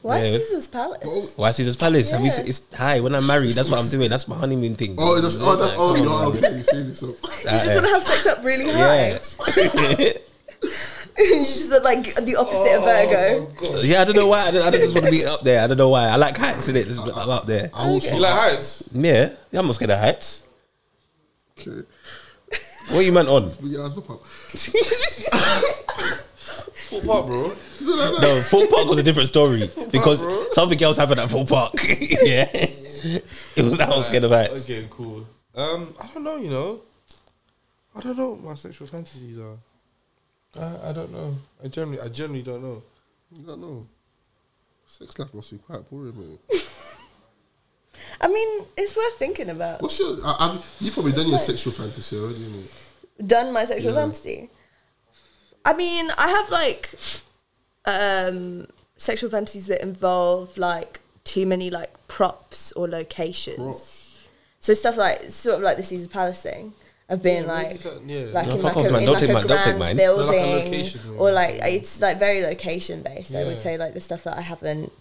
why 0.02 0.22
Yeah. 0.22 0.38
caesar's 0.38 0.68
palace 0.68 0.98
oh, 1.06 1.30
Why 1.36 1.52
Caesar's 1.52 1.76
Palace? 1.76 2.10
Have 2.10 2.20
you? 2.20 2.26
Yeah. 2.30 2.42
It's 2.44 2.62
hi. 2.74 3.00
When 3.00 3.14
I'm 3.14 3.26
married, 3.26 3.52
that's 3.52 3.70
what 3.70 3.80
I'm 3.80 3.88
doing. 3.88 4.10
That's 4.10 4.28
my 4.28 4.36
honeymoon 4.36 4.74
thing. 4.74 4.96
oh, 4.98 5.18
that's, 5.20 5.38
oh, 5.40 5.56
that's, 5.56 5.74
oh, 5.78 5.86
Like, 5.92 6.02
come 6.02 6.06
no, 6.06 6.28
okay, 6.38 6.58
you 6.58 6.64
see 6.64 6.82
yourself. 6.82 7.16
you 7.22 7.50
just 7.50 7.74
want 7.74 7.86
to 7.86 7.92
have 7.92 8.02
sex 8.02 8.26
up 8.26 8.44
really 8.44 8.64
high 8.70 9.12
Yeah. 9.12 10.12
you 11.18 11.44
just 11.46 11.70
look 11.70 11.82
like 11.84 12.14
the 12.16 12.36
opposite 12.36 12.76
of 12.76 12.84
virgo 12.84 13.80
Yeah, 13.82 14.02
I 14.02 14.04
don't 14.04 14.16
know 14.16 14.26
why. 14.26 14.48
I, 14.48 14.50
don't, 14.50 14.66
I 14.68 14.70
just 14.76 14.94
want 14.94 15.06
to 15.06 15.10
be 15.12 15.24
up 15.24 15.40
there. 15.40 15.64
I 15.64 15.66
don't 15.66 15.78
know 15.78 15.88
why. 15.88 16.08
I 16.08 16.16
like 16.16 16.36
heights 16.36 16.68
in 16.68 16.76
it. 16.76 16.88
I'm 16.98 17.30
up 17.30 17.46
there. 17.46 17.70
I 17.72 17.88
also, 17.88 18.14
You 18.16 18.20
like 18.20 18.34
heights? 18.34 18.82
Yeah, 18.92 19.30
yeah, 19.50 19.60
I'm 19.60 19.64
not 19.66 19.76
scared 19.76 19.92
of 19.92 20.00
heights. 20.00 20.42
Okay, 21.58 21.86
What 22.90 23.04
you 23.04 23.12
meant 23.12 23.28
on? 23.28 23.50
we 23.62 23.70
get 23.70 23.80
asked 23.80 23.96
pop. 24.06 24.24
Full 26.86 27.00
part, 27.00 27.26
bro. 27.26 27.52
No, 27.80 28.42
Thorpe 28.42 28.70
Park 28.70 28.88
was 28.88 28.98
a 28.98 29.02
different 29.02 29.28
story 29.28 29.68
because 29.90 30.22
bro. 30.22 30.46
something 30.52 30.80
else 30.82 30.96
happened 30.96 31.20
at 31.20 31.28
Thorpe 31.30 31.48
Park. 31.48 31.72
yeah, 32.00 32.48
it 32.52 33.24
was 33.64 33.76
that 33.78 33.90
I 33.92 33.96
was 33.96 34.06
scared 34.06 34.24
of 34.24 34.30
heights. 34.30 34.64
Okay, 34.64 34.86
cool. 34.90 35.26
Um, 35.54 35.94
I 36.00 36.06
don't 36.14 36.22
know. 36.22 36.36
You 36.36 36.50
know, 36.50 36.80
I 37.94 38.00
don't 38.00 38.16
know 38.16 38.30
what 38.30 38.40
my 38.42 38.54
sexual 38.54 38.86
fantasies 38.86 39.38
are. 39.38 39.56
I, 40.60 40.90
I 40.90 40.92
don't 40.92 41.12
know. 41.12 41.36
I 41.62 41.68
generally, 41.68 42.00
I 42.00 42.08
generally 42.08 42.42
don't 42.42 42.62
know. 42.62 42.82
I 43.36 43.42
don't 43.46 43.60
know. 43.60 43.86
Sex 44.86 45.18
life 45.18 45.34
must 45.34 45.50
be 45.50 45.58
quite 45.58 45.88
boring, 45.90 46.38
mate. 46.50 46.66
I 48.20 48.28
mean, 48.28 48.64
it's 48.76 48.96
worth 48.96 49.14
thinking 49.18 49.50
about. 49.50 49.82
What's 49.82 49.98
your? 49.98 50.16
I- 50.24 50.36
I've, 50.40 50.76
you've 50.80 50.94
probably 50.94 51.12
done 51.12 51.28
your 51.28 51.38
sexual 51.38 51.72
fantasy 51.72 52.16
already, 52.18 52.40
mate. 52.46 52.70
Done 53.26 53.52
my 53.52 53.64
sexual 53.64 53.92
Yeah. 53.94 54.00
fantasy. 54.00 54.50
I 55.64 55.72
mean, 55.74 56.10
I 56.16 56.28
have 56.28 56.50
like 56.50 56.94
um 57.84 58.66
sexual 58.96 59.30
fantasies 59.30 59.66
that 59.66 59.82
involve 59.82 60.56
like 60.58 61.00
too 61.24 61.46
many 61.46 61.70
like 61.70 61.94
props 62.08 62.72
or 62.72 62.88
locations. 62.88 63.56
Props. 63.56 64.28
So 64.60 64.74
stuff 64.74 64.96
like 64.96 65.30
sort 65.30 65.56
of 65.56 65.62
like 65.62 65.76
the 65.76 65.82
Caesar 65.82 66.08
Palace 66.08 66.42
thing 66.42 66.72
of 67.08 67.22
being 67.22 67.44
Yeah, 67.44 67.52
like 67.52 67.78
so- 67.78 68.00
yeah. 68.06 68.26
like 68.32 68.46
No, 68.48 68.54
in 68.56 68.62
like 68.62 68.76
a, 68.76 68.80
in 68.80 68.92
like 68.92 69.22
a 69.22 69.32
mine. 69.32 69.46
Grand 69.46 69.78
mine. 69.78 69.96
No, 69.96 70.14
like 70.16 70.26
building, 70.28 70.50
location, 70.56 71.00
yeah. 71.06 71.18
or 71.18 71.32
like 71.32 71.54
it's 71.62 72.00
like 72.00 72.18
very 72.18 72.42
location 72.42 73.02
based. 73.02 73.34
I 73.34 73.44
would 73.44 73.60
say 73.60 73.76
like 73.78 73.94
the 73.94 74.00
stuff 74.00 74.24
that 74.24 74.36
I 74.36 74.40
haven't 74.42 74.92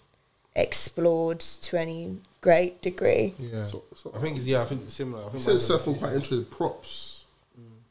explored 0.56 1.39
to 1.39 1.78
any 1.80 2.17
great 2.47 2.73
degree. 2.89 3.34
yeah. 3.39 3.63
So- 3.71 3.84
so- 3.95 4.12
I 4.15 4.19
think 4.21 4.38
it's 4.38 4.45
yeah. 4.45 4.62
I 4.63 4.65
think 4.69 4.81
it's 4.86 4.93
similar. 5.01 5.23
I 5.25 5.29
think 5.29 5.43
said 5.43 5.51
mine's 5.51 5.63
stuff 5.65 5.88
I'm 5.88 5.95
quite 5.95 6.13
interested 6.13 6.39
in 6.39 6.45
props. 6.45 7.23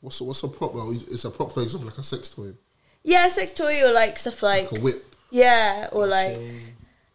What's 0.00 0.20
a, 0.20 0.24
what's 0.24 0.42
a 0.42 0.48
prop? 0.48 0.74
Like, 0.74 1.00
it's 1.14 1.24
a 1.24 1.30
prop, 1.30 1.50
for 1.54 1.62
example, 1.62 1.88
like 1.88 1.96
a 1.98 2.02
sex 2.02 2.28
toy, 2.28 2.50
Yeah, 3.02 3.26
sex 3.30 3.52
toy 3.54 3.82
or 3.86 3.92
like 3.92 4.18
stuff 4.18 4.42
like 4.42 4.70
like 4.70 4.80
a 4.80 4.84
whip. 4.84 5.00
yeah, 5.30 5.88
or 5.92 6.06
like 6.06 6.34
Chain. 6.36 6.60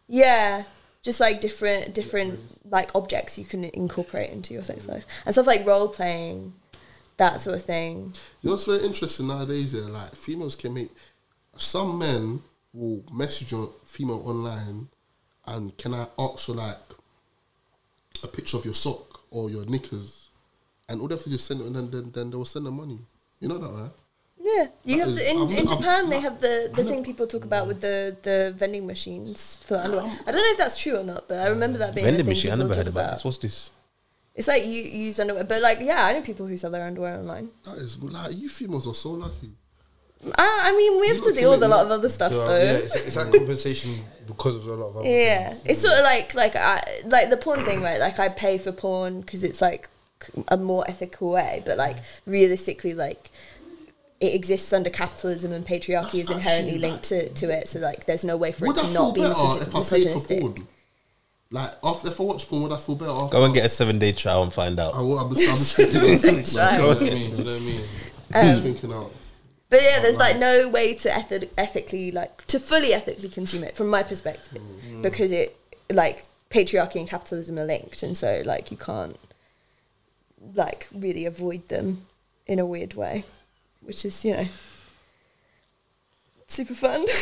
yeah, 0.08 0.64
just 1.06 1.20
like 1.20 1.40
different 1.40 1.94
different 1.94 2.40
like 2.76 2.90
objects 3.00 3.38
you 3.38 3.44
can 3.44 3.62
incorporate 3.64 4.30
into 4.30 4.54
your 4.54 4.64
sex 4.64 4.86
life 4.88 5.06
and 5.24 5.32
stuff 5.34 5.46
like 5.46 5.64
role 5.66 5.88
playing, 5.88 6.52
that 7.16 7.40
sort 7.40 7.56
of 7.56 7.64
thing. 7.64 7.96
You 8.42 8.48
know 8.48 8.52
what's 8.54 8.64
very 8.66 8.82
interesting 8.84 9.28
nowadays? 9.28 9.72
Yeah, 9.72 9.82
like 10.00 10.12
females 10.26 10.56
can 10.56 10.74
make. 10.74 10.90
Some 11.56 11.98
men 11.98 12.42
will 12.72 13.04
message 13.12 13.52
a 13.52 13.66
female 13.86 14.22
online, 14.26 14.88
and 15.46 15.76
can 15.78 15.94
I 15.94 16.06
ask 16.18 16.40
for 16.46 16.54
like 16.54 16.78
a 18.24 18.28
picture 18.28 18.56
of 18.56 18.64
your 18.64 18.74
sock 18.74 19.20
or 19.30 19.50
your 19.50 19.64
knickers, 19.66 20.28
and 20.88 21.00
all 21.00 21.08
they 21.08 21.14
have 21.14 21.24
to 21.24 21.28
do 21.30 21.36
is 21.36 21.44
send 21.44 21.60
it, 21.60 21.66
and 21.66 21.76
then 21.76 21.90
then, 21.90 22.10
then 22.12 22.30
they 22.30 22.36
will 22.36 22.44
send 22.44 22.66
the 22.66 22.70
money. 22.70 22.98
You 23.40 23.48
know 23.48 23.58
that, 23.58 23.68
right? 23.70 23.90
Yeah, 24.42 24.66
you 24.84 24.96
That 24.96 25.00
have 25.00 25.08
is- 25.08 25.16
the, 25.16 25.30
in, 25.30 25.36
I'm- 25.38 25.50
in 25.50 25.56
I'm- 25.58 25.66
Japan 25.68 26.08
they 26.10 26.16
I'm- 26.16 26.22
have 26.24 26.40
the, 26.40 26.70
the 26.74 26.80
I'm 26.82 26.86
thing 26.88 26.96
not- 26.96 27.04
people 27.04 27.26
talk 27.26 27.44
about 27.44 27.66
with 27.66 27.80
the, 27.82 28.16
the 28.22 28.54
vending 28.56 28.86
machines 28.86 29.60
for 29.64 29.76
underwear. 29.76 30.06
I 30.26 30.30
don't 30.32 30.40
know 30.40 30.52
if 30.52 30.58
that's 30.58 30.78
true 30.78 30.96
or 30.96 31.04
not, 31.04 31.28
but 31.28 31.38
I 31.40 31.48
remember 31.48 31.78
that 31.78 31.94
being 31.94 32.06
Vending 32.06 32.22
a 32.22 32.24
thing 32.24 32.32
machine. 32.34 32.50
I 32.52 32.54
never 32.56 32.74
heard 32.74 32.86
talk 32.86 32.94
about 32.94 33.10
this. 33.12 33.24
What's 33.24 33.38
this? 33.38 33.70
It's 34.34 34.48
like 34.48 34.64
you 34.64 34.70
use 34.82 35.20
underwear, 35.20 35.44
but 35.44 35.60
like 35.60 35.80
yeah, 35.80 36.06
I 36.06 36.12
know 36.14 36.22
people 36.22 36.46
who 36.46 36.56
sell 36.56 36.70
their 36.70 36.86
underwear 36.86 37.18
online. 37.18 37.50
That 37.64 37.76
is 37.78 38.02
like 38.02 38.32
you 38.36 38.48
females 38.48 38.86
are 38.88 38.94
so 38.94 39.10
lucky. 39.10 39.50
I, 40.36 40.60
I 40.64 40.76
mean, 40.76 41.00
we 41.00 41.08
have 41.08 41.22
to 41.24 41.32
deal 41.32 41.50
with 41.50 41.62
a 41.62 41.68
lot 41.68 41.84
of 41.86 41.90
other 41.90 42.08
stuff 42.08 42.32
So, 42.32 42.46
though. 42.46 42.56
yeah, 42.56 42.72
it's, 42.72 42.94
it's 42.94 43.16
like 43.16 43.32
compensation 43.32 43.92
because 44.26 44.56
of 44.56 44.66
a 44.66 44.74
lot 44.74 44.88
of 44.90 44.96
other 44.98 45.08
Yeah, 45.08 45.48
things. 45.50 45.62
it's 45.66 45.80
sort 45.80 45.94
of 45.94 46.04
like 46.04 46.34
like 46.34 46.54
I 46.56 46.82
like 47.06 47.30
the 47.30 47.36
porn 47.38 47.64
thing, 47.64 47.80
right? 47.82 47.98
Like 47.98 48.18
I 48.18 48.28
pay 48.28 48.58
for 48.58 48.70
porn 48.72 49.22
because 49.22 49.42
it's 49.44 49.62
like 49.62 49.88
a 50.48 50.56
more 50.58 50.84
ethical 50.88 51.30
way, 51.30 51.62
but 51.64 51.78
like 51.78 51.96
realistically, 52.26 52.92
like 52.92 53.30
it 54.20 54.34
exists 54.34 54.70
under 54.74 54.90
capitalism 54.90 55.52
and 55.52 55.66
patriarchy 55.66 56.16
is 56.16 56.28
inherently 56.30 56.72
actually, 56.74 56.78
linked 56.78 57.04
to, 57.04 57.28
to 57.30 57.48
it. 57.50 57.68
So 57.68 57.78
like, 57.78 58.04
there's 58.04 58.22
no 58.22 58.36
way 58.36 58.52
for 58.52 58.66
Would 58.66 58.76
it 58.76 58.80
I 58.80 58.86
to 58.88 58.92
feel 58.92 59.02
not 59.06 59.14
be 59.14 59.20
better 59.22 59.32
misogy- 59.34 59.62
if 59.62 59.74
I 59.74 59.96
paid 59.96 60.10
for 60.20 60.40
porn? 60.40 60.68
Like 61.52 61.70
after 61.82 62.08
if 62.08 62.20
I 62.20 62.22
watch 62.24 62.46
porn, 62.46 62.62
would 62.64 62.72
I 62.72 62.76
feel 62.78 62.94
better? 62.96 63.10
After? 63.10 63.32
Go 63.38 63.44
and 63.46 63.54
get 63.54 63.64
a 63.64 63.70
seven 63.70 63.98
day 63.98 64.12
trial 64.12 64.42
and 64.42 64.52
find 64.52 64.78
out. 64.78 64.94
I 64.94 65.00
will, 65.00 65.18
I'm 65.18 65.34
just, 65.34 65.48
I'm 65.48 65.56
just 65.56 66.20
thinking 66.22 66.58
out. 66.60 66.74
Try. 66.74 66.76
You 66.76 66.78
know 66.78 66.88
what 66.88 66.96
I 66.98 67.00
mean? 67.14 67.36
You 67.38 67.44
know 67.44 67.52
what 67.52 67.62
I 67.62 67.64
mean? 67.64 67.80
Um, 68.32 68.44
just 68.46 68.62
thinking 68.62 68.92
out. 68.92 69.10
But 69.70 69.82
yeah, 69.82 70.00
there's 70.00 70.16
like 70.16 70.36
no 70.36 70.68
way 70.68 70.94
to 70.94 71.08
ethi- 71.08 71.48
ethically 71.56 72.10
like 72.10 72.44
to 72.48 72.58
fully 72.58 72.92
ethically 72.92 73.28
consume 73.28 73.62
it 73.62 73.76
from 73.76 73.88
my 73.88 74.02
perspective 74.02 74.60
mm. 74.60 75.00
because 75.00 75.30
it 75.30 75.56
like 75.90 76.24
patriarchy 76.50 76.96
and 76.96 77.08
capitalism 77.08 77.56
are 77.58 77.64
linked, 77.64 78.02
and 78.02 78.18
so 78.18 78.42
like 78.44 78.72
you 78.72 78.76
can't 78.76 79.16
like 80.54 80.88
really 80.92 81.24
avoid 81.24 81.68
them 81.68 82.06
in 82.48 82.58
a 82.58 82.66
weird 82.66 82.94
way, 82.94 83.24
which 83.80 84.04
is 84.04 84.24
you 84.24 84.36
know 84.36 84.48
super 86.46 86.74
fun. 86.74 87.06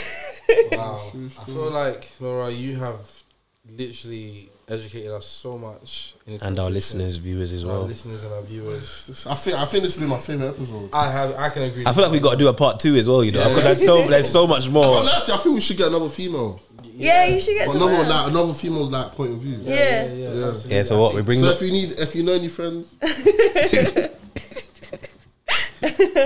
Wow. 0.72 0.98
I 1.14 1.44
feel 1.44 1.70
like 1.70 2.10
Laura, 2.20 2.50
you 2.50 2.76
have 2.76 3.22
literally 3.68 4.48
educated 4.68 5.10
us 5.12 5.26
so 5.26 5.56
much, 5.58 6.14
in 6.26 6.34
this 6.34 6.42
And 6.42 6.58
our 6.58 6.68
listeners, 6.70 7.16
viewers 7.16 7.52
as 7.52 7.64
our 7.64 7.70
well. 7.70 7.82
listeners 7.86 8.22
and 8.24 8.32
our 8.32 8.42
viewers. 8.42 9.26
I 9.26 9.34
think 9.34 9.56
I 9.56 9.64
think 9.64 9.84
this 9.84 9.96
will 9.96 10.04
be 10.06 10.10
my 10.10 10.18
favorite 10.18 10.48
episode. 10.48 10.90
I 10.92 11.10
have, 11.10 11.34
I 11.36 11.48
can 11.48 11.62
agree. 11.62 11.84
I 11.86 11.92
feel 11.92 12.02
like 12.04 12.12
we 12.12 12.20
got 12.20 12.32
to 12.32 12.36
do 12.38 12.48
a 12.48 12.54
part 12.54 12.78
two 12.80 12.94
as 12.96 13.08
well, 13.08 13.24
you 13.24 13.32
know, 13.32 13.40
Yeah. 13.40 13.48
because 13.48 13.62
there's 13.64 13.84
so 13.84 14.06
there's 14.08 14.30
so 14.30 14.46
much 14.46 14.64
But 14.64 14.72
more. 14.72 14.98
actually, 15.04 15.34
I 15.34 15.36
think 15.38 15.54
we 15.54 15.60
should 15.60 15.76
get 15.78 15.88
another 15.88 16.08
female. 16.08 16.60
yeah, 16.94 17.24
you 17.26 17.40
should 17.40 17.54
get 17.54 17.66
But 17.68 17.76
another 17.76 17.92
else. 17.94 18.08
like 18.08 18.30
another 18.30 18.52
female's 18.54 18.90
like 18.90 19.12
point 19.12 19.32
of 19.32 19.38
view. 19.40 19.58
Yeah. 19.62 19.74
yeah, 19.74 20.12
Yeah. 20.12 20.28
absolutely. 20.48 20.74
Yeah, 20.76 20.82
so 20.82 21.00
what 21.00 21.14
we 21.14 21.22
bring 21.22 21.38
So 21.38 21.46
the 21.46 21.52
if 21.54 21.62
you 21.62 21.72
need, 21.72 21.92
if 21.98 22.14
you 22.14 22.22
know 22.24 22.32
any 22.34 22.48
friends, 22.48 22.94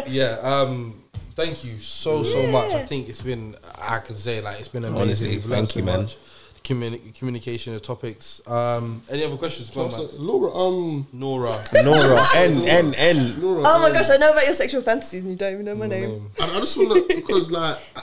Yeah. 0.08 0.38
Um. 0.42 0.98
Thank 1.34 1.64
you 1.64 1.78
so 1.78 2.22
so 2.22 2.46
much. 2.48 2.72
I 2.72 2.82
think 2.84 3.08
it's 3.08 3.22
been. 3.22 3.56
I 3.80 3.98
can 4.00 4.16
say 4.16 4.40
like 4.42 4.58
it's 4.60 4.68
been 4.68 4.84
amazing. 4.84 5.02
Honestly, 5.02 5.28
We've 5.30 5.44
thank 5.44 5.74
you, 5.76 5.80
so 5.80 5.86
man. 5.86 6.02
much. 6.02 6.16
Communi- 6.62 7.14
communication, 7.18 7.74
the 7.74 7.80
topics. 7.80 8.40
Um. 8.46 9.02
Any 9.10 9.24
other 9.24 9.36
questions? 9.36 9.70
Go 9.70 9.82
on, 9.86 9.90
man. 9.90 10.08
Laura, 10.18 10.54
um, 10.54 11.06
Nora. 11.12 11.62
Nora 11.84 12.24
N 12.36 12.62
N 12.62 12.94
N. 12.94 13.42
Laura, 13.42 13.62
Oh 13.66 13.78
my 13.80 13.86
um, 13.88 13.92
gosh, 13.92 14.10
I 14.10 14.16
know 14.16 14.30
about 14.32 14.44
your 14.44 14.54
sexual 14.54 14.82
fantasies 14.82 15.22
and 15.22 15.32
you 15.32 15.36
don't 15.36 15.52
even 15.54 15.64
know 15.64 15.74
my 15.74 15.86
name. 15.86 16.08
Name. 16.10 16.30
I, 16.40 16.44
I 16.56 16.60
just 16.60 16.76
want 16.76 17.08
to 17.08 17.14
because 17.14 17.50
like 17.50 17.78
I, 17.96 18.02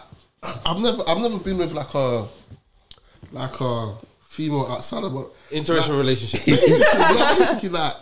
I've 0.65 0.79
never 0.79 1.03
I've 1.07 1.19
never 1.19 1.39
been 1.39 1.57
with 1.57 1.73
like 1.73 1.93
a 1.93 2.27
like 3.31 3.61
a 3.61 3.95
female 4.21 4.67
outside 4.67 5.03
of 5.03 5.13
but 5.13 5.31
Interracial 5.51 5.97
relationship. 5.97 6.45
basically, 6.45 6.79
like, 6.79 7.37
basically 7.37 7.69
like 7.69 7.93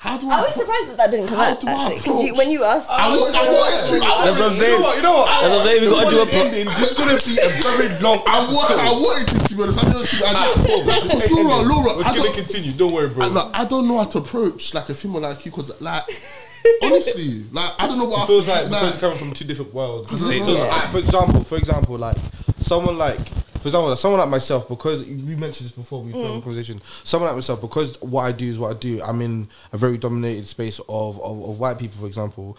how 0.00 0.16
do 0.16 0.30
I? 0.30 0.38
I 0.38 0.40
was 0.40 0.54
surprised 0.54 0.88
that 0.88 0.96
that 0.96 1.10
didn't 1.10 1.28
come 1.28 1.38
out 1.38 1.62
actually 1.62 1.96
because 1.96 2.32
when 2.38 2.50
you 2.50 2.64
asked, 2.64 2.88
I, 2.88 3.10
was, 3.12 3.34
I 3.36 3.44
wanted 3.44 4.00
to. 4.00 4.04
I 4.04 4.24
That's 4.24 4.40
what 4.40 4.48
I'm 4.48 4.56
wanted, 4.56 4.56
saying. 4.56 4.72
You 4.72 4.80
know 4.80 4.80
what? 4.80 4.96
You 4.96 5.02
know 5.02 5.12
what? 5.12 5.26
That's 5.28 5.44
what 5.44 5.60
I'm 5.60 5.66
saying. 5.66 5.80
We 5.80 5.88
got 5.92 6.04
to 6.04 6.10
do 6.10 6.22
a 6.22 6.26
part. 6.26 6.46
ending. 6.48 6.64
This 6.64 6.90
is 6.90 6.96
gonna 6.96 7.20
be 7.20 7.34
a 7.36 7.48
very 7.60 7.88
long. 8.00 8.18
I, 8.24 8.40
wa- 8.48 8.80
I 8.80 8.92
wanted 8.96 9.28
it 9.28 9.48
to 9.48 9.54
be 9.54 9.62
honest. 9.62 9.84
I 9.84 9.92
just, 9.92 10.22
I 10.24 10.32
just, 10.32 11.04
because 11.04 11.30
Laura, 11.30 11.62
Laura, 11.68 11.96
We're 11.98 12.16
gonna 12.16 12.32
continue. 12.32 12.72
Don't 12.72 12.92
worry, 12.96 13.10
bro. 13.10 13.26
I, 13.26 13.28
like, 13.28 13.50
I 13.52 13.64
don't 13.66 13.86
know 13.86 13.98
how 13.98 14.04
to 14.04 14.18
approach 14.18 14.72
like 14.72 14.88
a 14.88 14.94
female 14.94 15.20
like 15.20 15.44
you 15.44 15.52
because 15.52 15.68
like 15.82 16.04
honestly, 16.82 17.44
like 17.52 17.72
I 17.78 17.86
don't 17.86 17.98
know 17.98 18.06
what 18.06 18.20
it 18.20 18.22
I 18.22 18.26
feels 18.26 18.44
feel 18.44 18.54
like 18.54 18.64
because 18.72 18.90
you're 18.92 19.00
coming 19.00 19.18
from 19.18 19.32
two 19.34 19.44
different 19.44 19.74
worlds. 19.74 20.08
Yeah. 20.32 20.64
Like, 20.64 20.88
for 20.88 20.98
example, 20.98 21.44
for 21.44 21.56
example, 21.58 21.98
like 21.98 22.16
someone 22.60 22.96
like, 22.96 23.20
for 23.60 23.68
example, 23.68 23.94
someone 23.96 24.20
like 24.20 24.30
myself, 24.30 24.68
because 24.68 25.04
we 25.04 25.36
mentioned 25.36 25.68
this 25.68 25.72
before, 25.72 26.02
we've 26.02 26.14
had 26.14 26.24
a 26.24 26.40
conversation. 26.40 26.80
Someone 27.04 27.28
like 27.28 27.36
myself, 27.36 27.60
because 27.60 28.00
what 28.00 28.22
I 28.22 28.32
do 28.32 28.48
is 28.48 28.58
what 28.58 28.74
I 28.74 28.78
do. 28.78 29.02
I'm 29.02 29.20
in 29.20 29.48
a 29.72 29.76
very 29.76 29.98
dominated 29.98 30.46
space 30.46 30.78
of 30.88 31.20
of, 31.20 31.50
of 31.50 31.60
white 31.60 31.78
people, 31.78 32.00
for 32.00 32.06
example. 32.06 32.56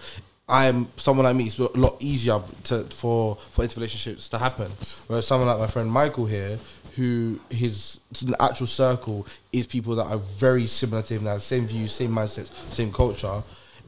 I'm 0.48 0.90
someone 0.98 1.24
like 1.24 1.36
me. 1.36 1.46
It's 1.46 1.58
a 1.58 1.64
lot 1.78 1.96
easier 2.00 2.40
to 2.66 2.84
for 2.86 3.38
for 3.52 3.66
interrelationships 3.66 4.30
to 4.30 4.38
happen. 4.38 4.72
Whereas 5.08 5.26
someone 5.26 5.48
like 5.48 5.60
my 5.60 5.68
friend 5.68 5.90
Michael 5.90 6.26
here, 6.26 6.60
who 6.96 7.40
his 7.50 8.00
actual 8.40 8.68
circle 8.68 9.26
is 9.52 9.66
people 9.66 9.96
that 9.96 10.06
are 10.06 10.18
very 10.18 10.68
similar 10.68 11.02
to 11.04 11.14
him, 11.16 11.24
that 11.24 11.32
have 11.32 11.44
same 11.44 11.66
views, 11.66 11.94
same 11.94 12.12
mindsets, 12.12 12.52
same 12.70 12.92
culture. 12.92 13.44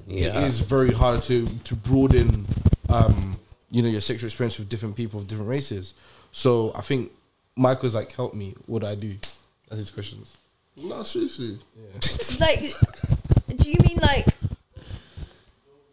Yeah. 0.08 0.40
It 0.40 0.48
is 0.48 0.62
very 0.62 0.94
hard 0.94 1.22
to 1.24 1.46
to 1.46 1.76
broaden, 1.76 2.48
um, 2.90 3.38
you 3.70 3.82
know, 3.82 3.90
your 3.90 4.02
sexual 4.02 4.28
experience 4.28 4.58
with 4.58 4.70
different 4.70 4.96
people 4.96 5.20
of 5.20 5.28
different 5.28 5.50
races. 5.50 5.94
So 6.34 6.72
I 6.76 6.82
think 6.82 7.12
Michael's 7.56 7.94
like, 7.96 8.12
help 8.12 8.34
me. 8.34 8.56
What 8.66 8.82
do 8.82 8.88
I 8.88 8.96
do? 8.96 9.16
That's 9.70 9.78
his 9.80 9.92
questions. 9.92 10.36
No, 10.76 11.04
seriously. 11.04 11.60
like, 12.40 12.74
do 13.56 13.70
you 13.70 13.78
mean 13.88 14.00
like, 14.02 14.28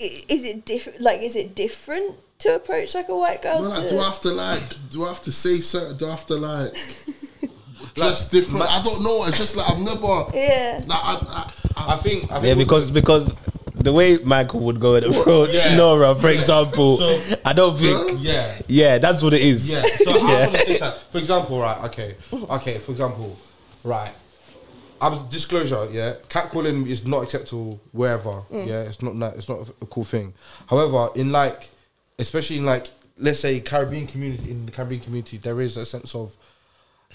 i- 0.00 0.24
is 0.28 0.42
it 0.44 0.64
different? 0.64 1.00
Like, 1.00 1.20
is 1.20 1.36
it 1.36 1.54
different 1.54 2.16
to 2.40 2.54
approach 2.54 2.94
like 2.94 3.08
a 3.10 3.14
white 3.16 3.42
girl? 3.42 3.62
No, 3.62 3.68
like, 3.68 3.82
to- 3.84 3.88
do 3.90 4.00
I 4.00 4.04
have 4.04 4.20
to 4.22 4.30
like? 4.32 4.62
Do 4.90 5.04
I 5.04 5.08
have 5.08 5.22
to 5.24 5.32
say 5.32 5.56
something? 5.60 5.96
Do 5.98 6.06
I 6.06 6.10
have 6.10 6.26
to 6.26 6.36
like? 6.36 6.72
Dress 7.94 8.30
different. 8.30 8.62
I 8.70 8.82
don't 8.82 9.02
know. 9.02 9.24
It's 9.26 9.36
just 9.36 9.56
like 9.56 9.68
I've 9.70 9.78
never. 9.80 10.24
yeah. 10.34 10.80
Like 10.86 10.98
I, 11.02 11.52
I, 11.76 11.92
I 11.94 11.96
think. 11.96 12.24
I 12.30 12.40
think 12.40 12.44
Yeah, 12.46 12.54
because 12.54 12.90
because 12.90 13.34
the 13.82 13.92
way 13.92 14.18
Michael 14.24 14.60
would 14.60 14.78
go 14.80 14.94
and 14.96 15.06
approach 15.06 15.54
Yeah. 15.54 15.76
Nora, 15.76 16.14
for 16.14 16.28
example, 16.28 16.98
So- 16.98 17.20
I 17.44 17.52
don't 17.52 17.76
think. 17.76 18.18
yeah. 18.20 18.58
Yeah, 18.68 18.98
that's 18.98 19.22
what 19.22 19.32
it 19.34 19.40
is. 19.40 19.70
Yeah. 19.70 19.82
So 20.04 20.10
Yeah. 20.16 20.46
want 20.46 20.52
to 20.52 20.58
say 20.58 20.76
something. 20.78 21.00
For 21.10 21.18
example, 21.18 21.58
right? 21.60 21.84
Okay. 21.84 22.14
Okay. 22.32 22.78
For 22.78 22.92
example, 22.92 23.36
right. 23.84 24.12
I'm 25.00 25.26
disclosure. 25.28 25.88
Yeah, 25.90 26.14
catcalling 26.28 26.86
is 26.86 27.06
not 27.06 27.22
acceptable 27.22 27.80
wherever. 27.92 28.42
Mm. 28.52 28.66
Yeah, 28.66 28.82
it's 28.82 29.00
not. 29.00 29.16
not- 29.16 29.34
It's 29.36 29.48
not 29.48 29.66
a 29.80 29.86
cool 29.86 30.04
thing. 30.04 30.34
However, 30.68 31.08
in 31.14 31.32
like, 31.32 31.70
especially 32.18 32.58
in 32.58 32.66
like, 32.66 32.88
let's 33.16 33.40
say 33.40 33.60
Caribbean 33.60 34.06
community 34.06 34.50
in 34.50 34.66
the 34.66 34.72
Caribbean 34.72 35.00
community, 35.00 35.38
there 35.38 35.58
is 35.62 35.78
a 35.78 35.86
sense 35.86 36.14
of, 36.14 36.34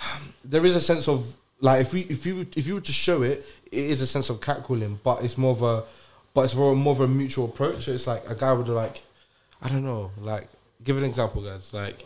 there 0.44 0.66
is 0.66 0.76
a 0.76 0.82
sense 0.82 1.08
of 1.08 1.36
like 1.62 1.82
if 1.82 1.94
we 1.94 2.02
if 2.10 2.26
you 2.26 2.48
if 2.56 2.66
you 2.66 2.74
were 2.74 2.82
to 2.82 2.92
show 2.92 3.22
it, 3.22 3.46
it 3.72 3.78
is 3.92 4.02
a 4.02 4.08
sense 4.08 4.30
of 4.32 4.40
catcalling, 4.42 4.98
but 5.04 5.24
it's 5.24 5.38
more 5.38 5.52
of 5.52 5.62
a 5.62 5.84
but 6.36 6.42
it's 6.46 6.54
more 6.54 6.76
more 6.76 6.94
of 6.94 7.00
a 7.00 7.08
mutual 7.08 7.46
approach. 7.46 7.86
So 7.86 7.92
it's 7.94 8.06
like 8.06 8.30
a 8.30 8.36
guy 8.36 8.54
would 8.54 8.68
like, 8.68 9.02
I 9.62 9.70
don't 9.70 9.84
know, 9.84 10.12
like 10.22 10.48
give 10.84 10.98
an 10.98 11.04
example, 11.06 11.42
guys. 11.42 11.74
Like 11.74 12.06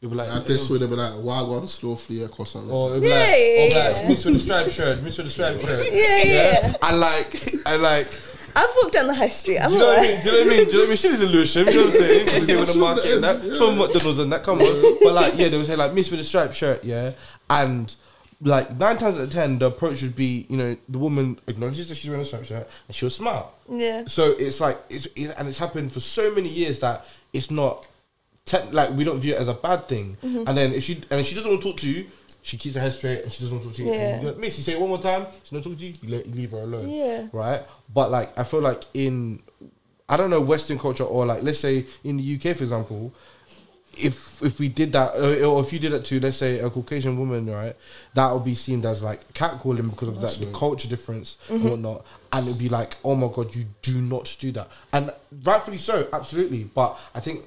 you'd 0.00 0.10
be 0.10 0.14
like, 0.16 0.28
If 0.36 0.46
they 0.46 0.58
saw, 0.58 0.78
they'd 0.78 0.88
be 0.88 0.94
like, 0.94 1.12
"Wagwan, 1.14 1.68
slow 1.68 1.96
fleer, 1.96 2.28
or 2.38 2.46
something." 2.46 2.70
or 2.70 2.90
it'd 2.90 3.02
be 3.02 3.08
Yeah, 3.08 3.14
like, 3.16 3.28
yeah, 3.28 3.34
or 3.34 3.68
yeah. 3.68 3.92
like, 3.98 4.08
Miss 4.08 4.24
with 4.24 4.34
the 4.34 4.40
striped 4.40 4.70
shirt, 4.78 5.02
Miss 5.02 5.16
with 5.18 5.26
the 5.26 5.32
striped 5.32 5.60
shirt. 5.62 5.86
Yeah, 5.90 6.22
yeah. 6.24 6.74
And 6.82 7.00
like, 7.00 7.52
and 7.66 7.82
like, 7.82 8.08
I've 8.54 8.68
walked 8.76 8.92
down 8.92 9.06
the 9.06 9.14
high 9.14 9.28
street. 9.30 9.58
I'm 9.58 9.70
do 9.70 9.76
you 9.76 9.80
know 9.80 9.86
what 9.88 9.98
I 9.98 10.02
mean? 10.02 10.20
Do 10.20 10.26
you 10.26 10.32
know 10.32 10.38
what 10.38 10.46
I 10.46 10.56
mean? 10.56 10.64
Do 10.66 10.70
you 10.70 10.72
know 10.72 10.78
what 10.78 10.84
I 10.84 10.88
mean? 10.88 10.96
Shit 10.98 11.12
is 11.12 11.22
illusion. 11.22 11.66
You 11.68 11.72
know 11.72 11.78
what 11.86 11.94
I'm 11.94 12.00
saying? 12.00 12.22
Obviously 12.28 12.56
with 12.56 12.72
the 12.74 12.78
market 12.78 13.10
and 13.14 13.24
that, 13.24 13.36
from 13.58 13.78
McDonald's 13.78 14.18
and 14.18 14.32
that, 14.32 14.42
come 14.42 14.58
on. 14.60 14.98
But 15.02 15.14
like, 15.14 15.32
yeah, 15.38 15.48
they 15.48 15.56
would 15.56 15.66
say 15.66 15.76
like 15.76 15.94
Miss 15.94 16.10
with 16.10 16.20
a 16.20 16.24
striped 16.24 16.54
shirt, 16.54 16.84
yeah, 16.84 17.12
and 17.48 17.94
like 18.42 18.76
nine 18.76 18.98
times 18.98 19.16
out 19.16 19.24
of 19.24 19.32
ten, 19.32 19.58
the 19.58 19.66
approach 19.66 20.02
would 20.02 20.16
be, 20.16 20.46
you 20.48 20.56
know, 20.56 20.76
the 20.88 20.98
woman 20.98 21.38
acknowledges 21.46 21.88
that 21.88 21.94
she's 21.94 22.10
wearing 22.10 22.22
a 22.22 22.24
striped 22.24 22.46
shirt 22.46 22.68
and 22.88 22.94
she'll 22.94 23.10
smile. 23.10 23.54
Yeah. 23.68 24.04
So 24.06 24.32
it's 24.32 24.60
like 24.60 24.78
it's 24.88 25.06
it, 25.16 25.34
and 25.38 25.48
it's 25.48 25.58
happened 25.58 25.92
for 25.92 26.00
so 26.00 26.34
many 26.34 26.48
years 26.48 26.80
that 26.80 27.06
it's 27.32 27.50
not 27.50 27.86
te- 28.44 28.70
like 28.72 28.90
we 28.90 29.04
don't 29.04 29.20
view 29.20 29.34
it 29.34 29.38
as 29.38 29.48
a 29.48 29.54
bad 29.54 29.86
thing. 29.86 30.16
Mm-hmm. 30.22 30.48
And 30.48 30.58
then 30.58 30.72
if 30.72 30.84
she 30.84 31.02
and 31.10 31.20
if 31.20 31.26
she 31.26 31.34
doesn't 31.34 31.50
want 31.50 31.62
to 31.62 31.68
talk 31.70 31.80
to 31.80 31.88
you, 31.88 32.06
she 32.42 32.56
keeps 32.56 32.74
her 32.74 32.80
head 32.80 32.92
straight 32.92 33.22
and 33.22 33.32
she 33.32 33.42
doesn't 33.42 33.56
want 33.56 33.62
to 33.62 33.68
talk 33.68 33.76
to 33.76 33.84
you. 33.84 33.98
Yeah. 33.98 34.20
You 34.20 34.34
Miss, 34.38 34.58
you 34.58 34.64
say 34.64 34.72
it 34.72 34.80
one 34.80 34.88
more 34.88 35.00
time, 35.00 35.26
she's 35.44 35.52
not 35.52 35.62
talking 35.62 35.78
to 35.78 35.86
you, 35.86 35.94
you, 36.02 36.08
let, 36.16 36.26
you 36.26 36.34
leave 36.34 36.50
her 36.50 36.58
alone. 36.58 36.90
Yeah. 36.90 37.26
Right. 37.32 37.62
But 37.94 38.10
like 38.10 38.36
I 38.38 38.44
feel 38.44 38.60
like 38.60 38.82
in 38.94 39.40
I 40.08 40.16
don't 40.16 40.30
know 40.30 40.40
Western 40.40 40.78
culture 40.78 41.04
or 41.04 41.24
like 41.26 41.42
let's 41.42 41.60
say 41.60 41.86
in 42.02 42.16
the 42.16 42.34
UK 42.34 42.56
for 42.56 42.64
example. 42.64 43.14
If 43.96 44.42
if 44.42 44.58
we 44.58 44.68
did 44.68 44.92
that, 44.92 45.14
or 45.44 45.60
if 45.60 45.72
you 45.72 45.78
did 45.78 45.92
it 45.92 46.04
to 46.06 46.20
let's 46.20 46.38
say 46.38 46.58
a 46.60 46.70
Caucasian 46.70 47.18
woman, 47.18 47.46
right, 47.46 47.76
that 48.14 48.32
would 48.32 48.44
be 48.44 48.54
seen 48.54 48.84
as 48.86 49.02
like 49.02 49.32
catcalling 49.34 49.90
because 49.90 50.08
of 50.08 50.20
that 50.20 50.32
the 50.32 50.46
culture 50.46 50.88
difference 50.88 51.36
and 51.48 51.60
mm-hmm. 51.60 51.68
whatnot, 51.68 52.06
and 52.32 52.46
it'd 52.46 52.58
be 52.58 52.68
like, 52.70 52.96
oh 53.04 53.14
my 53.14 53.28
god, 53.28 53.54
you 53.54 53.66
do 53.82 54.00
not 54.00 54.34
do 54.40 54.50
that, 54.52 54.68
and 54.92 55.12
rightfully 55.44 55.78
so, 55.78 56.08
absolutely. 56.12 56.64
But 56.64 56.98
I 57.14 57.20
think 57.20 57.44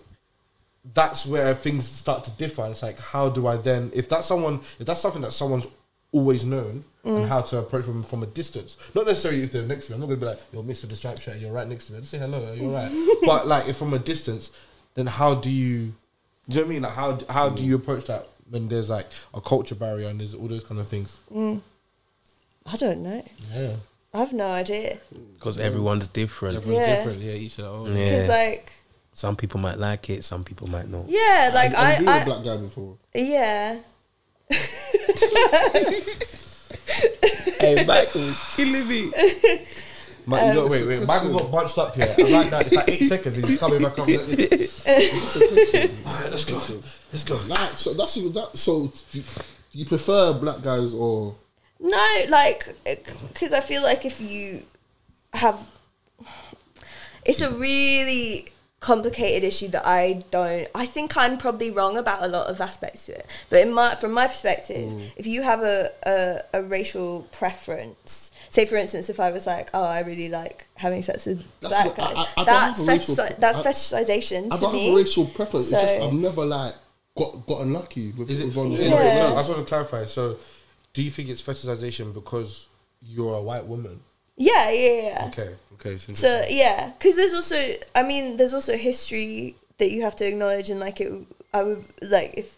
that's 0.94 1.26
where 1.26 1.54
things 1.56 1.88
start 1.88 2.24
to 2.26 2.32
differ. 2.32 2.64
And 2.64 2.72
it's 2.72 2.84
like, 2.84 3.00
how 3.00 3.30
do 3.30 3.48
I 3.48 3.58
then, 3.58 3.92
if 3.94 4.08
that's 4.08 4.28
someone, 4.28 4.62
if 4.80 4.86
that's 4.86 5.02
something 5.02 5.22
that 5.24 5.32
someone's 5.32 5.68
always 6.12 6.46
known 6.46 6.86
and 7.04 7.18
mm. 7.18 7.28
how 7.28 7.42
to 7.42 7.58
approach 7.58 7.86
them 7.86 8.04
from 8.04 8.24
a 8.24 8.28
distance, 8.28 8.78
not 8.94 9.06
necessarily 9.06 9.44
if 9.44 9.52
they're 9.52 9.64
next 9.64 9.88
to 9.88 9.92
me. 9.92 9.96
I'm 9.96 10.02
not 10.02 10.08
gonna 10.08 10.20
be 10.20 10.26
like, 10.28 10.40
you're 10.54 10.64
Mr. 10.64 10.88
The 10.88 10.96
Stripe 10.96 11.20
Shirt, 11.20 11.38
you're 11.38 11.52
right 11.52 11.68
next 11.68 11.88
to 11.88 11.94
me. 11.94 12.00
Just 12.00 12.12
say 12.12 12.20
hello, 12.20 12.54
you're 12.54 12.70
right. 12.70 12.92
but 13.26 13.48
like, 13.48 13.68
if 13.68 13.78
from 13.78 13.94
a 13.94 14.00
distance, 14.00 14.52
then 14.94 15.08
how 15.08 15.36
do 15.36 15.50
you, 15.50 15.94
do 16.48 16.60
you 16.60 16.62
know 16.62 16.68
what 16.68 16.70
I 16.70 16.74
mean? 16.74 16.82
Like, 16.84 16.94
how 16.94 17.20
how 17.30 17.50
do 17.50 17.64
mm. 17.64 17.66
you 17.66 17.76
approach 17.76 18.06
that 18.06 18.28
when 18.50 18.68
there's 18.68 18.90
like 18.90 19.08
a 19.34 19.42
culture 19.42 19.76
barrier 19.76 20.10
and 20.10 20.20
there's 20.20 20.36
all 20.36 20.48
those 20.48 20.64
kind 20.64 20.80
of 20.80 20.88
things? 20.88 21.18
Mm. 21.34 21.62
I 22.66 22.76
don't 22.78 23.04
know. 23.04 23.24
Yeah, 23.54 23.76
I 24.14 24.20
have 24.20 24.34
no 24.34 24.48
idea. 24.48 25.00
Because 25.34 25.60
everyone's 25.60 26.08
different. 26.08 26.58
everyone's 26.58 26.88
Yeah. 26.88 26.96
different. 26.96 27.22
Yeah, 27.22 27.34
each 27.34 27.58
their 27.58 27.68
own. 27.68 27.90
Oh. 27.90 28.00
Yeah. 28.00 28.28
like, 28.30 28.72
Some 29.14 29.36
people 29.36 29.60
might 29.60 29.80
like 29.80 30.10
it, 30.10 30.24
some 30.24 30.44
people 30.44 30.68
might 30.68 30.90
not. 30.90 31.06
yeah, 31.08 31.52
like 31.54 31.74
I. 31.74 31.92
Have 31.92 32.00
you 32.00 32.06
been 32.06 32.14
I, 32.14 32.18
a 32.18 32.22
I 32.22 32.26
black 32.26 32.44
guy 32.44 32.58
before? 32.58 32.98
yeah. 33.14 33.78
hey, 37.60 37.84
Michael's 37.86 38.40
killing 38.56 38.88
me. 38.88 39.12
Ma- 40.28 40.44
you 40.48 40.54
know, 40.54 40.68
wait, 40.68 40.88
wait. 40.88 41.06
Michael 41.06 41.38
got 41.38 41.52
bunched 41.52 41.78
up 41.78 41.96
here. 41.96 42.08
And 42.18 42.32
right 42.32 42.50
now, 42.52 42.60
it's 42.60 42.74
like 42.74 42.90
eight 42.90 43.08
seconds. 43.08 43.38
And 43.38 43.46
he's 43.46 43.60
coming 43.60 43.82
back 43.82 43.94
up. 43.94 44.08
Like 44.08 44.26
this. 44.28 44.88
Alright, 44.88 46.32
let's 46.32 46.46
go. 46.46 46.82
Let's 47.12 47.24
go. 47.24 47.40
Like, 47.48 47.60
so 47.78 47.94
that's 47.94 48.16
that. 48.16 48.50
So, 48.58 48.88
do 49.12 49.18
you, 49.20 49.24
do 49.72 49.80
you 49.80 49.86
prefer 49.86 50.34
black 50.34 50.62
guys 50.62 50.94
or? 50.94 51.36
No, 51.80 52.26
like, 52.30 52.76
because 53.28 53.54
I 53.54 53.60
feel 53.60 53.84
like 53.84 54.06
if 54.06 54.20
you 54.22 54.64
have, 55.34 55.60
it's 57.26 57.42
a 57.42 57.52
really 57.52 58.48
complicated 58.80 59.44
issue 59.44 59.68
that 59.70 59.86
I 59.86 60.22
don't. 60.32 60.68
I 60.74 60.86
think 60.86 61.18
I'm 61.18 61.38
probably 61.38 61.72
wrong 61.72 61.98
about 61.98 62.24
a 62.24 62.28
lot 62.28 62.48
of 62.48 62.62
aspects 62.62 63.08
to 63.08 63.14
it. 63.18 63.26
But 63.50 63.62
in 63.62 63.74
my, 63.74 63.96
from 63.96 64.12
my 64.14 64.28
perspective, 64.28 64.78
Mm. 64.92 65.12
if 65.18 65.28
you 65.28 65.42
have 65.42 65.62
a, 65.62 65.90
a 66.06 66.60
a 66.60 66.64
racial 66.64 67.24
preference. 67.32 68.32
Say 68.56 68.66
for 68.66 68.78
instance, 68.78 69.10
if 69.10 69.20
I 69.20 69.32
was 69.32 69.46
like, 69.46 69.70
"Oh, 69.74 69.84
I 69.84 70.00
really 70.00 70.30
like 70.30 70.68
having 70.76 71.02
sex 71.04 71.26
with 71.26 71.44
That's 71.60 71.74
black 71.74 71.86
what- 71.88 71.96
guys," 71.98 72.16
I- 72.16 72.22
I- 72.22 72.42
I 72.42 72.44
that's 72.46 72.78
have 72.80 72.88
racial 72.88 73.16
that's 73.16 73.60
fetishization 73.62 74.48
I 74.52 74.56
to 74.56 74.62
don't 74.62 74.74
me. 74.74 74.86
have 74.88 74.94
a 74.94 75.04
racial 75.04 75.26
preference. 75.26 75.72
it's 75.74 75.82
just 75.82 76.00
I've 76.00 76.14
never 76.14 76.46
like 76.46 76.74
got 77.18 77.46
gotten 77.46 77.74
lucky 77.74 78.12
with, 78.14 78.30
Is 78.32 78.40
it? 78.40 78.46
with 78.48 78.56
one 78.56 78.72
is 78.72 78.80
of 78.80 78.86
it- 78.86 78.90
the 78.90 78.96
Yeah. 78.96 79.18
So 79.28 79.34
I 79.34 79.38
just 79.40 79.50
want 79.50 79.60
to 79.62 79.68
clarify. 79.74 80.06
So, 80.06 80.38
do 80.94 81.02
you 81.04 81.12
think 81.12 81.28
it's 81.30 81.42
fetishization 81.42 82.14
because 82.14 82.68
you're 83.02 83.36
a 83.36 83.42
white 83.42 83.66
woman? 83.66 84.00
yeah, 84.38 84.70
yeah, 84.72 85.02
yeah. 85.10 85.26
Okay. 85.28 85.50
Okay. 85.74 85.98
So 85.98 86.46
yeah, 86.50 86.92
because 86.98 87.16
there's 87.18 87.34
also, 87.34 87.74
I 87.94 88.04
mean, 88.04 88.38
there's 88.38 88.54
also 88.54 88.78
history 88.78 89.56
that 89.80 89.92
you 89.92 90.02
have 90.04 90.16
to 90.18 90.26
acknowledge, 90.26 90.70
and 90.70 90.80
like 90.80 91.02
it, 91.02 91.12
I 91.54 91.64
would 91.64 91.84
like 92.02 92.34
if, 92.38 92.58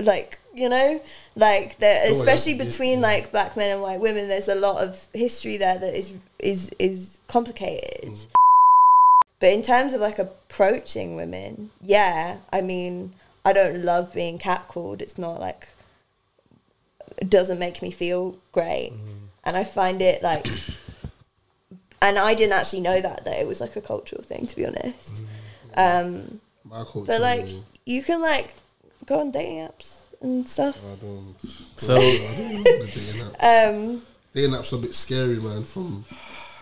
like 0.00 0.38
you 0.54 0.68
know, 0.68 1.00
like 1.36 1.76
Oh, 1.82 2.10
especially 2.10 2.54
between 2.54 3.00
yeah. 3.00 3.06
like 3.06 3.32
black 3.32 3.56
men 3.56 3.70
and 3.70 3.82
white 3.82 4.00
women, 4.00 4.28
there's 4.28 4.48
a 4.48 4.54
lot 4.54 4.82
of 4.82 5.06
history 5.14 5.56
there 5.56 5.78
that 5.78 5.94
is 5.94 6.12
is 6.38 6.70
is 6.78 7.18
complicated. 7.26 8.12
Mm. 8.12 8.26
But 9.40 9.52
in 9.52 9.62
terms 9.62 9.92
of 9.94 10.00
like 10.00 10.18
approaching 10.18 11.16
women, 11.16 11.70
yeah, 11.80 12.38
I 12.52 12.60
mean, 12.60 13.14
I 13.44 13.52
don't 13.52 13.82
love 13.82 14.12
being 14.14 14.38
catcalled. 14.38 15.00
It's 15.02 15.18
not 15.18 15.40
like 15.40 15.68
it 17.18 17.28
doesn't 17.30 17.58
make 17.58 17.82
me 17.82 17.90
feel 17.90 18.36
great, 18.52 18.92
Mm-hmm. 18.92 19.26
and 19.44 19.56
I 19.56 19.64
find 19.64 20.00
it 20.02 20.22
like 20.22 20.46
and 22.02 22.18
I 22.18 22.34
didn't 22.34 22.52
actually 22.52 22.80
know 22.82 23.00
that 23.00 23.24
that 23.24 23.38
it 23.38 23.46
was 23.46 23.60
like 23.60 23.76
a 23.76 23.80
cultural 23.80 24.22
thing 24.22 24.46
to 24.46 24.56
be 24.56 24.66
honest. 24.66 25.22
Um, 25.74 26.40
my 26.64 26.84
culture. 26.84 27.06
but 27.06 27.20
like 27.20 27.46
you 27.86 28.02
can 28.02 28.20
like 28.20 28.54
go 29.06 29.20
on 29.20 29.30
dating 29.32 29.58
apps 29.66 30.02
and 30.22 30.46
stuff. 30.48 30.78
I 30.84 30.94
don't. 31.04 31.34
So- 31.76 31.96
I 31.96 32.34
don't 32.36 32.52
know 32.54 32.62
the 32.62 32.92
dating 32.94 33.20
app. 33.22 33.74
Um, 33.74 34.02
Dating 34.34 34.50
apps 34.52 34.72
are 34.72 34.76
a 34.76 34.78
bit 34.80 34.94
scary, 34.94 35.36
man. 35.36 35.62
From 35.64 36.04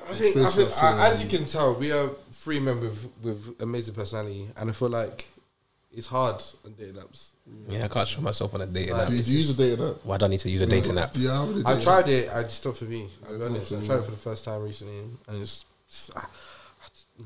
I 0.08 0.12
think, 0.14 0.36
I 0.36 0.48
think 0.50 0.68
I've 0.68 0.74
seen, 0.74 0.84
I, 0.88 1.08
as 1.10 1.22
you 1.22 1.28
can 1.28 1.46
tell, 1.46 1.74
we 1.78 1.92
are 1.92 2.08
three 2.32 2.58
men 2.58 2.80
with 2.80 3.06
with 3.22 3.54
amazing 3.60 3.94
personality, 3.94 4.48
and 4.56 4.70
I 4.70 4.72
feel 4.72 4.88
like 4.88 5.28
it's 5.92 6.08
hard 6.08 6.42
on 6.64 6.72
dating 6.78 6.94
apps. 6.96 7.28
Yeah, 7.68 7.84
I 7.84 7.88
can't 7.88 8.08
show 8.08 8.20
myself 8.20 8.54
on 8.54 8.60
a 8.62 8.66
dating 8.66 8.94
Right. 8.94 9.02
app. 9.02 9.08
do, 9.08 9.14
you- 9.16 9.22
use 9.38 9.50
a 9.50 9.54
dating 9.56 9.84
app? 9.86 9.96
Why 10.04 10.16
do 10.16 10.24
I 10.24 10.28
need 10.28 10.40
to 10.40 10.50
use 10.50 10.60
a 10.62 10.66
dating 10.66 10.98
app? 10.98 11.12
Do 11.12 11.20
you 11.20 11.28
have 11.28 11.48
a 11.64 11.68
I 11.68 11.72
app? 11.74 11.82
tried 11.82 12.08
it. 12.08 12.28
I 12.34 12.42
just 12.42 12.64
not 12.64 12.76
for 12.76 12.84
me. 12.86 13.08
I'll 13.22 13.28
be 13.28 13.34
it's 13.34 13.40
not 13.40 13.50
honest. 13.50 13.72
I 13.72 13.76
me. 13.76 13.86
tried 13.86 13.96
it 13.98 14.04
for 14.04 14.10
the 14.10 14.16
first 14.16 14.44
time 14.44 14.62
recently, 14.62 14.98
and 15.28 15.40
it's, 15.42 15.64
it's 15.88 16.10
ah, 16.16 16.28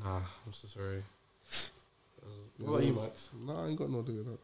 nah. 0.03 0.17
I'm 0.45 0.53
so 0.53 0.67
sorry. 0.67 1.01
What 2.59 2.69
about 2.75 2.85
you, 2.85 2.93
Max? 2.93 3.29
Nah, 3.45 3.65
I 3.65 3.67
ain't 3.69 3.77
got 3.79 3.89
no 3.89 4.01
dating 4.03 4.27
app. 4.31 4.39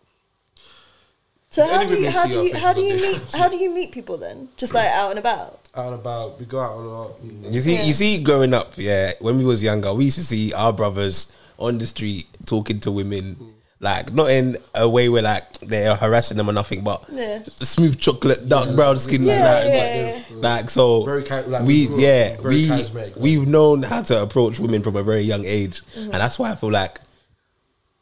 So 1.51 1.67
The 1.67 1.73
how 1.73 1.81
only 1.81 1.95
do 1.95 2.01
you 2.01 2.09
how 2.11 2.25
do 2.27 2.33
you 2.43 2.55
how 2.55 2.73
do 2.73 2.81
you 2.81 2.95
meet 2.95 3.21
how 3.35 3.47
do 3.49 3.57
you 3.57 3.69
meet 3.73 3.91
people 3.91 4.17
then? 4.17 4.47
Just 4.57 4.73
like 4.73 4.87
out 4.89 5.09
and 5.11 5.19
about. 5.19 5.59
Out 5.75 5.85
and 5.93 5.95
about, 5.95 6.39
we 6.39 6.45
go 6.45 6.59
out 6.59 6.73
a 6.73 6.79
lot. 6.79 7.23
we- 7.23 7.49
You 7.49 7.61
see, 7.61 7.75
Yeah. 7.75 7.83
you 7.83 7.93
see, 7.93 8.21
growing 8.23 8.53
up, 8.53 8.73
yeah, 8.77 9.13
when 9.19 9.37
we 9.37 9.45
was 9.45 9.61
younger, 9.63 9.93
we 9.93 10.05
used 10.05 10.17
to 10.17 10.23
see 10.25 10.51
our 10.53 10.73
brothers 10.73 11.31
on 11.57 11.77
the 11.77 11.85
street 11.85 12.25
talking 12.45 12.79
to 12.81 12.91
women, 12.91 13.37
like 13.79 14.13
not 14.13 14.29
in 14.31 14.57
a 14.75 14.87
way 14.89 15.07
where 15.09 15.21
like 15.21 15.59
they're 15.59 15.95
harassing 15.95 16.35
them 16.37 16.49
or 16.49 16.53
nothing, 16.53 16.83
but 16.83 17.03
Yeah. 17.11 17.43
smooth 17.45 17.97
chocolate, 17.99 18.47
dark 18.49 18.75
brown 18.75 18.97
skin, 18.99 19.23
Yeah, 19.23 19.43
like, 19.53 19.65
yeah, 19.73 20.19
like 20.35 20.69
so. 20.69 21.03
Very 21.05 21.23
cha- 21.23 21.43
like, 21.47 21.63
we 21.65 21.87
we 21.87 22.03
yeah 22.03 22.35
very 22.41 22.55
we 22.55 22.67
charismatic, 22.69 23.17
we've 23.17 23.47
known 23.47 23.83
how 23.83 24.01
to 24.03 24.21
approach 24.21 24.59
women 24.59 24.81
from 24.83 24.95
a 24.97 25.03
very 25.03 25.21
young 25.23 25.45
age, 25.45 25.81
Mm-hmm. 25.95 26.11
and 26.11 26.13
that's 26.13 26.37
why 26.39 26.51
I 26.51 26.55
feel 26.55 26.71
like 26.71 26.99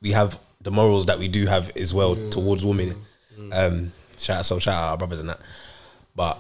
we 0.02 0.12
have 0.12 0.40
the 0.62 0.72
morals 0.72 1.06
that 1.06 1.20
we 1.20 1.28
do 1.28 1.46
have 1.46 1.72
as 1.78 1.94
well 1.94 2.16
towards 2.32 2.66
women. 2.66 2.96
Um, 3.54 3.92
shout 4.18 4.40
out, 4.40 4.46
so 4.46 4.60
shout 4.60 4.74
out 4.76 4.92
our 4.92 4.98
brothers 4.98 5.20
and 5.20 5.30
that, 5.30 5.40
but 6.16 6.38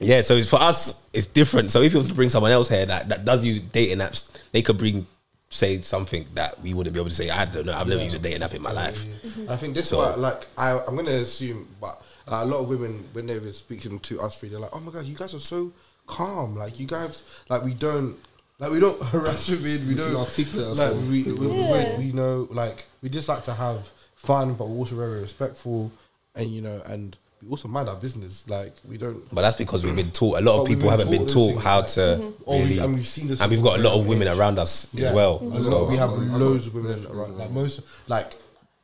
yeah, 0.00 0.20
so 0.22 0.34
it's, 0.34 0.50
for 0.50 0.60
us, 0.60 1.02
it's 1.12 1.26
different. 1.26 1.70
So 1.70 1.80
if 1.82 1.92
you 1.92 2.00
were 2.00 2.04
to 2.06 2.14
bring 2.14 2.28
someone 2.28 2.50
else 2.52 2.68
here 2.68 2.84
that, 2.84 3.08
that 3.08 3.24
does 3.24 3.44
use 3.44 3.60
dating 3.60 3.98
apps, 3.98 4.28
they 4.52 4.60
could 4.62 4.76
bring 4.78 5.06
say 5.50 5.80
something 5.82 6.26
that 6.34 6.60
we 6.62 6.74
wouldn't 6.74 6.92
be 6.92 7.00
able 7.00 7.08
to 7.10 7.14
say. 7.14 7.30
I 7.30 7.44
don't 7.44 7.64
know. 7.64 7.72
I've 7.72 7.86
never 7.86 8.02
used 8.02 8.16
a 8.16 8.18
dating 8.18 8.42
app 8.42 8.54
in 8.54 8.60
my 8.62 8.72
life. 8.72 9.04
I 9.48 9.54
think 9.56 9.74
this 9.74 9.88
So- 9.90 10.02
is 10.10 10.16
like, 10.18 10.46
I, 10.58 10.78
I'm 10.80 10.94
going 10.94 11.06
to 11.06 11.14
assume, 11.14 11.68
but 11.80 12.02
uh, 12.26 12.40
a 12.42 12.44
lot 12.44 12.58
of 12.58 12.68
women, 12.68 13.08
when 13.12 13.26
they're 13.26 13.52
speaking 13.52 14.00
to 14.00 14.20
us 14.20 14.38
three, 14.40 14.48
they're 14.48 14.58
like, 14.58 14.74
oh 14.74 14.80
my 14.80 14.90
God, 14.90 15.04
you 15.04 15.14
guys 15.14 15.32
are 15.32 15.38
so 15.38 15.72
calm. 16.08 16.56
Like, 16.56 16.80
you 16.80 16.86
guys, 16.88 17.22
like, 17.48 17.62
we 17.62 17.72
don't, 17.72 18.16
like, 18.58 18.72
we 18.72 18.80
don't 18.80 19.00
harass 19.10 19.48
women. 19.48 19.86
We 19.86 19.88
We 19.90 19.94
don't, 19.94 20.16
articulate 20.16 20.70
like, 20.70 20.78
ourselves. 20.88 21.08
we, 21.08 21.22
we, 21.22 21.32
we- 21.32 21.54
Yeah. 21.56 21.98
we 21.98 22.10
know, 22.12 22.48
like, 22.50 22.86
we 23.00 23.08
just 23.08 23.28
like 23.28 23.44
to 23.44 23.54
have 23.54 23.88
fun, 24.16 24.54
but 24.54 24.66
we're 24.68 24.78
also 24.78 24.96
very 24.96 25.20
respectful 25.20 25.92
and, 26.34 26.50
you 26.50 26.60
know, 26.60 26.82
and 26.86 27.16
we 27.42 27.48
also 27.50 27.68
mind 27.68 27.88
our 27.88 27.96
business. 27.96 28.48
Like, 28.48 28.74
we 28.88 28.96
don't, 28.98 29.22
But 29.34 29.42
that's 29.42 29.56
because 29.56 29.84
we've 29.84 29.94
been 29.96 30.10
taught. 30.10 30.38
A 30.38 30.42
lot 30.42 30.60
of 30.62 30.66
people 30.68 30.88
haven't 30.90 31.10
been 31.10 31.26
taught 31.26 31.26
those 31.26 31.34
taught 31.34 31.50
things, 31.52 31.62
how 31.64 31.78
like- 31.80 31.88
to 31.88 32.32
Or 32.44 32.56
we- 32.58 32.64
really, 32.64 32.78
and 32.78 32.94
we've 32.94 33.06
seen 33.06 33.28
this 33.28 33.40
and 33.40 33.50
we've 33.50 33.62
got 33.62 33.78
a 33.78 33.82
lot 33.82 33.98
of 34.00 34.06
women 34.06 34.28
age. 34.28 34.36
around 34.38 34.58
us 34.58 34.86
Yeah. 34.92 35.08
as 35.08 35.14
well. 35.14 35.36
A 35.54 35.62
So- 35.62 35.88
We 35.88 35.96
have 35.96 36.10
I- 36.10 36.14
I- 36.14 36.36
loads 36.36 36.66
of 36.66 36.74
women 36.74 37.06
around. 37.06 37.38
Like 37.38 37.50
most, 37.50 37.80
like 38.08 38.34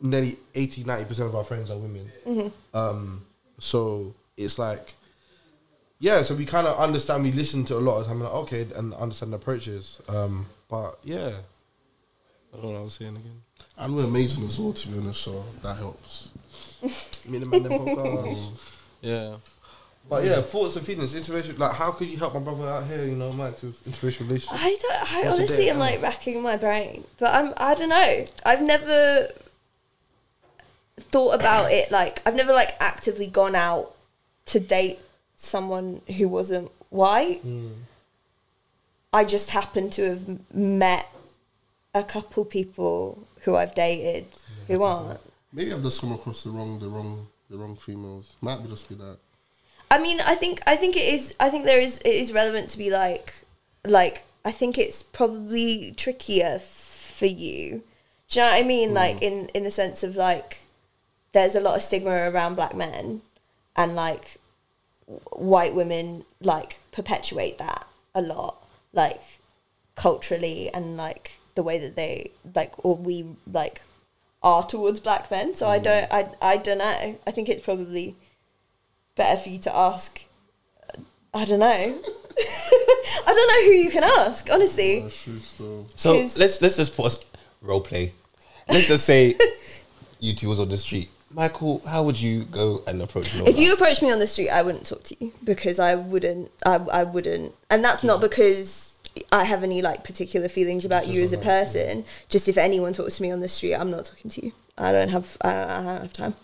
nearly 0.01 0.37
80 0.55 0.85
90 0.85 1.05
percent 1.07 1.29
of 1.29 1.35
our 1.35 1.45
friends 1.45 1.71
are 1.71 1.77
women. 1.77 2.11
Um, 2.75 3.23
so 3.59 4.15
it's 4.37 4.59
like 4.59 4.95
yeah, 6.03 6.23
so 6.23 6.35
we 6.35 6.47
kind 6.47 6.67
of 6.67 6.79
understand. 6.79 7.25
We 7.25 7.33
listen 7.33 7.63
to 7.67 7.77
a 7.77 7.79
lot 7.79 8.01
of 8.01 8.07
time. 8.07 8.23
Like, 8.23 8.33
okay, 8.33 8.67
and 8.75 8.95
understand 8.95 9.33
the 9.33 9.37
approaches. 9.37 10.01
Um, 10.09 10.47
but 10.69 10.99
yeah, 11.05 11.33
I 12.53 12.57
don't 12.57 12.63
know 12.65 12.71
what 12.71 12.79
I 12.79 12.83
was 12.83 12.95
saying 12.95 13.17
again. 13.17 13.43
And 13.77 13.95
we're 13.95 14.05
amazing 14.05 14.47
as 14.47 14.59
well, 14.59 14.73
to 14.73 14.89
be 14.89 14.99
honest, 14.99 15.21
so 15.23 15.45
that 15.63 15.77
helps. 15.77 16.31
Me 16.83 17.37
and 17.37 17.43
the 17.43 17.49
man 17.49 17.62
them 17.62 17.72
podcast. 17.72 18.53
yeah. 19.01 19.37
But 20.09 20.24
yeah, 20.24 20.41
thoughts 20.41 20.74
and 20.74 20.85
feelings, 20.85 21.14
interracial. 21.14 21.57
Like, 21.57 21.74
how 21.74 21.93
could 21.93 22.09
you 22.09 22.16
help 22.16 22.35
my 22.35 22.41
brother 22.41 22.66
out 22.66 22.87
here? 22.87 23.05
You 23.05 23.14
know, 23.14 23.33
Mike, 23.33 23.62
with 23.62 23.85
interracial 23.85 24.20
relationships. 24.20 24.61
I 24.61 24.76
don't. 24.81 25.12
I 25.12 25.22
What's 25.22 25.39
honestly 25.39 25.70
am 25.70 25.78
like 25.78 26.03
racking 26.03 26.43
my 26.43 26.57
brain, 26.57 27.05
but 27.18 27.33
I'm. 27.33 27.55
I 27.57 27.74
don't 27.74 27.91
know. 27.91 28.24
I've 28.45 28.62
never 28.62 29.28
thought 30.99 31.35
about 31.35 31.70
it. 31.70 31.91
Like 31.91 32.22
I've 32.26 32.35
never 32.35 32.53
like 32.53 32.74
actively 32.81 33.28
gone 33.28 33.55
out 33.55 33.95
to 34.47 34.59
date 34.59 34.99
someone 35.37 36.01
who 36.16 36.28
wasn't 36.28 36.70
white. 36.91 37.41
Hmm. 37.41 37.68
I 39.12 39.24
just 39.24 39.51
happened 39.51 39.93
to 39.95 40.05
have 40.05 40.55
met 40.55 41.09
a 41.95 42.03
couple 42.03 42.45
people 42.45 43.26
who 43.43 43.57
I've 43.57 43.74
dated 43.74 44.26
who 44.68 44.83
aren't. 44.83 45.20
Maybe 45.53 45.73
I've 45.73 45.83
just 45.83 46.01
come 46.01 46.13
across 46.13 46.45
the 46.45 46.51
wrong, 46.51 46.79
the 46.79 46.89
wrong, 46.89 47.29
the 47.49 47.57
wrong 47.57 47.77
females. 47.77 48.37
Might 48.41 48.63
be 48.63 48.69
just 48.69 48.89
be 48.89 48.95
that. 48.97 49.19
I 49.91 49.99
mean, 49.99 50.21
I 50.21 50.35
think 50.37 50.61
I 50.67 50.77
think 50.77 50.97
it 50.97 51.13
is. 51.13 51.35
I 51.41 51.51
think 51.51 51.65
there 51.65 51.81
is. 51.81 51.99
It 51.99 52.15
is 52.15 52.33
relevant 52.33 52.71
to 52.71 52.79
be 52.79 52.91
like, 52.91 53.35
like. 53.87 54.25
I 54.43 54.53
think 54.53 54.79
it's 54.79 55.03
probably 55.03 55.93
trickier 55.97 56.61
for 56.61 57.27
you. 57.27 57.83
Do 58.29 58.41
you 58.41 58.47
know 58.47 58.53
what 58.53 58.61
I 58.61 58.67
mean? 58.67 58.95
Like 58.95 59.19
hmm. 59.19 59.25
in 59.25 59.49
in 59.49 59.65
the 59.65 59.71
sense 59.71 60.03
of 60.03 60.17
like, 60.17 60.59
there's 61.33 61.55
a 61.55 61.61
lot 61.61 61.77
of 61.77 61.83
stigma 61.83 62.31
around 62.31 62.55
black 62.55 62.75
men, 62.75 63.23
and 63.77 63.95
like, 63.95 64.39
white 65.33 65.75
women 65.75 66.25
like 66.41 66.79
perpetuate 66.93 67.59
that 67.59 67.87
a 68.15 68.23
lot, 68.23 68.67
like 68.93 69.21
culturally 69.97 70.71
and 70.73 70.97
like 70.97 71.33
the 71.55 71.63
way 71.63 71.77
that 71.79 71.97
they 71.97 72.31
like 72.55 72.73
or 72.85 72.97
we 72.97 73.27
like 73.53 73.83
are 74.43 74.64
towards 74.64 75.01
black 75.01 75.30
men. 75.30 75.55
So 75.55 75.68
I 75.68 75.78
don't. 75.78 76.11
I 76.11 76.28
I 76.41 76.57
don't 76.57 76.78
know. 76.78 77.18
I 77.26 77.30
think 77.30 77.49
it's 77.49 77.64
probably 77.64 78.16
better 79.16 79.41
for 79.41 79.49
you 79.49 79.59
to 79.61 79.76
ask. 79.76 80.22
Uh, 80.88 81.01
I 81.34 81.45
don't 81.45 81.61
know. 81.61 81.66
I 83.26 83.32
don't 83.34 83.49
know 83.49 83.64
who 83.64 83.78
you 83.78 83.91
can 83.91 84.05
ask, 84.05 84.49
honestly. 84.51 85.01
That's. 85.03 85.28
So 85.97 86.12
let's 86.12 86.62
let's 86.62 86.76
just 86.76 86.97
pause 86.97 87.24
role 87.61 87.80
play. 87.80 88.12
Let's 88.68 88.88
just 88.88 89.05
say 89.05 89.36
you 90.20 90.34
two 90.34 90.49
was 90.49 90.61
on 90.61 90.68
the 90.68 90.78
street. 90.78 91.11
Michael, 91.32 91.80
how 91.86 92.03
would 92.03 92.20
you 92.20 92.45
go 92.45 92.82
and 92.88 93.01
approach 93.01 93.32
Nola? 93.34 93.49
If 93.49 93.57
you 93.57 93.72
approached 93.72 94.03
me 94.03 94.11
on 94.11 94.18
the 94.18 94.26
street, 94.26 94.51
I 94.51 94.62
wouldn't 94.62 94.86
talk 94.86 95.05
to 95.05 95.16
you 95.24 95.32
because 95.45 95.78
I 95.78 95.95
wouldn't. 95.95 96.51
I, 96.66 96.74
I 96.74 97.05
wouldn't, 97.05 97.55
and 97.68 97.84
that's 97.84 98.03
not 98.03 98.20
because 98.20 98.89
I 99.33 99.45
have 99.45 99.63
any 99.63 99.83
like 99.83 100.05
particular 100.05 100.49
feelings 100.49 100.85
about 100.85 101.07
you 101.09 101.23
as 101.23 101.33
a 101.33 101.39
person. 101.39 102.05
Just 102.29 102.49
if 102.49 102.57
anyone 102.57 102.93
talks 102.93 103.17
to 103.17 103.23
me 103.23 103.31
on 103.31 103.41
the 103.41 103.49
street, 103.49 103.75
I'm 103.75 103.91
not 103.91 104.05
talking 104.05 104.31
to 104.31 104.45
you. 104.47 104.53
I 104.79 104.93
don't 104.93 105.09
have. 105.11 105.37
I, 105.43 105.51
I 105.51 105.77
don't 105.83 106.03
have 106.03 106.13
time. 106.13 106.35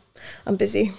I'm 0.47 0.57
busy. 0.57 0.93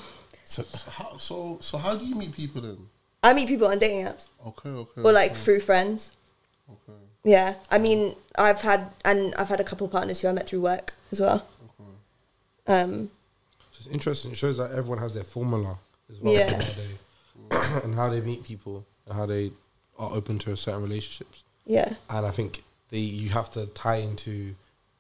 So 0.44 0.64
how, 0.92 1.18
so 1.18 1.58
so 1.62 1.78
how 1.78 1.96
do 1.96 2.06
you 2.06 2.16
meet 2.16 2.34
people 2.34 2.62
then? 2.62 2.78
I 3.24 3.34
meet 3.34 3.48
people 3.48 3.68
on 3.68 3.80
dating 3.80 4.06
apps 4.06 4.30
Okay, 4.46 4.70
okay. 4.70 5.02
or 5.02 5.12
like 5.12 5.32
okay, 5.32 5.40
through 5.40 5.60
friends. 5.62 6.12
okay. 6.70 6.98
Yeah, 7.24 7.56
I 7.70 7.78
mean, 7.78 8.16
I've 8.38 8.62
had 8.62 8.92
and 9.04 9.36
I've 9.36 9.50
had 9.50 9.60
a 9.60 9.64
couple 9.66 9.88
partners 9.90 10.22
who 10.22 10.30
I 10.30 10.32
met 10.32 10.48
through 10.48 10.62
work 10.62 10.94
as 11.12 11.20
well. 11.20 11.46
Um, 12.68 13.10
So 13.72 13.80
it's 13.80 13.88
interesting. 13.88 14.32
It 14.32 14.38
shows 14.38 14.58
that 14.58 14.72
everyone 14.72 15.00
has 15.00 15.14
their 15.14 15.24
formula 15.24 15.78
as 16.10 16.20
well. 16.22 16.34
Yeah. 16.34 16.64
and 17.84 17.96
how 17.96 18.10
they 18.10 18.22
meet 18.22 18.44
people 18.44 18.86
and 19.06 19.16
how 19.16 19.26
they 19.26 19.52
are 19.98 20.12
open 20.14 20.38
to 20.40 20.56
certain 20.56 20.82
relationships. 20.84 21.44
Yeah, 21.68 21.94
And 22.10 22.26
I 22.26 22.32
think 22.32 22.64
they 22.90 23.00
you 23.00 23.30
have 23.30 23.52
to 23.54 23.68
tie 23.68 23.98
into 23.98 24.56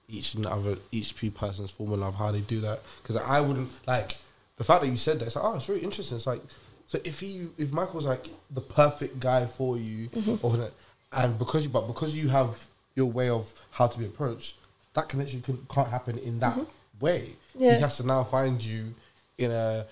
each 0.09 0.35
and 0.35 0.45
other 0.45 0.77
each 0.91 1.15
person's 1.33 1.71
formula 1.71 2.07
of 2.07 2.15
how 2.15 2.31
they 2.31 2.41
do 2.41 2.61
that. 2.61 2.81
Because 3.01 3.15
I 3.15 3.41
wouldn't 3.41 3.69
like 3.87 4.17
the 4.57 4.63
fact 4.63 4.81
that 4.81 4.89
you 4.89 4.97
said 4.97 5.19
that. 5.19 5.25
It's 5.25 5.35
like 5.35 5.45
oh, 5.45 5.55
it's 5.55 5.69
really 5.69 5.83
interesting. 5.83 6.17
It's 6.17 6.27
like 6.27 6.41
so 6.85 6.99
if 7.03 7.21
he 7.21 7.47
if 7.57 7.71
Michael's 7.71 8.05
like 8.05 8.27
the 8.51 8.61
perfect 8.61 9.19
guy 9.19 9.45
for 9.45 9.77
you, 9.77 10.09
mm-hmm. 10.09 10.45
or 10.45 10.71
and 11.13 11.39
because 11.39 11.63
you 11.63 11.69
but 11.69 11.87
because 11.87 12.15
you 12.15 12.27
have 12.27 12.67
your 12.95 13.05
way 13.05 13.29
of 13.29 13.53
how 13.71 13.87
to 13.87 13.97
be 13.97 14.05
approached, 14.05 14.57
that 14.93 15.07
connection 15.07 15.41
can, 15.41 15.65
can't 15.69 15.89
happen 15.89 16.17
in 16.19 16.39
that 16.39 16.55
mm-hmm. 16.55 17.05
way. 17.05 17.29
Yeah. 17.55 17.75
He 17.75 17.81
has 17.81 17.97
to 17.97 18.05
now 18.05 18.23
find 18.23 18.63
you 18.63 18.93
in 19.37 19.51
a 19.51 19.85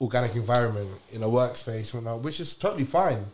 organic 0.00 0.34
environment 0.34 0.88
in 1.12 1.22
a 1.22 1.26
workspace, 1.26 1.92
and 1.94 2.06
all, 2.06 2.18
which 2.18 2.40
is 2.40 2.54
totally 2.54 2.84
fine. 2.84 3.26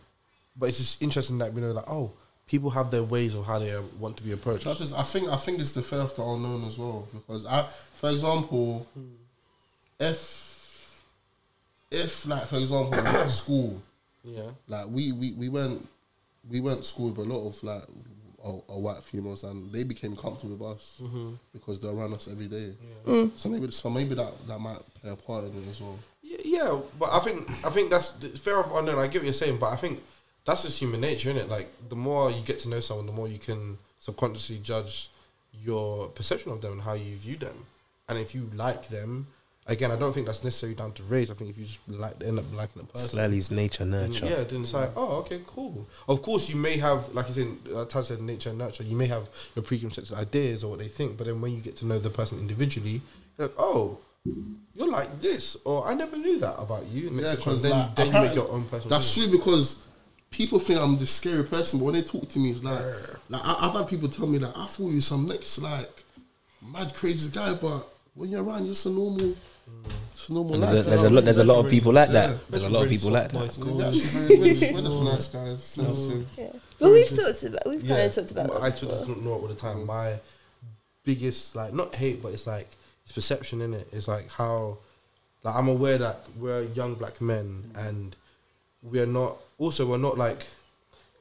But 0.56 0.70
it's 0.70 0.78
just 0.78 1.02
interesting 1.02 1.38
that 1.38 1.52
we 1.52 1.60
know, 1.60 1.72
like, 1.72 1.88
oh, 1.88 2.12
people 2.46 2.70
have 2.70 2.90
their 2.90 3.02
ways 3.02 3.34
of 3.34 3.44
how 3.44 3.58
they 3.58 3.72
uh, 3.74 3.82
want 3.98 4.16
to 4.16 4.22
be 4.22 4.32
approached. 4.32 4.64
That 4.64 4.80
is, 4.80 4.92
I 4.92 5.02
think 5.02 5.28
I 5.28 5.36
think 5.36 5.58
it's 5.60 5.72
the 5.72 5.82
fear 5.82 6.00
of 6.00 6.14
the 6.16 6.22
unknown 6.22 6.64
as 6.64 6.78
well 6.78 7.08
because 7.12 7.44
I, 7.46 7.66
for 7.94 8.10
example, 8.10 8.86
if 9.98 11.02
if 11.90 12.26
like 12.26 12.44
for 12.46 12.56
example 12.56 12.90
like 13.02 13.14
at 13.14 13.30
school, 13.30 13.80
Yeah, 14.24 14.50
like 14.68 14.86
we, 14.88 15.12
we 15.12 15.32
we 15.32 15.48
went 15.48 15.86
we 16.50 16.60
went 16.60 16.78
to 16.78 16.84
school 16.84 17.08
with 17.10 17.18
a 17.18 17.22
lot 17.22 17.46
of 17.46 17.62
like 17.62 17.82
uh, 18.44 18.48
uh, 18.72 18.78
white 18.78 19.02
females 19.02 19.44
and 19.44 19.72
they 19.72 19.82
became 19.84 20.14
comfortable 20.16 20.56
with 20.56 20.76
us 20.76 21.02
because 21.52 21.80
they're 21.80 21.92
around 21.92 22.14
us 22.14 22.28
every 22.28 22.46
day. 22.46 22.74
So 23.36 23.48
maybe 23.48 23.70
so 23.70 23.90
maybe 23.90 24.14
that 24.14 24.46
that 24.48 24.58
might 24.58 24.80
play 25.00 25.10
a 25.12 25.16
part 25.16 25.44
in 25.44 25.50
it 25.50 25.70
as 25.70 25.80
well. 25.80 25.98
yeah, 26.22 26.38
yeah. 26.44 26.80
But 26.98 27.10
I 27.12 27.20
think 27.20 27.48
I 27.64 27.70
think 27.70 27.90
that's 27.90 28.14
it's 28.22 28.40
fair 28.40 28.58
of 28.58 28.74
unknown. 28.74 28.98
I 28.98 29.06
get 29.08 29.20
what 29.20 29.24
you're 29.24 29.32
saying, 29.32 29.58
but 29.58 29.72
I 29.72 29.76
think 29.76 30.02
that's 30.46 30.62
just 30.62 30.78
human 30.80 31.00
nature, 31.00 31.30
isn't 31.30 31.42
it? 31.42 31.48
Like 31.50 31.68
the 31.88 31.96
more 31.96 32.30
you 32.30 32.40
get 32.42 32.58
to 32.60 32.68
know 32.68 32.80
someone, 32.80 33.06
the 33.06 33.12
more 33.12 33.28
you 33.28 33.38
can 33.38 33.78
subconsciously 33.98 34.58
judge 34.62 35.10
your 35.62 36.08
perception 36.08 36.52
of 36.52 36.60
them 36.60 36.72
and 36.72 36.82
how 36.82 36.94
you 36.94 37.16
view 37.16 37.36
them. 37.36 37.66
And 38.08 38.18
if 38.18 38.34
you 38.34 38.48
like 38.54 38.88
them, 38.88 39.26
again, 39.66 39.90
I 39.90 39.96
don't 39.96 40.12
think 40.12 40.26
that's 40.26 40.44
necessarily 40.44 40.76
down 40.76 40.92
to 40.92 41.02
race. 41.04 41.28
I 41.30 41.34
think 41.34 41.50
if 41.50 41.58
you 41.58 41.64
just 41.64 41.80
like 41.88 42.14
end 42.22 42.38
up 42.38 42.44
liking 42.54 42.82
a 42.82 42.84
person, 42.84 43.08
Slightly's 43.08 43.50
nature 43.50 43.84
then, 43.84 44.10
nurture. 44.12 44.26
yeah, 44.26 44.44
then 44.44 44.62
it's 44.62 44.74
like, 44.74 44.90
oh, 44.96 45.16
okay, 45.22 45.40
cool. 45.46 45.88
Of 46.08 46.22
course, 46.22 46.48
you 46.48 46.56
may 46.56 46.76
have, 46.76 47.12
like 47.14 47.26
you 47.28 47.34
said, 47.34 47.48
uh, 47.74 47.84
Taz 47.86 48.04
said, 48.04 48.20
nature 48.22 48.50
and 48.50 48.58
nurture. 48.58 48.84
You 48.84 48.96
may 48.96 49.06
have 49.08 49.28
your 49.56 49.64
preconceived 49.64 50.12
ideas 50.12 50.62
or 50.62 50.70
what 50.70 50.78
they 50.78 50.88
think, 50.88 51.16
but 51.16 51.26
then 51.26 51.40
when 51.40 51.52
you 51.52 51.60
get 51.60 51.74
to 51.78 51.86
know 51.86 51.98
the 51.98 52.10
person 52.10 52.38
individually, 52.38 53.00
you're 53.36 53.48
like, 53.48 53.56
oh, 53.58 53.98
you're 54.74 54.88
like 54.90 55.20
this, 55.20 55.56
or 55.64 55.86
I 55.86 55.94
never 55.94 56.16
knew 56.16 56.38
that 56.40 56.56
about 56.58 56.86
you. 56.86 57.08
And 57.08 57.20
Yeah, 57.20 57.34
because 57.34 57.62
then, 57.62 57.72
like, 57.72 57.94
then 57.96 58.06
you 58.08 58.12
make 58.12 58.34
your 58.34 58.50
own 58.52 58.64
personal. 58.64 58.90
That's 58.90 59.10
opinion. 59.16 59.30
true 59.30 59.38
because 59.38 59.82
people 60.30 60.58
think 60.58 60.80
I'm 60.80 60.96
this 60.98 61.10
scary 61.10 61.44
person, 61.44 61.78
but 61.78 61.86
when 61.86 61.94
they 61.94 62.02
talk 62.02 62.28
to 62.30 62.38
me, 62.38 62.50
it's 62.50 62.62
like, 62.62 62.82
like 63.28 63.42
I, 63.44 63.56
I've 63.66 63.74
had 63.74 63.88
people 63.88 64.08
tell 64.08 64.26
me 64.26 64.38
that 64.38 64.56
I 64.56 64.66
thought 64.66 64.90
you 64.90 65.00
some 65.00 65.26
next 65.26 65.58
like 65.58 66.04
mad 66.62 66.94
crazy 66.94 67.30
guy, 67.32 67.54
but 67.54 67.86
when 68.14 68.30
you're 68.30 68.42
around, 68.44 68.64
you're 68.64 68.74
just 68.74 68.86
a 68.86 68.90
normal, 68.90 69.34
just 70.14 70.30
a 70.30 70.32
normal. 70.34 70.54
And 70.54 70.62
there's 70.64 70.74
lad, 70.74 70.86
a, 70.86 70.90
there's 70.90 71.02
a 71.04 71.10
lot 71.10 71.24
there's 71.24 71.38
a 71.38 71.44
lot 71.44 71.64
of 71.64 71.70
people 71.70 71.92
like 71.92 72.08
Yeah. 72.08 72.26
that. 72.28 72.48
There's 72.50 72.64
a 72.64 72.70
lot 72.70 72.84
of 72.84 72.90
people 72.90 73.10
like 73.10 73.28
that. 73.30 73.58
We're 73.58 73.74
very, 73.92 74.38
we're 74.38 74.54
just, 74.54 74.72
we're 74.72 74.80
just 74.82 75.02
nice 75.02 75.28
guys, 75.28 75.64
sensitive. 75.64 76.28
yeah. 76.36 76.46
But 76.78 76.90
we've 76.90 77.08
talked 77.08 77.42
about 77.44 77.66
we've 77.66 77.86
kind 77.86 78.02
of 78.02 78.12
talked 78.12 78.30
about. 78.30 78.50
I 78.56 78.70
that 78.70 78.80
just 78.80 79.00
before. 79.00 79.06
don't 79.14 79.24
know 79.24 79.34
it 79.36 79.40
all 79.42 79.48
the 79.48 79.54
time. 79.54 79.86
My 79.86 80.18
biggest 81.04 81.54
like 81.56 81.72
not 81.72 81.94
hate, 81.94 82.20
but 82.22 82.32
it's 82.32 82.46
like 82.46 82.68
it's 83.04 83.12
perception 83.12 83.60
in 83.62 83.72
it. 83.74 83.88
It's 83.92 84.08
like 84.08 84.30
how 84.30 84.78
like 85.42 85.54
I'm 85.54 85.68
aware 85.68 85.98
that 85.98 86.20
we're 86.38 86.62
young 86.74 86.94
black 86.94 87.20
men 87.20 87.70
and 87.76 88.16
we're 88.82 89.06
not 89.06 89.36
also 89.58 89.86
we're 89.86 89.98
not 89.98 90.18
like 90.18 90.46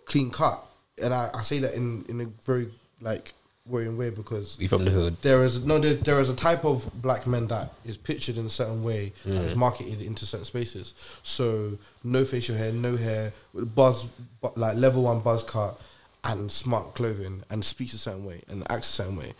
clean 0.05 0.31
cut. 0.31 0.63
And 1.01 1.13
I, 1.13 1.29
I 1.33 1.41
say 1.43 1.59
that 1.59 1.73
in, 1.73 2.05
in 2.07 2.21
a 2.21 2.25
very 2.43 2.67
like 3.01 3.33
worrying 3.67 3.97
way 3.97 4.11
because 4.11 4.57
We 4.59 4.67
from 4.67 4.85
the 4.85 4.91
hood. 4.91 5.17
there 5.23 5.43
is 5.43 5.65
no 5.65 5.79
there, 5.79 5.95
there 5.95 6.19
is 6.21 6.29
a 6.29 6.35
type 6.35 6.63
of 6.63 6.89
black 7.01 7.25
men 7.25 7.47
that 7.47 7.73
is 7.83 7.97
pictured 7.97 8.37
in 8.37 8.45
a 8.45 8.49
certain 8.49 8.83
way 8.83 9.11
and 9.25 9.33
is 9.33 9.55
marketed 9.55 10.01
into 10.01 10.25
certain 10.25 10.45
spaces. 10.45 10.93
So 11.23 11.77
no 12.03 12.23
facial 12.25 12.55
hair, 12.55 12.71
no 12.71 12.95
hair, 12.95 13.33
with 13.53 13.73
buzz 13.75 14.03
bu- 14.41 14.49
like 14.55 14.77
level 14.77 15.03
one 15.03 15.19
buzz 15.21 15.43
cut 15.43 15.79
and 16.23 16.51
smart 16.51 16.93
clothing 16.95 17.43
and 17.49 17.65
speaks 17.65 17.93
a 17.93 17.97
certain 17.97 18.23
way 18.25 18.41
and 18.49 18.63
acts 18.71 18.89
a 18.89 18.93
certain 18.93 19.15
way. 19.17 19.33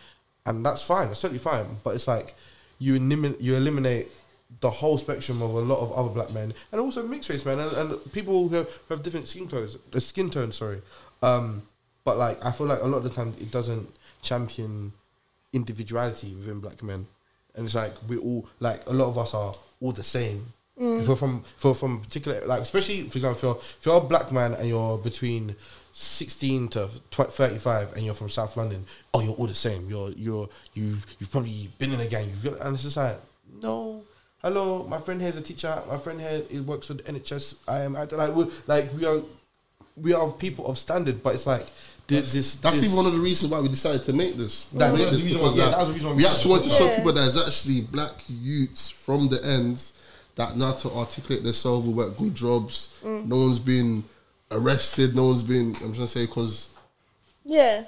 And 0.47 0.65
that's 0.65 0.81
fine, 0.83 1.07
that's 1.07 1.21
totally 1.21 1.39
fine. 1.39 1.77
But 1.83 1.95
it's 1.95 2.07
like 2.07 2.33
you 2.79 2.95
eliminate 2.95 3.39
you 3.39 3.55
eliminate 3.55 4.07
the 4.61 4.69
whole 4.69 4.97
spectrum 4.97 5.41
of 5.41 5.51
a 5.51 5.59
lot 5.59 5.79
of 5.79 5.91
other 5.91 6.09
black 6.09 6.31
men 6.31 6.53
and 6.71 6.81
also 6.81 7.05
mixed 7.05 7.29
race 7.29 7.45
men 7.45 7.59
and, 7.59 7.71
and 7.73 8.13
people 8.13 8.47
who 8.47 8.55
have, 8.55 8.69
who 8.87 8.93
have 8.93 9.03
different 9.03 9.27
skin 9.27 9.47
tones, 9.47 9.77
uh, 9.93 9.99
skin 9.99 10.29
tones. 10.29 10.55
Sorry, 10.55 10.81
um, 11.21 11.61
but 12.03 12.17
like 12.17 12.43
I 12.43 12.51
feel 12.51 12.67
like 12.67 12.81
a 12.81 12.87
lot 12.87 12.97
of 12.97 13.03
the 13.03 13.09
time 13.09 13.33
it 13.39 13.51
doesn't 13.51 13.87
champion 14.21 14.93
individuality 15.53 16.33
within 16.35 16.59
black 16.59 16.81
men, 16.83 17.07
and 17.55 17.65
it's 17.65 17.75
like 17.75 17.93
we 18.07 18.17
all 18.17 18.47
like 18.59 18.87
a 18.87 18.93
lot 18.93 19.07
of 19.07 19.17
us 19.17 19.33
are 19.33 19.53
all 19.81 19.91
the 19.91 20.03
same. 20.03 20.53
If 20.77 21.07
you're 21.07 21.15
from 21.15 21.45
you're 21.63 21.73
from 21.73 21.97
a 21.97 21.99
particular 21.99 22.45
like 22.45 22.61
especially 22.61 23.03
for 23.03 23.17
example 23.17 23.37
if 23.37 23.43
you're, 23.43 23.55
if 23.55 23.85
you're 23.85 23.97
a 23.97 24.01
black 24.01 24.33
man 24.33 24.53
and 24.55 24.67
you're 24.67 24.97
between 24.97 25.55
16 25.93 26.67
to 26.67 26.89
tw- 27.09 27.31
35 27.31 27.93
and 27.93 28.03
you're 28.03 28.13
from 28.13 28.27
South 28.27 28.57
London, 28.57 28.85
oh 29.13 29.21
you're 29.21 29.35
all 29.35 29.47
the 29.47 29.53
same. 29.53 29.89
You're 29.89 30.09
you're 30.11 30.49
you've 30.73 31.05
you've 31.17 31.31
probably 31.31 31.69
been 31.79 31.93
in 31.93 32.01
a 32.01 32.07
gang. 32.07 32.25
You've 32.25 32.43
got, 32.43 32.59
and 32.59 32.73
it's 32.73 32.83
just 32.83 32.97
like 32.97 33.17
no. 33.61 34.03
Hello, 34.45 34.83
my 34.87 34.99
friend 34.99 35.19
here 35.19 35.29
is 35.31 35.37
a 35.37 35.41
teacher. 35.41 35.81
My 35.89 35.97
friend 35.97 36.21
here 36.21 36.43
is 36.49 36.61
works 36.61 36.89
with 36.89 37.03
NHS. 37.05 37.55
I 37.67 37.79
am 37.81 37.95
acting 37.95 38.19
like 38.19 38.33
we 38.35 38.45
like 38.67 38.93
we 38.93 39.05
are 39.05 39.21
we 39.97 40.13
are 40.13 40.31
people 40.31 40.67
of 40.67 40.77
standard, 40.77 41.23
but 41.23 41.33
it's 41.33 41.47
like 41.47 41.65
this. 42.07 42.31
this 42.33 42.55
That's 42.55 42.77
this, 42.77 42.85
even 42.85 42.97
one 42.97 43.05
of 43.07 43.13
the 43.13 43.19
reasons 43.19 43.51
why 43.51 43.59
we 43.59 43.69
decided 43.69 44.03
to 44.03 44.13
make 44.13 44.35
this. 44.35 44.65
That- 44.67 44.93
make 44.93 45.01
that 45.03 45.11
this 45.11 45.19
the 45.19 45.25
reason 45.25 45.39
because, 45.41 45.51
why- 45.57 45.57
yeah, 45.57 45.65
like, 45.69 45.77
that 45.77 45.87
the 45.87 45.93
reason 45.93 46.07
why 46.09 46.13
we 46.15 46.17
we 46.23 46.27
actually 46.27 46.51
want 46.51 46.63
to 46.63 46.69
show 46.69 46.85
Yeah. 46.85 46.95
people 46.97 47.13
that 47.13 47.21
there's 47.21 47.47
actually 47.47 47.81
black 47.81 48.13
youths 48.29 48.89
from 48.91 49.27
the 49.29 49.43
ends 49.43 49.93
that 50.35 50.55
know 50.57 50.67
how 50.67 50.73
to 50.73 50.91
articulate 50.91 51.43
themselves, 51.43 51.87
will 51.87 51.93
work 51.93 52.17
good 52.17 52.35
jobs. 52.35 52.93
Mm. 53.03 53.25
No 53.25 53.37
one's 53.37 53.59
been 53.59 54.03
arrested. 54.51 55.15
No 55.15 55.25
one's 55.27 55.43
been. 55.43 55.75
I'm 55.81 55.93
trying 55.93 55.93
to 55.93 56.07
say 56.07 56.25
because 56.27 56.69
Yeah. 57.43 57.85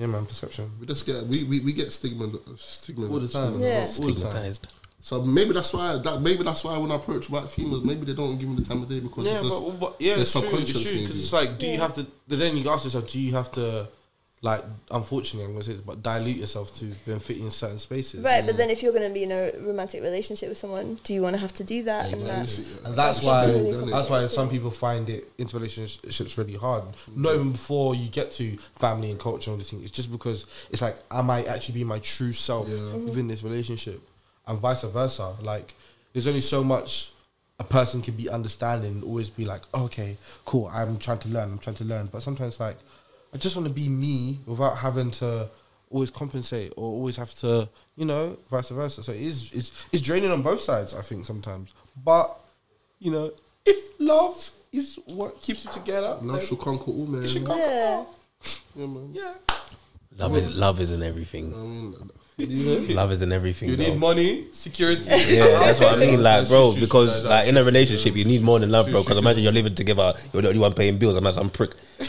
yeah, 0.00 0.06
man, 0.06 0.26
perception 0.26 0.70
we 0.80 0.86
just 0.86 1.06
get 1.06 1.22
we, 1.26 1.44
we, 1.44 1.60
we 1.60 1.72
get 1.72 1.92
stigma 1.92 2.28
stigma 2.56 3.08
all 3.08 3.20
the 3.20 3.28
time. 3.28 3.58
Yeah. 3.60 3.86
all 4.00 4.08
the 4.08 4.20
time. 4.20 4.24
Stigmatized. 4.24 4.66
So 5.04 5.20
maybe 5.20 5.52
that's 5.52 5.74
why 5.74 5.98
that 5.98 6.20
maybe 6.22 6.44
that's 6.44 6.62
why 6.62 6.78
when 6.78 6.92
I 6.92 6.94
approach 6.94 7.28
white 7.28 7.48
females, 7.50 7.82
maybe 7.82 8.06
they 8.06 8.14
don't 8.14 8.38
give 8.38 8.48
me 8.48 8.54
the 8.54 8.64
time 8.64 8.82
of 8.84 8.88
day 8.88 9.00
because 9.00 9.26
Yeah, 9.26 9.32
it's 9.32 9.42
just 9.42 9.64
but, 9.64 9.80
but 9.80 9.96
yeah, 9.98 10.14
it's 10.16 10.30
true. 10.32 10.42
It's 10.52 10.70
true 10.80 11.00
because 11.00 11.16
it's 11.20 11.32
like, 11.32 11.58
do 11.58 11.66
you 11.66 11.78
have 11.80 11.94
to? 11.94 12.06
Then 12.28 12.56
you 12.56 12.70
ask 12.70 12.84
yourself, 12.84 13.10
do 13.10 13.18
you 13.18 13.32
have 13.32 13.50
to, 13.52 13.88
like, 14.42 14.62
unfortunately, 14.92 15.44
I'm 15.44 15.54
gonna 15.54 15.64
say 15.64 15.72
this, 15.72 15.80
but 15.80 16.04
dilute 16.04 16.36
yourself 16.36 16.72
to 16.76 16.84
then 17.04 17.18
fit 17.18 17.38
in 17.38 17.50
certain 17.50 17.80
spaces. 17.80 18.22
Right, 18.22 18.46
but 18.46 18.56
then 18.56 18.70
if 18.70 18.80
you're 18.80 18.92
going 18.92 19.08
to 19.08 19.12
be 19.12 19.24
in 19.24 19.32
a 19.32 19.50
romantic 19.58 20.02
relationship 20.04 20.48
with 20.48 20.58
someone, 20.58 21.00
do 21.02 21.12
you 21.14 21.20
want 21.22 21.34
to 21.34 21.40
have 21.40 21.52
to 21.54 21.64
do 21.64 21.82
that? 21.82 22.12
and 22.12 22.22
that? 22.22 22.58
And 22.84 22.94
that's 22.94 22.96
That's 22.96 23.22
why 23.24 23.46
really 23.46 23.90
that's 23.90 24.08
why 24.08 24.24
some 24.28 24.48
people 24.50 24.70
find 24.70 25.10
it 25.10 25.28
into 25.36 25.56
relationships 25.56 26.38
really 26.38 26.54
hard. 26.54 26.84
Not 27.14 27.34
even 27.34 27.50
before 27.50 27.96
you 27.96 28.08
get 28.08 28.30
to 28.32 28.56
family 28.76 29.10
and 29.10 29.18
culture 29.18 29.50
and 29.50 29.54
all 29.54 29.58
these 29.58 29.70
things. 29.70 29.82
It's 29.82 29.90
just 29.90 30.12
because 30.12 30.46
it's 30.70 30.80
like, 30.80 30.96
am 31.10 31.28
I 31.28 31.42
actually 31.44 31.74
being 31.74 31.88
my 31.88 31.98
true 31.98 32.32
self 32.32 32.68
Yeah. 32.68 32.76
Mm-hmm. 32.76 33.04
within 33.06 33.26
this 33.26 33.42
relationship, 33.42 34.00
and 34.46 34.58
vice 34.58 34.82
versa. 34.82 35.34
Like, 35.42 35.74
there's 36.12 36.26
only 36.26 36.40
so 36.40 36.62
much 36.64 37.10
a 37.58 37.64
person 37.64 38.02
can 38.02 38.14
be 38.14 38.28
understanding 38.28 38.92
and 38.92 39.04
always 39.04 39.30
be 39.30 39.44
like, 39.44 39.62
oh, 39.74 39.84
okay, 39.84 40.16
cool. 40.44 40.68
I'm 40.72 40.98
trying 40.98 41.20
to 41.20 41.28
learn. 41.28 41.52
I'm 41.52 41.58
trying 41.58 41.76
to 41.76 41.84
learn. 41.84 42.06
But 42.06 42.22
sometimes 42.22 42.58
like, 42.58 42.76
I 43.32 43.36
just 43.38 43.56
want 43.56 43.68
to 43.68 43.74
be 43.74 43.88
me 43.88 44.40
without 44.46 44.76
having 44.78 45.10
to 45.12 45.48
always 45.90 46.10
compensate 46.10 46.72
or 46.76 46.84
always 46.84 47.16
have 47.16 47.32
to, 47.34 47.68
you 47.96 48.04
know, 48.04 48.36
vice 48.50 48.70
versa. 48.70 49.02
So 49.02 49.12
it 49.12 49.20
is 49.20 49.50
it's 49.52 49.70
it's 49.92 50.02
draining 50.02 50.30
on 50.30 50.42
both 50.42 50.60
sides. 50.60 50.94
I 50.94 51.02
think 51.02 51.24
sometimes, 51.24 51.72
but 52.04 52.34
you 52.98 53.10
know, 53.10 53.32
if 53.64 53.98
love 54.00 54.50
is 54.72 54.98
what 55.06 55.40
keeps 55.40 55.64
you 55.64 55.70
together, 55.70 56.16
love 56.22 56.26
then 56.38 56.40
should 56.46 56.58
conquer 56.58 56.90
all, 56.90 57.06
man. 57.06 57.24
it 57.24 57.28
should 57.28 57.44
conquer 57.44 57.62
Yeah. 57.62 57.90
all. 58.06 58.14
Yeah, 58.74 58.86
man. 58.86 59.10
Yeah, 59.12 59.34
Love 60.18 60.36
is 60.36 60.56
love 60.56 60.80
isn't 60.80 61.02
everything. 61.02 61.54
I 61.54 61.56
mean, 61.58 61.92
you, 61.92 62.10
Love 62.94 63.12
isn't 63.12 63.32
everything. 63.32 63.68
you 63.70 63.76
though. 63.76 63.84
need 63.84 63.98
money, 63.98 64.46
security. 64.52 65.04
Yeah, 65.04 65.46
that's 65.60 65.80
what 65.80 65.94
I 65.94 65.96
mean. 65.96 66.22
Like, 66.22 66.48
bro, 66.48 66.74
because 66.78 67.24
like 67.24 67.48
in 67.48 67.56
a 67.56 67.64
relationship, 67.64 68.14
you 68.16 68.24
need 68.24 68.42
more 68.42 68.58
than 68.58 68.70
love, 68.70 68.90
bro. 68.90 69.02
Because 69.02 69.18
imagine 69.18 69.42
you're 69.42 69.52
living 69.52 69.74
together, 69.74 70.12
you're 70.32 70.42
the 70.42 70.48
only 70.48 70.60
one 70.60 70.74
paying 70.74 70.98
bills. 70.98 71.16
I'm 71.16 71.24
not 71.24 71.34
some 71.34 71.50
prick. 71.50 71.70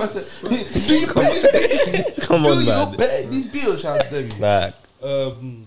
Like, 0.00 0.12
Do 0.14 0.50
you 0.94 1.06
pay? 1.12 2.04
come 2.20 2.42
Do 2.44 2.48
on, 2.50 2.60
you 2.60 2.66
man. 2.66 2.96
pay 2.96 3.26
these 3.28 3.46
bills? 3.48 3.80
Shout 3.82 4.00
Debbie. 4.10 4.30
Like, 4.38 4.72
Um, 5.02 5.64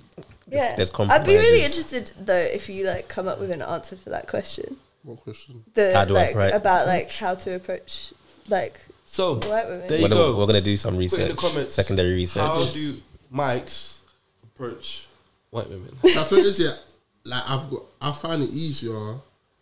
Yeah. 0.49 0.75
I'd 1.09 1.25
be 1.25 1.35
really 1.35 1.59
interested 1.63 2.11
though 2.19 2.33
if 2.35 2.67
you 2.69 2.85
like 2.85 3.07
come 3.07 3.27
up 3.27 3.39
with 3.39 3.51
an 3.51 3.61
answer 3.61 3.95
for 3.95 4.09
that 4.09 4.27
question. 4.27 4.77
what 5.03 5.19
question? 5.19 5.63
The 5.75 5.93
How 5.93 6.05
do 6.05 6.15
I 6.15 6.19
like 6.21 6.29
approach- 6.31 6.53
about 6.53 6.87
like 6.87 7.11
how 7.11 7.35
to 7.35 7.55
approach 7.55 8.13
like 8.49 8.79
so. 9.13 9.35
There 9.35 9.97
you 9.97 10.03
we're 10.03 10.09
gonna, 10.09 10.15
go. 10.15 10.37
we're 10.37 10.47
gonna 10.47 10.61
do 10.61 10.75
some 10.75 10.95
put 10.95 11.03
in 11.03 11.09
the 11.09 11.17
research, 11.17 11.37
comments 11.37 11.73
secondary 11.73 12.13
research. 12.13 12.43
How 12.43 12.65
do 12.65 12.95
mics 13.33 13.99
approach 14.43 15.07
white 15.51 15.69
women? 15.69 15.95
That's 16.03 16.31
what 16.31 16.39
it 16.39 16.45
is. 16.45 16.59
Yeah, 16.59 16.71
like 17.25 17.43
I've 17.47 17.69
got. 17.69 17.81
I 18.01 18.11
find 18.11 18.41
it 18.41 18.49
easier 18.49 19.15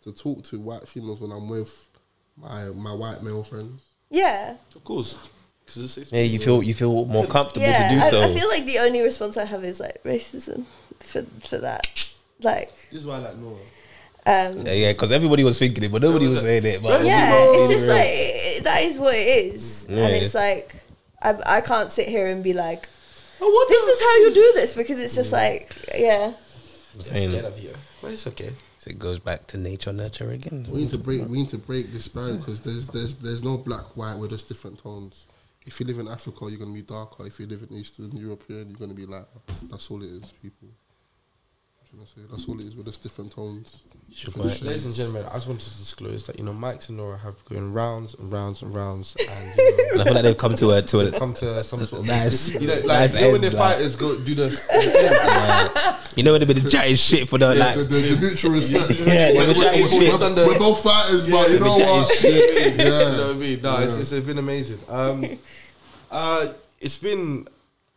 to 0.04 0.12
talk 0.12 0.42
to 0.44 0.58
white 0.58 0.88
females 0.88 1.20
when 1.20 1.32
I'm 1.32 1.48
with 1.48 1.88
my 2.36 2.64
my 2.74 2.92
white 2.94 3.22
male 3.22 3.44
friends. 3.44 3.80
yeah. 4.10 4.56
Of 4.74 4.82
course, 4.84 5.18
because 5.64 5.84
it's, 5.84 5.98
it's 5.98 6.12
yeah, 6.12 6.22
you 6.22 6.38
feel 6.38 6.62
you 6.62 6.74
feel 6.74 7.04
more 7.06 7.26
comfortable 7.26 7.66
Yeah. 7.66 7.88
to 7.88 7.94
do 7.94 8.00
I, 8.00 8.10
so. 8.10 8.22
I 8.22 8.32
feel 8.34 8.48
like 8.48 8.64
the 8.64 8.78
only 8.78 9.02
response 9.02 9.36
I 9.36 9.44
have 9.44 9.64
is 9.64 9.78
like 9.80 10.02
racism 10.02 10.64
for 10.98 11.22
for 11.40 11.58
that. 11.58 11.86
Like 12.42 12.72
This 12.90 13.00
is 13.00 13.06
why 13.06 13.16
I 13.16 13.18
like 13.18 13.36
Nora. 13.38 13.56
Um 14.24 14.58
yeah, 14.66 14.72
yeah, 14.72 14.92
because 14.92 15.10
everybody 15.12 15.42
was 15.44 15.58
thinking 15.58 15.82
it, 15.84 15.90
but 15.92 16.02
nobody 16.02 16.28
was 16.28 16.42
saying 16.42 16.64
it. 16.64 16.82
But 16.82 17.04
yeah, 17.04 17.32
it's 17.34 17.62
it's 17.62 17.72
just 17.72 17.86
real. 17.86 17.96
like 17.96 18.08
it, 18.08 18.64
that 18.64 18.82
is 18.82 18.98
what 18.98 19.14
it 19.14 19.26
is, 19.26 19.86
Yeah. 19.88 20.06
and 20.06 20.14
it's 20.16 20.34
like 20.34 20.76
I, 21.20 21.58
I 21.58 21.60
can't 21.60 21.90
sit 21.90 22.08
here 22.08 22.26
and 22.28 22.42
be 22.42 22.52
like, 22.52 22.88
Oh, 23.40 23.50
what 23.50 23.68
this 23.68 23.82
is 23.82 24.00
how 24.00 24.16
you 24.18 24.34
do 24.34 24.52
this 24.54 24.74
because 24.74 25.00
it's 25.00 25.14
just 25.16 25.32
like 25.32 25.74
yeah, 25.96 26.34
I'm 26.94 27.02
scared 27.02 27.44
of 27.44 27.58
you. 27.58 27.72
But 28.00 28.12
it's 28.12 28.26
okay. 28.28 28.50
so 28.78 28.90
it 28.90 28.98
goes 28.98 29.18
back 29.18 29.46
to 29.48 29.58
nature, 29.58 29.92
nurture 29.92 30.30
again. 30.30 30.66
We 30.70 30.80
need 30.80 30.90
to 30.90 30.98
break. 30.98 31.28
We 31.28 31.38
need 31.38 31.48
to 31.50 31.58
break 31.58 31.92
this 31.92 32.06
barrier 32.08 32.34
because 32.34 32.60
there's 32.60 32.88
there's 32.88 33.16
there's 33.16 33.42
no 33.42 33.56
black 33.58 33.96
white. 33.96 34.16
We're 34.16 34.28
just 34.28 34.46
different 34.48 34.78
tones. 34.78 35.26
If 35.66 35.78
you 35.78 35.86
live 35.86 35.98
in 36.00 36.08
Africa, 36.08 36.46
you're 36.48 36.58
gonna 36.58 36.72
be 36.74 36.82
darker. 36.82 37.26
If 37.26 37.38
you 37.40 37.46
live 37.46 37.64
in 37.68 37.76
Eastern 37.76 38.10
European, 38.16 38.70
you're 38.70 38.78
gonna 38.78 38.94
be 38.94 39.06
lighter. 39.06 39.26
That's 39.70 39.90
all 39.90 40.02
it 40.02 40.10
is, 40.10 40.32
people. 40.32 40.68
What 41.94 42.02
I 42.02 42.06
say? 42.06 42.20
That's 42.30 42.48
all 42.48 42.58
it 42.58 42.64
is. 42.66 42.74
We're 42.74 42.84
just 42.84 43.02
different 43.02 43.32
tones. 43.32 43.84
Different 44.08 44.46
Ladies 44.62 44.86
and 44.86 44.94
gentlemen, 44.94 45.24
I 45.30 45.34
just 45.34 45.46
wanted 45.46 45.62
to 45.70 45.76
disclose 45.78 46.26
that 46.26 46.38
you 46.38 46.44
know 46.44 46.52
Mike's 46.54 46.88
and 46.88 46.96
Nora 46.98 47.18
have 47.18 47.42
going 47.46 47.72
rounds 47.72 48.14
and 48.14 48.32
rounds 48.32 48.62
and 48.62 48.74
rounds, 48.74 49.14
and 49.18 49.56
you 49.58 49.64
know, 49.76 49.92
And 49.92 50.00
I 50.00 50.04
feel 50.04 50.14
like 50.14 50.22
they've 50.22 50.36
come 50.38 50.54
to 50.54 50.70
a 50.70 50.82
to 50.82 51.00
a 51.00 51.18
come 51.18 51.34
to 51.34 51.62
some 51.64 51.78
sort 51.80 52.00
of 52.02 52.06
Nice- 52.06 52.48
You 52.50 52.60
know, 52.60 52.74
like 52.76 52.84
nice 52.86 53.14
you 53.14 53.20
know 53.26 53.32
when 53.32 53.40
the 53.42 53.50
like- 53.50 53.58
fighters 53.58 53.96
go 53.96 54.18
do 54.18 54.34
the, 54.34 54.48
the 54.48 55.98
you 56.16 56.22
know 56.22 56.32
when 56.32 56.40
they've 56.46 56.54
been 56.62 56.68
chatting 56.70 56.96
shit 56.96 57.28
for 57.28 57.38
the 57.38 57.54
Yeah, 57.54 57.64
like 57.64 57.76
the, 57.76 57.82
the, 57.84 58.00
the 58.00 58.20
mutual 58.20 58.52
respect. 58.52 58.90
Yeah, 59.00 59.32
we're, 59.34 59.46
they've 59.46 59.56
we're- 59.56 59.88
shit. 59.88 60.20
we're- 60.20 60.46
we're 60.46 60.58
both 60.58 60.82
fighters, 60.82 61.28
but 61.30 61.50
you 61.50 61.60
know 61.60 61.76
what? 61.76 62.08
shit. 62.10 62.76
you 62.78 62.84
know 62.84 63.26
what 63.28 63.36
I 63.36 63.38
mean? 63.38 63.60
No, 63.62 63.78
it's, 63.80 63.96
it's 64.12 64.26
been 64.26 64.38
amazing. 64.38 64.78
Um, 64.88 65.26
uh, 66.10 66.52
it's 66.80 66.98
been 66.98 67.46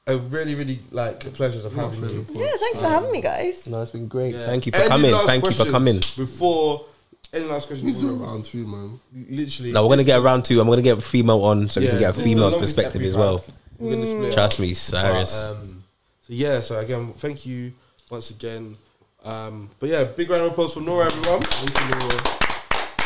a 0.07 0.17
really, 0.17 0.53
really 0.55 0.79
like 0.91 1.25
a 1.25 1.29
pleasure 1.29 1.65
of 1.65 1.73
having 1.73 2.09
you. 2.09 2.25
yeah. 2.33 2.47
Thanks 2.59 2.79
for 2.79 2.87
having 2.87 3.11
me, 3.11 3.21
guys. 3.21 3.65
No, 3.67 3.81
it's 3.81 3.91
been 3.91 4.07
great. 4.07 4.35
Yeah. 4.35 4.45
Thank 4.45 4.65
you 4.67 4.71
for 4.71 4.77
Any 4.79 4.89
coming. 4.89 5.11
last 5.11 5.25
Thank 5.25 5.45
you 5.45 5.51
for 5.51 5.65
coming. 5.65 5.95
Before 6.15 6.85
any 7.33 7.45
last 7.45 7.67
questions, 7.67 7.83
We 7.95 7.99
do 7.99 8.13
before- 8.13 8.27
round 8.27 8.45
two, 8.45 8.67
man. 8.67 8.99
literally. 9.29 9.71
Now 9.71 9.83
we're 9.83 9.89
gonna 9.89 10.03
get 10.03 10.19
around 10.19 10.45
two. 10.45 10.61
I'm 10.61 10.67
gonna 10.67 10.81
get 10.83 10.97
a 10.97 11.01
female 11.01 11.43
on, 11.43 11.69
so 11.69 11.81
we 11.81 11.87
can 11.87 11.95
Yeah, 11.95 12.11
get 12.11 12.17
a 12.17 12.21
female's 12.21 12.53
long 12.53 12.61
as 12.63 12.71
perspective 12.71 13.01
every 13.01 13.07
as 13.07 13.17
well. 13.17 13.37
round, 13.37 13.43
We're 13.79 13.91
gonna 13.95 14.07
split 14.07 14.33
Trust 14.33 14.53
up. 14.55 14.59
me, 14.59 14.73
Cyrus. 14.73 15.41
But, 15.43 15.51
um, 15.51 15.83
so 16.21 16.33
yeah, 16.33 16.59
so 16.61 16.79
again, 16.79 17.13
thank 17.17 17.45
you 17.45 17.73
once 18.09 18.29
again. 18.29 18.77
Um, 19.23 19.69
but 19.79 19.89
yeah, 19.89 20.03
big 20.03 20.29
round 20.29 20.43
of 20.43 20.51
applause 20.51 20.75
for 20.75 20.81
Nora, 20.81 21.05
everyone. 21.07 21.41
Thank 21.41 21.79
you, 21.79 22.07
Nora. 22.07 22.44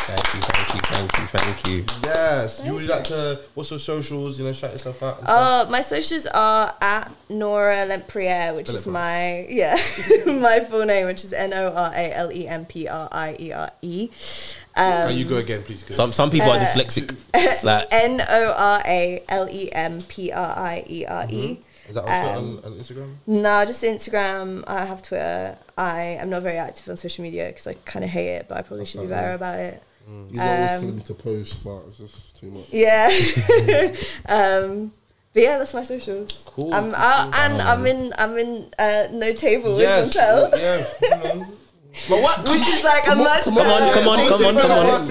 Thank 0.10 0.34
you, 0.34 0.42
thank 0.42 0.74
you, 0.74 0.80
thank 0.82 1.18
you, 1.18 1.26
thank 1.40 1.68
you. 1.68 1.86
Yes, 2.04 2.62
you 2.66 2.74
would 2.74 2.88
like 2.88 3.04
to. 3.06 3.40
What's 3.54 3.70
your 3.70 3.80
socials? 3.80 4.40
You 4.40 4.46
know, 4.46 4.54
shout 4.54 4.72
yourself 4.72 5.02
out. 5.04 5.20
Uh, 5.24 5.68
my 5.70 5.82
socials 5.82 6.26
are 6.28 6.74
at 6.82 7.12
Nora 7.30 7.86
Lempriere, 7.88 8.56
which 8.56 8.68
Spell 8.68 8.76
it 8.76 8.80
is 8.80 8.88
my 8.88 9.46
yeah 9.50 9.76
my 10.26 10.62
full 10.62 10.86
name, 10.86 11.06
which 11.06 11.24
is 11.24 11.32
N 11.34 11.54
O 11.54 11.72
R 11.74 11.92
A 11.96 12.12
L 12.14 12.32
E 12.32 12.48
M 12.48 12.66
P 12.66 12.88
R 12.88 13.08
I 13.12 13.36
E 13.40 13.52
R 13.54 13.70
E. 13.84 14.10
Can 14.76 15.16
you 15.18 15.26
go 15.26 15.38
again, 15.38 15.62
please? 15.64 15.84
'cause- 15.84 15.96
Some 15.96 16.12
some 16.12 16.32
people 16.32 16.50
are 16.50 16.58
Uh, 16.58 16.64
dyslexic. 16.66 17.16
Like 17.64 17.88
N 17.92 18.22
O 18.28 18.54
R 18.58 18.82
A 18.86 19.24
L 19.30 19.48
E 19.50 19.72
M 19.72 20.02
P 20.02 20.32
R 20.32 20.58
I 20.58 20.84
E 20.88 21.06
R 21.06 21.26
E. 21.30 21.60
Is 21.88 21.96
that 21.96 22.02
also 22.04 22.12
on 22.14 22.38
um, 22.38 22.52
Twitter 22.54 22.68
and, 22.68 22.74
and 22.76 22.82
Instagram? 22.82 23.16
No, 23.28 23.66
just 23.66 23.84
Instagram. 23.84 24.64
I 24.68 24.86
have 24.86 25.02
Twitter. 25.02 25.58
I 25.78 26.02
am 26.22 26.30
not 26.30 26.42
very 26.44 26.58
active 26.58 26.88
on 26.90 26.98
social 26.98 27.24
media 27.24 27.48
because 27.48 27.68
I 27.68 27.74
kind 27.86 28.06
of 28.06 28.12
hate 28.12 28.30
it, 28.36 28.46
but 28.48 28.58
I 28.58 28.62
probably 28.62 28.86
should 28.86 29.02
be 29.02 29.08
fine, 29.08 29.10
better 29.16 29.34
about 29.34 29.60
it. 29.60 29.84
He's 30.32 30.40
always 30.40 30.72
Um, 30.72 30.80
telling 30.82 30.96
me 30.98 31.02
to 31.04 31.14
post, 31.14 31.64
but 31.64 31.82
it's 31.90 31.98
just 32.00 32.40
too 32.40 32.50
much. 32.52 32.66
Yeah. 32.72 33.10
um, 34.28 34.92
but 35.34 35.44
yeah, 35.44 35.58
that's 35.60 35.74
my 35.74 35.84
socials. 35.84 36.42
Cool, 36.46 36.74
Um, 36.74 36.86
cool, 36.86 36.96
uh, 36.96 37.32
and 37.36 37.62
I'm 37.62 37.86
in 37.86 38.14
I'm 38.18 38.38
in 38.38 38.66
uh, 38.80 39.08
no 39.12 39.34
table 39.34 39.80
Yes. 39.80 40.08
with 40.08 40.16
Montel, 40.16 40.60
Yeah. 40.60 41.46
But 42.08 42.22
what? 42.22 42.48
which 42.48 42.68
is 42.68 42.84
like 42.84 43.08
a 43.08 43.16
much 43.16 43.44
come 43.46 43.58
on, 43.58 43.66
better. 43.66 43.94
come 43.94 44.08
on, 44.08 44.28
come 44.30 44.46
on, 44.46 44.56
come 44.56 44.72
on. 44.72 45.06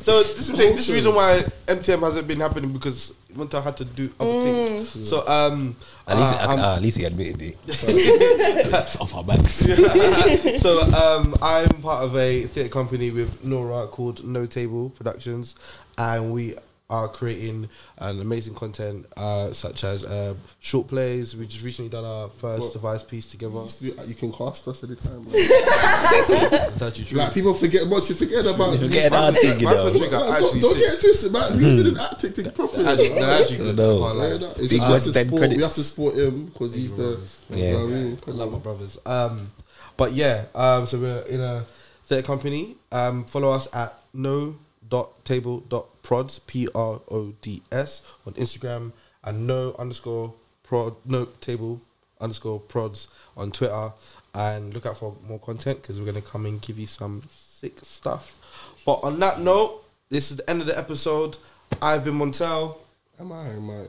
So 0.00 0.22
this 0.22 0.48
is 0.48 0.56
saying 0.56 0.72
this 0.76 0.80
is 0.82 0.86
the 0.86 0.92
reason 0.94 1.14
why 1.14 1.44
MTM 1.66 2.00
hasn't 2.00 2.26
been 2.28 2.40
happening 2.40 2.72
because 2.72 3.12
Monta 3.34 3.62
had 3.62 3.76
to 3.78 3.84
do 3.84 4.10
other 4.20 4.30
Mm. 4.30 4.42
things. 4.42 5.08
So 5.08 5.26
um, 5.26 5.76
at 6.06 6.16
least, 6.18 6.34
uh, 6.34 6.36
I'm- 6.48 6.58
uh, 6.60 6.76
at 6.76 6.82
least 6.82 6.98
he 6.98 7.04
admitted 7.04 7.42
it. 7.42 7.56
It's 7.66 8.96
off 9.00 9.14
our 9.14 9.24
backs. 9.24 9.54
so 10.62 10.80
um, 10.92 11.34
I'm 11.42 11.68
part 11.82 12.04
of 12.04 12.16
a 12.16 12.42
theatre 12.44 12.68
company 12.68 13.10
with 13.10 13.44
Nora 13.44 13.86
called 13.86 14.24
No 14.24 14.46
Table 14.46 14.90
Productions, 14.90 15.54
and 15.98 16.32
we 16.32 16.54
are 16.92 17.08
creating 17.08 17.70
an 17.98 18.20
amazing 18.20 18.54
content, 18.54 19.06
uh, 19.16 19.50
such 19.52 19.82
as 19.82 20.04
uh, 20.04 20.34
short 20.60 20.88
plays. 20.88 21.34
We 21.34 21.46
just 21.46 21.64
recently 21.64 21.88
done 21.88 22.04
our 22.04 22.28
first 22.28 22.64
What? 22.64 22.72
device 22.74 23.02
piece 23.02 23.26
together. 23.26 23.64
You 23.80 24.14
can 24.14 24.30
cast 24.30 24.68
us 24.68 24.84
anytime. 24.84 25.22
bro. 25.22 25.32
It's 25.34 26.82
actually 26.82 27.04
true. 27.06 27.18
like 27.18 27.32
people 27.32 27.54
forget 27.54 27.88
once 27.88 28.10
you 28.10 28.14
forget 28.14 28.44
about. 28.44 28.72
You 28.74 28.78
forget 28.86 29.10
our 29.12 29.32
thing, 29.32 29.58
you 29.60 29.66
know. 29.66 29.90
for 29.90 29.98
trigger, 29.98 30.18
Like, 30.18 30.40
don't, 30.40 30.60
don't 30.60 30.78
get 30.78 31.00
twisted, 31.00 31.32
man. 31.32 31.56
We 31.56 31.64
used 31.64 31.84
to 31.84 31.90
do 31.90 31.98
acting 31.98 32.30
thing 32.32 32.50
properly. 32.52 32.86
Actually, 32.86 33.08
bro. 33.08 33.18
they're 33.20 33.40
actually 33.40 33.56
good. 33.56 33.76
No. 33.76 34.04
I 34.04 34.06
can't 34.06 34.18
lie. 34.18 34.26
Yeah, 34.28 34.36
no, 34.36 34.50
it's 34.50 34.58
Big 34.58 34.70
just 34.70 34.86
we 34.86 34.92
have, 34.92 35.02
to 35.02 35.12
support, 35.12 35.50
we 35.50 35.62
have 35.62 35.74
to 35.74 35.84
support 35.84 36.14
him 36.16 36.46
because 36.46 36.74
he's 36.74 36.92
the. 36.94 37.20
Yeah. 37.50 37.56
You 37.56 37.72
know 37.72 37.78
what 37.78 37.84
I 37.84 37.96
mean? 37.96 38.18
I 38.26 38.30
love 38.32 38.52
my 38.52 38.58
brothers. 38.58 38.98
Um, 39.06 39.50
but 39.96 40.12
yeah, 40.12 40.44
um, 40.54 40.84
so 40.86 40.98
we're 41.00 41.22
in 41.22 41.40
a 41.40 41.64
theatre 42.04 42.26
company. 42.26 42.76
Um, 42.90 43.24
follow 43.24 43.50
us 43.50 43.68
at 43.74 43.98
no 44.12 44.56
dot 44.92 45.24
table 45.24 45.60
dot 45.60 45.86
prods 46.02 46.38
p 46.40 46.68
r 46.74 47.00
o 47.08 47.32
d 47.40 47.62
s 47.72 48.02
on 48.26 48.34
Instagram 48.34 48.92
and 49.24 49.46
no 49.46 49.74
underscore 49.78 50.34
prod 50.62 50.94
no 51.06 51.24
table 51.40 51.80
underscore 52.20 52.60
prods 52.60 53.08
on 53.34 53.50
Twitter 53.50 53.90
and 54.34 54.74
look 54.74 54.84
out 54.84 54.98
for 54.98 55.16
more 55.26 55.38
content 55.38 55.80
because 55.80 55.98
we're 55.98 56.04
gonna 56.04 56.20
come 56.20 56.44
and 56.44 56.60
give 56.60 56.78
you 56.78 56.86
some 56.86 57.22
sick 57.30 57.78
stuff. 57.82 58.36
But 58.84 59.00
on 59.02 59.18
that 59.20 59.40
note, 59.40 59.82
this 60.10 60.30
is 60.30 60.36
the 60.36 60.50
end 60.50 60.60
of 60.60 60.66
the 60.66 60.76
episode. 60.76 61.38
I've 61.80 62.04
been 62.04 62.18
Montel. 62.18 62.76
Am 63.18 63.32
I, 63.32 63.48
Mike? 63.54 63.88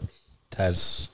Taz. 0.51 1.09